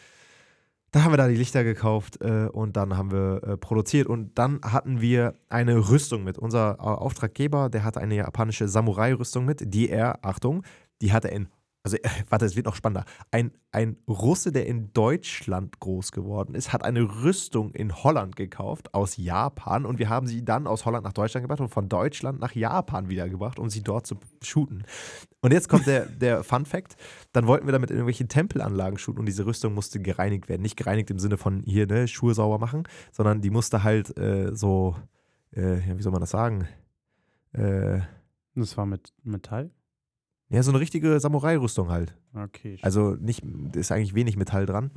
Dann 0.95 1.03
haben 1.03 1.13
wir 1.13 1.17
da 1.17 1.27
die 1.27 1.35
Lichter 1.35 1.65
gekauft 1.65 2.21
äh, 2.21 2.47
und 2.53 2.77
dann 2.77 2.97
haben 2.97 3.11
wir 3.11 3.43
äh, 3.43 3.57
produziert. 3.57 4.07
Und 4.07 4.39
dann 4.39 4.61
hatten 4.63 5.01
wir 5.01 5.35
eine 5.49 5.91
Rüstung 5.91 6.23
mit. 6.23 6.39
Unser 6.39 6.77
äh, 6.79 6.83
Auftraggeber, 6.83 7.69
der 7.69 7.83
hatte 7.83 8.01
eine 8.01 8.15
japanische 8.15 8.69
Samurai-Rüstung 8.69 9.45
mit, 9.45 9.75
die 9.75 9.89
er, 9.89 10.25
Achtung, 10.25 10.63
die 11.03 11.13
hatte 11.13 11.33
er 11.33 11.37
in 11.37 11.49
also 11.85 11.99
äh, 11.99 12.09
warte, 12.31 12.47
es 12.47 12.57
wird 12.57 12.65
noch 12.65 12.75
spannender. 12.75 13.05
Ein, 13.31 13.53
ein 13.71 13.99
Russe, 14.09 14.53
der 14.53 14.67
in 14.67 14.95
Deutschland 14.95 15.81
groß 15.81 16.13
geworden 16.13 16.55
ist, 16.55 16.73
hat 16.73 16.83
eine 16.83 17.03
Rüstung 17.23 17.73
in 17.73 17.95
Holland 18.03 18.37
gekauft 18.37 18.95
aus 18.95 19.19
Japan 19.19 19.85
und 19.85 19.99
wir 19.99 20.09
haben 20.09 20.27
sie 20.27 20.43
dann 20.43 20.67
aus 20.67 20.87
Holland 20.87 21.05
nach 21.05 21.13
Deutschland 21.13 21.45
gebracht 21.45 21.61
und 21.61 21.69
von 21.69 21.91
Deutschland 21.91 22.41
nach 22.41 22.55
Japan 22.55 23.11
wiedergebracht, 23.11 23.59
um 23.59 23.69
sie 23.69 23.83
dort 23.83 24.07
zu 24.07 24.17
shooten. 24.43 24.85
Und 25.43 25.53
jetzt 25.53 25.69
kommt 25.69 25.87
der, 25.87 26.07
der 26.21 26.43
Fun 26.43 26.65
Fact: 26.65 26.97
Dann 27.33 27.47
wollten 27.47 27.67
wir 27.67 27.73
damit 27.73 27.91
in 27.91 27.97
irgendwelchen 27.97 28.29
Tempelanlagen 28.29 28.99
shooten 28.99 29.21
und 29.21 29.27
diese 29.27 29.45
Rüstung 29.45 29.75
musste 29.75 30.01
gereinigt 30.01 30.49
werden. 30.49 30.63
Nicht 30.63 30.77
gereinigt 30.77 31.11
im 31.11 31.19
Sinne 31.19 31.37
von 31.37 31.63
hier, 31.67 31.87
ne, 31.87 32.09
Schuhe 32.09 32.33
sauber 32.33 32.59
machen, 32.59 32.85
sondern 33.13 33.43
die 33.43 33.51
musste 33.51 33.83
halt 33.85 34.17
äh, 34.17 34.57
so, 34.57 34.97
äh, 35.55 35.87
ja, 35.87 35.99
wie 35.99 36.03
soll 36.03 36.13
man 36.13 36.23
das 36.23 36.31
sagen? 36.31 36.67
Äh, 37.53 38.01
Das 38.55 38.77
war 38.79 38.87
mit 38.87 39.13
Metall? 39.23 39.71
Ja, 40.51 40.63
so 40.63 40.71
eine 40.71 40.81
richtige 40.81 41.19
Samurai-Rüstung 41.21 41.89
halt. 41.91 42.17
Okay. 42.35 42.79
Also 42.83 43.17
nicht, 43.21 43.43
ist 43.75 43.91
eigentlich 43.93 44.15
wenig 44.15 44.37
Metall 44.37 44.67
dran. 44.67 44.91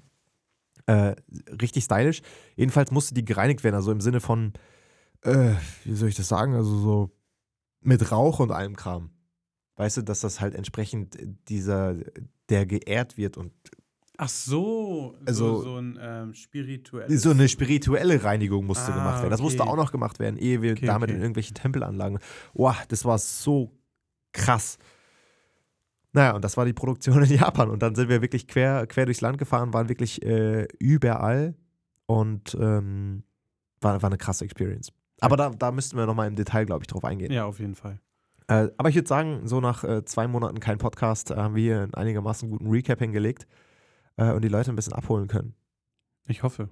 Äh, 0.85 1.15
richtig 1.61 1.83
stylisch. 1.85 2.21
Jedenfalls 2.55 2.91
musste 2.91 3.13
die 3.13 3.25
gereinigt 3.25 3.63
werden, 3.63 3.75
also 3.75 3.91
im 3.91 4.01
Sinne 4.01 4.19
von, 4.21 4.53
äh, 5.21 5.53
wie 5.83 5.93
soll 5.95 6.09
ich 6.09 6.15
das 6.15 6.27
sagen, 6.27 6.53
also 6.53 6.77
so 6.77 7.11
mit 7.81 8.11
Rauch 8.11 8.39
und 8.39 8.51
allem 8.51 8.75
Kram. 8.75 9.09
Weißt 9.75 9.97
du, 9.97 10.01
dass 10.01 10.21
das 10.21 10.39
halt 10.41 10.55
entsprechend 10.55 11.17
dieser, 11.49 11.95
der 12.49 12.65
geehrt 12.65 13.17
wird 13.17 13.37
und 13.37 13.51
Ach 14.19 14.29
so, 14.29 15.15
Also- 15.27 15.57
so, 15.57 15.61
so 15.63 15.75
ein 15.77 15.99
ähm, 16.01 16.33
spirituelles. 16.33 17.21
so 17.21 17.29
eine 17.29 17.47
spirituelle 17.47 18.23
Reinigung 18.23 18.65
musste 18.65 18.91
Ah, 18.91 18.95
gemacht 18.95 19.17
werden. 19.19 19.29
Das 19.29 19.41
musste 19.43 19.61
okay. 19.61 19.69
auch 19.71 19.75
noch 19.75 19.91
gemacht 19.91 20.17
werden, 20.17 20.37
ehe 20.37 20.63
wir 20.63 20.71
Okay, 20.71 20.87
damit 20.87 21.09
okay. 21.09 21.17
in 21.17 21.21
irgendwelche 21.21 21.53
Tempelanlagen. 21.53 22.17
Boah, 22.55 22.75
das 22.87 23.05
war 23.05 23.19
so 23.19 23.77
krass. 24.31 24.79
Naja, 26.17 26.33
und 26.35 26.43
das 26.43 26.57
war 26.57 26.65
die 26.65 26.73
Produktion 26.73 27.21
in 27.23 27.29
Japan. 27.37 27.69
Und 27.69 27.81
dann 27.83 27.93
sind 27.93 28.09
wir 28.09 28.23
wirklich 28.23 28.47
quer, 28.47 28.87
quer 28.87 29.05
durchs 29.05 29.21
Land 29.21 29.37
gefahren, 29.37 29.71
waren 29.73 29.87
wirklich 29.87 30.23
äh, 30.25 30.67
überall 30.79 31.53
und 32.07 32.57
ähm, 32.59 33.23
war, 33.81 34.01
war 34.01 34.09
eine 34.09 34.17
krasse 34.17 34.43
Experience. 34.43 34.91
Aber 35.21 35.37
da, 35.37 35.51
da 35.51 35.71
müssten 35.71 35.95
wir 35.95 36.07
nochmal 36.07 36.27
im 36.27 36.35
Detail, 36.35 36.65
glaube 36.65 36.81
ich, 36.83 36.87
drauf 36.87 37.05
eingehen. 37.05 37.31
Ja, 37.31 37.45
auf 37.45 37.59
jeden 37.59 37.75
Fall. 37.75 37.99
Äh, 38.47 38.69
aber 38.77 38.89
ich 38.89 38.95
würde 38.95 39.07
sagen, 39.07 39.41
so 39.47 39.59
nach 39.61 39.83
äh, 39.83 40.05
zwei 40.05 40.27
Monaten 40.27 40.59
kein 40.59 40.79
Podcast 40.79 41.29
äh, 41.29 41.35
haben 41.35 41.53
wir 41.53 41.61
hier 41.61 41.81
einen 41.83 41.93
einigermaßen 41.93 42.49
guten 42.49 42.67
Recap 42.69 42.97
hingelegt 42.99 43.45
äh, 44.15 44.31
und 44.31 44.43
die 44.43 44.47
Leute 44.47 44.71
ein 44.71 44.75
bisschen 44.75 44.93
abholen 44.93 45.27
können. 45.27 45.53
Ich 46.27 46.41
hoffe. 46.41 46.69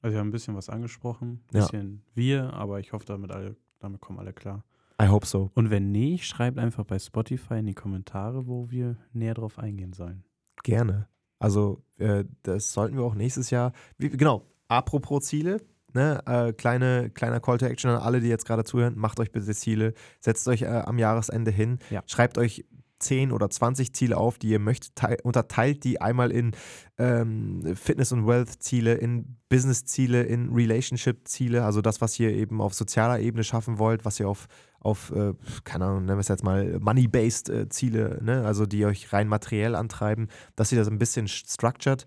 Also 0.00 0.14
wir 0.14 0.20
haben 0.20 0.28
ein 0.28 0.32
bisschen 0.32 0.54
was 0.54 0.68
angesprochen, 0.68 1.42
ein 1.52 1.56
Ja. 1.56 1.60
bisschen 1.62 2.02
wir, 2.14 2.52
aber 2.52 2.78
ich 2.78 2.92
hoffe, 2.92 3.06
damit 3.06 3.32
alle, 3.32 3.56
damit 3.80 4.00
kommen 4.00 4.20
alle 4.20 4.32
klar. 4.32 4.62
I 5.00 5.08
hope 5.08 5.26
so. 5.26 5.50
Und 5.54 5.70
wenn 5.70 5.92
nicht, 5.92 6.26
schreibt 6.26 6.58
einfach 6.58 6.84
bei 6.84 6.98
Spotify 6.98 7.54
in 7.58 7.66
die 7.66 7.74
Kommentare, 7.74 8.46
wo 8.46 8.70
wir 8.70 8.96
näher 9.12 9.34
drauf 9.34 9.58
eingehen 9.58 9.92
sollen. 9.92 10.24
Gerne. 10.62 11.08
Also, 11.38 11.82
äh, 11.98 12.24
das 12.42 12.72
sollten 12.72 12.96
wir 12.96 13.04
auch 13.04 13.14
nächstes 13.14 13.50
Jahr. 13.50 13.72
Wie, 13.98 14.08
genau, 14.08 14.42
apropos 14.68 15.24
Ziele, 15.26 15.60
ne, 15.92 16.22
äh, 16.26 16.52
kleine, 16.54 17.10
kleiner 17.10 17.40
Call 17.40 17.58
to 17.58 17.66
Action 17.66 17.90
an 17.90 18.00
alle, 18.00 18.20
die 18.20 18.28
jetzt 18.28 18.46
gerade 18.46 18.64
zuhören, 18.64 18.96
macht 18.96 19.20
euch 19.20 19.32
bitte 19.32 19.54
Ziele, 19.54 19.92
setzt 20.20 20.48
euch 20.48 20.62
äh, 20.62 20.66
am 20.66 20.98
Jahresende 20.98 21.50
hin, 21.50 21.78
Ja. 21.90 22.02
schreibt 22.06 22.38
euch 22.38 22.64
10 22.98 23.30
oder 23.32 23.50
20 23.50 23.92
Ziele 23.92 24.16
auf, 24.16 24.38
die 24.38 24.48
ihr 24.48 24.58
möchtet, 24.58 24.96
teil, 24.96 25.18
unterteilt 25.22 25.84
die 25.84 26.00
einmal 26.00 26.30
in 26.32 26.52
ähm, 26.96 27.76
Fitness- 27.76 28.12
und 28.12 28.26
Wealth-Ziele, 28.26 28.94
in 28.94 29.36
Business-Ziele, 29.50 30.22
in 30.22 30.48
Relationship-Ziele, 30.54 31.62
also 31.62 31.82
das, 31.82 32.00
was 32.00 32.18
ihr 32.18 32.30
eben 32.32 32.62
auf 32.62 32.72
sozialer 32.72 33.20
Ebene 33.20 33.44
schaffen 33.44 33.78
wollt, 33.78 34.06
was 34.06 34.18
ihr 34.18 34.26
auf, 34.26 34.46
auf 34.86 35.10
äh, 35.10 35.34
keine 35.64 35.84
Ahnung, 35.84 36.04
nennen 36.04 36.16
wir 36.18 36.20
es 36.20 36.28
jetzt 36.28 36.44
mal 36.44 36.78
Money-Based 36.78 37.48
äh, 37.50 37.68
Ziele, 37.68 38.20
ne, 38.22 38.44
also 38.46 38.64
die 38.64 38.86
euch 38.86 39.12
rein 39.12 39.28
materiell 39.28 39.74
antreiben, 39.74 40.28
dass 40.54 40.72
ihr 40.72 40.78
das 40.78 40.88
ein 40.88 40.98
bisschen 40.98 41.28
structured 41.28 42.06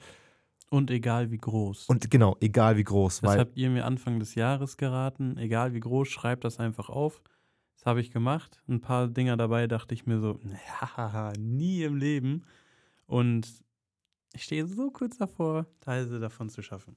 Und 0.70 0.90
egal 0.90 1.30
wie 1.32 1.38
groß. 1.38 1.88
und 1.88 2.10
genau, 2.10 2.38
egal 2.40 2.78
wie 2.78 2.84
groß, 2.84 3.22
das 3.22 3.38
habt 3.38 3.58
ihr 3.58 3.70
mir 3.70 3.86
Anfang 3.86 4.20
des 4.20 4.36
Jahres 4.36 4.78
geraten. 4.78 5.38
Egal 5.38 5.74
wie 5.74 5.80
groß, 5.80 6.08
schreibt 6.08 6.44
das 6.44 6.60
einfach 6.60 6.90
auf. 6.90 7.22
Das 7.76 7.86
habe 7.86 8.02
ich 8.02 8.12
gemacht. 8.12 8.62
Ein 8.68 8.82
paar 8.82 9.08
Dinger 9.08 9.38
dabei 9.38 9.68
dachte 9.68 9.94
ich 9.94 10.06
mir 10.06 10.20
so, 10.20 10.40
hahaha, 10.82 11.34
nie 11.38 11.84
im 11.84 11.96
Leben. 11.96 12.44
Und 13.06 13.48
ich 14.34 14.44
stehe 14.44 14.66
so 14.68 14.92
kurz 14.92 15.18
davor, 15.18 15.66
Teile 15.80 16.20
davon 16.20 16.50
zu 16.50 16.62
schaffen. 16.62 16.96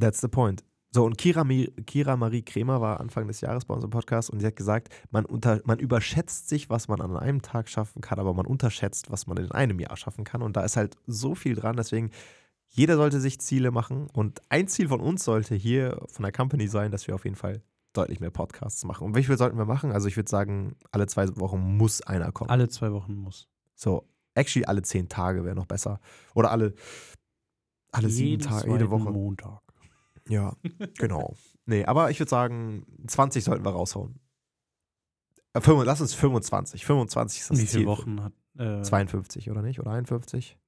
That's 0.00 0.20
the 0.20 0.28
point. 0.28 0.64
So, 0.94 1.06
und 1.06 1.16
Kira, 1.16 1.46
Kira 1.86 2.16
Marie 2.18 2.42
Kremer 2.42 2.82
war 2.82 3.00
Anfang 3.00 3.26
des 3.26 3.40
Jahres 3.40 3.64
bei 3.64 3.72
uns 3.72 3.82
im 3.82 3.88
Podcast 3.88 4.28
und 4.28 4.40
sie 4.40 4.46
hat 4.46 4.56
gesagt, 4.56 4.90
man, 5.10 5.24
unter, 5.24 5.62
man 5.64 5.78
überschätzt 5.78 6.50
sich, 6.50 6.68
was 6.68 6.86
man 6.86 7.00
an 7.00 7.16
einem 7.16 7.40
Tag 7.40 7.70
schaffen 7.70 8.02
kann, 8.02 8.18
aber 8.18 8.34
man 8.34 8.44
unterschätzt, 8.44 9.10
was 9.10 9.26
man 9.26 9.38
in 9.38 9.50
einem 9.52 9.80
Jahr 9.80 9.96
schaffen 9.96 10.24
kann. 10.24 10.42
Und 10.42 10.54
da 10.54 10.62
ist 10.64 10.76
halt 10.76 10.96
so 11.06 11.34
viel 11.34 11.54
dran. 11.54 11.76
Deswegen, 11.78 12.10
jeder 12.68 12.96
sollte 12.96 13.20
sich 13.20 13.40
Ziele 13.40 13.70
machen. 13.70 14.08
Und 14.12 14.42
ein 14.50 14.68
Ziel 14.68 14.88
von 14.88 15.00
uns 15.00 15.24
sollte 15.24 15.54
hier 15.54 15.98
von 16.08 16.24
der 16.24 16.32
Company 16.32 16.68
sein, 16.68 16.90
dass 16.90 17.06
wir 17.06 17.14
auf 17.14 17.24
jeden 17.24 17.36
Fall 17.36 17.62
deutlich 17.94 18.20
mehr 18.20 18.30
Podcasts 18.30 18.84
machen. 18.84 19.06
Und 19.06 19.16
wie 19.16 19.24
viel 19.24 19.38
sollten 19.38 19.56
wir 19.56 19.64
machen? 19.64 19.92
Also, 19.92 20.08
ich 20.08 20.16
würde 20.16 20.28
sagen, 20.28 20.76
alle 20.90 21.06
zwei 21.06 21.26
Wochen 21.36 21.58
muss 21.58 22.02
einer 22.02 22.32
kommen. 22.32 22.50
Alle 22.50 22.68
zwei 22.68 22.92
Wochen 22.92 23.14
muss. 23.14 23.48
So, 23.74 24.06
actually, 24.34 24.66
alle 24.66 24.82
zehn 24.82 25.08
Tage 25.08 25.42
wäre 25.42 25.56
noch 25.56 25.66
besser. 25.66 26.00
Oder 26.34 26.50
alle, 26.50 26.74
alle 27.92 28.10
sieben 28.10 28.42
Tage, 28.42 28.70
jede 28.70 28.90
Woche. 28.90 29.10
Montag. 29.10 29.61
Ja, 30.32 30.56
genau. 30.98 31.34
Nee, 31.66 31.84
aber 31.84 32.10
ich 32.10 32.18
würde 32.18 32.30
sagen, 32.30 32.86
20 33.06 33.44
sollten 33.44 33.64
wir 33.64 33.70
raushauen. 33.70 34.18
Äh, 35.54 35.60
lass 35.84 36.00
uns 36.00 36.14
25. 36.14 36.84
25 36.84 37.40
ist 37.40 37.50
das 37.50 37.58
Wie 37.60 37.66
viele 37.66 37.86
Wochen 37.86 38.22
hat. 38.22 38.32
Äh, 38.58 38.82
52, 38.82 39.50
oder 39.50 39.62
nicht? 39.62 39.80
Oder 39.80 39.90
51? 39.92 40.58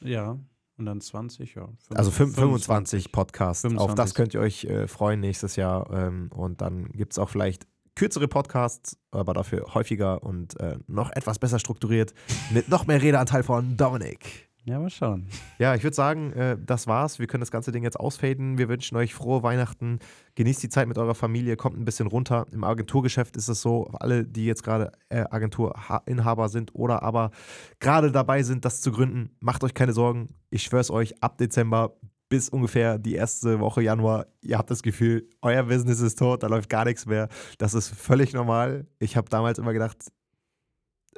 Ja. 0.00 0.38
Und 0.78 0.84
dann 0.84 1.00
20, 1.00 1.54
ja. 1.54 1.68
Also 1.94 2.10
fün- 2.10 2.34
25 2.34 3.10
Podcasts. 3.12 3.64
Auf 3.64 3.70
25. 3.70 3.96
das 3.96 4.14
könnt 4.14 4.34
ihr 4.34 4.40
euch 4.40 4.64
äh, 4.64 4.86
freuen 4.88 5.20
nächstes 5.20 5.56
Jahr. 5.56 5.90
Ähm, 5.92 6.30
und 6.34 6.60
dann 6.60 6.90
gibt 6.92 7.12
es 7.12 7.18
auch 7.18 7.30
vielleicht 7.30 7.66
kürzere 7.94 8.28
Podcasts, 8.28 8.98
aber 9.10 9.32
dafür 9.32 9.72
häufiger 9.74 10.22
und 10.22 10.60
äh, 10.60 10.78
noch 10.86 11.10
etwas 11.12 11.38
besser 11.38 11.58
strukturiert 11.58 12.12
mit 12.52 12.68
noch 12.68 12.86
mehr 12.86 13.00
Redeanteil 13.00 13.42
von 13.42 13.76
Dominik. 13.78 14.50
Ja, 14.66 14.80
mal 14.80 14.90
schauen. 14.90 15.28
Ja, 15.60 15.76
ich 15.76 15.84
würde 15.84 15.94
sagen, 15.94 16.32
äh, 16.32 16.58
das 16.60 16.88
war's. 16.88 17.20
Wir 17.20 17.28
können 17.28 17.40
das 17.40 17.52
ganze 17.52 17.70
Ding 17.70 17.84
jetzt 17.84 18.00
ausfaden. 18.00 18.58
Wir 18.58 18.68
wünschen 18.68 18.96
euch 18.96 19.14
frohe 19.14 19.44
Weihnachten. 19.44 20.00
Genießt 20.34 20.60
die 20.60 20.68
Zeit 20.68 20.88
mit 20.88 20.98
eurer 20.98 21.14
Familie, 21.14 21.56
kommt 21.56 21.78
ein 21.78 21.84
bisschen 21.84 22.08
runter. 22.08 22.46
Im 22.50 22.64
Agenturgeschäft 22.64 23.36
ist 23.36 23.46
es 23.46 23.62
so, 23.62 23.86
alle, 23.92 24.24
die 24.24 24.44
jetzt 24.44 24.64
gerade 24.64 24.90
äh, 25.08 25.24
Agenturinhaber 25.30 26.48
sind 26.48 26.74
oder 26.74 27.04
aber 27.04 27.30
gerade 27.78 28.10
dabei 28.10 28.42
sind, 28.42 28.64
das 28.64 28.80
zu 28.80 28.90
gründen, 28.90 29.30
macht 29.38 29.62
euch 29.62 29.72
keine 29.72 29.92
Sorgen. 29.92 30.34
Ich 30.50 30.64
schwör's 30.64 30.90
euch, 30.90 31.22
ab 31.22 31.38
Dezember 31.38 31.94
bis 32.28 32.48
ungefähr 32.48 32.98
die 32.98 33.14
erste 33.14 33.60
Woche 33.60 33.82
Januar, 33.82 34.26
ihr 34.40 34.58
habt 34.58 34.72
das 34.72 34.82
Gefühl, 34.82 35.28
euer 35.42 35.62
Business 35.62 36.00
ist 36.00 36.18
tot, 36.18 36.42
da 36.42 36.48
läuft 36.48 36.68
gar 36.68 36.84
nichts 36.84 37.06
mehr. 37.06 37.28
Das 37.58 37.72
ist 37.72 37.88
völlig 37.90 38.32
normal. 38.32 38.88
Ich 38.98 39.16
habe 39.16 39.30
damals 39.30 39.60
immer 39.60 39.72
gedacht, 39.72 40.10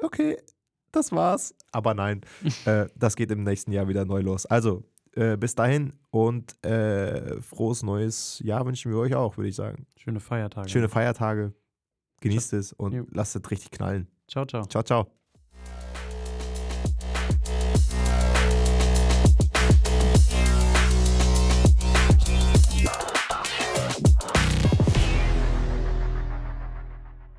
okay, 0.03 0.37
das 0.91 1.11
war's. 1.11 1.55
Aber 1.71 1.93
nein, 1.93 2.21
äh, 2.65 2.87
das 2.95 3.15
geht 3.15 3.31
im 3.31 3.43
nächsten 3.43 3.71
Jahr 3.71 3.87
wieder 3.87 4.05
neu 4.05 4.21
los. 4.21 4.45
Also, 4.45 4.83
äh, 5.15 5.37
bis 5.37 5.55
dahin 5.55 5.93
und 6.11 6.63
äh, 6.65 7.41
frohes 7.41 7.83
neues 7.83 8.39
Jahr 8.43 8.65
wünschen 8.65 8.91
wir 8.91 8.99
euch 8.99 9.15
auch, 9.15 9.37
würde 9.37 9.49
ich 9.49 9.55
sagen. 9.55 9.85
Schöne 9.97 10.19
Feiertage. 10.19 10.69
Schöne 10.69 10.89
Feiertage. 10.89 11.53
Genießt 12.21 12.53
es 12.53 12.73
und 12.73 12.93
Jo. 12.93 13.07
lasst 13.11 13.35
es 13.35 13.49
richtig 13.51 13.71
knallen. 13.71 14.07
Ciao, 14.27 14.45
ciao. 14.45 14.65
Ciao, 14.65 14.83
ciao. 14.83 15.18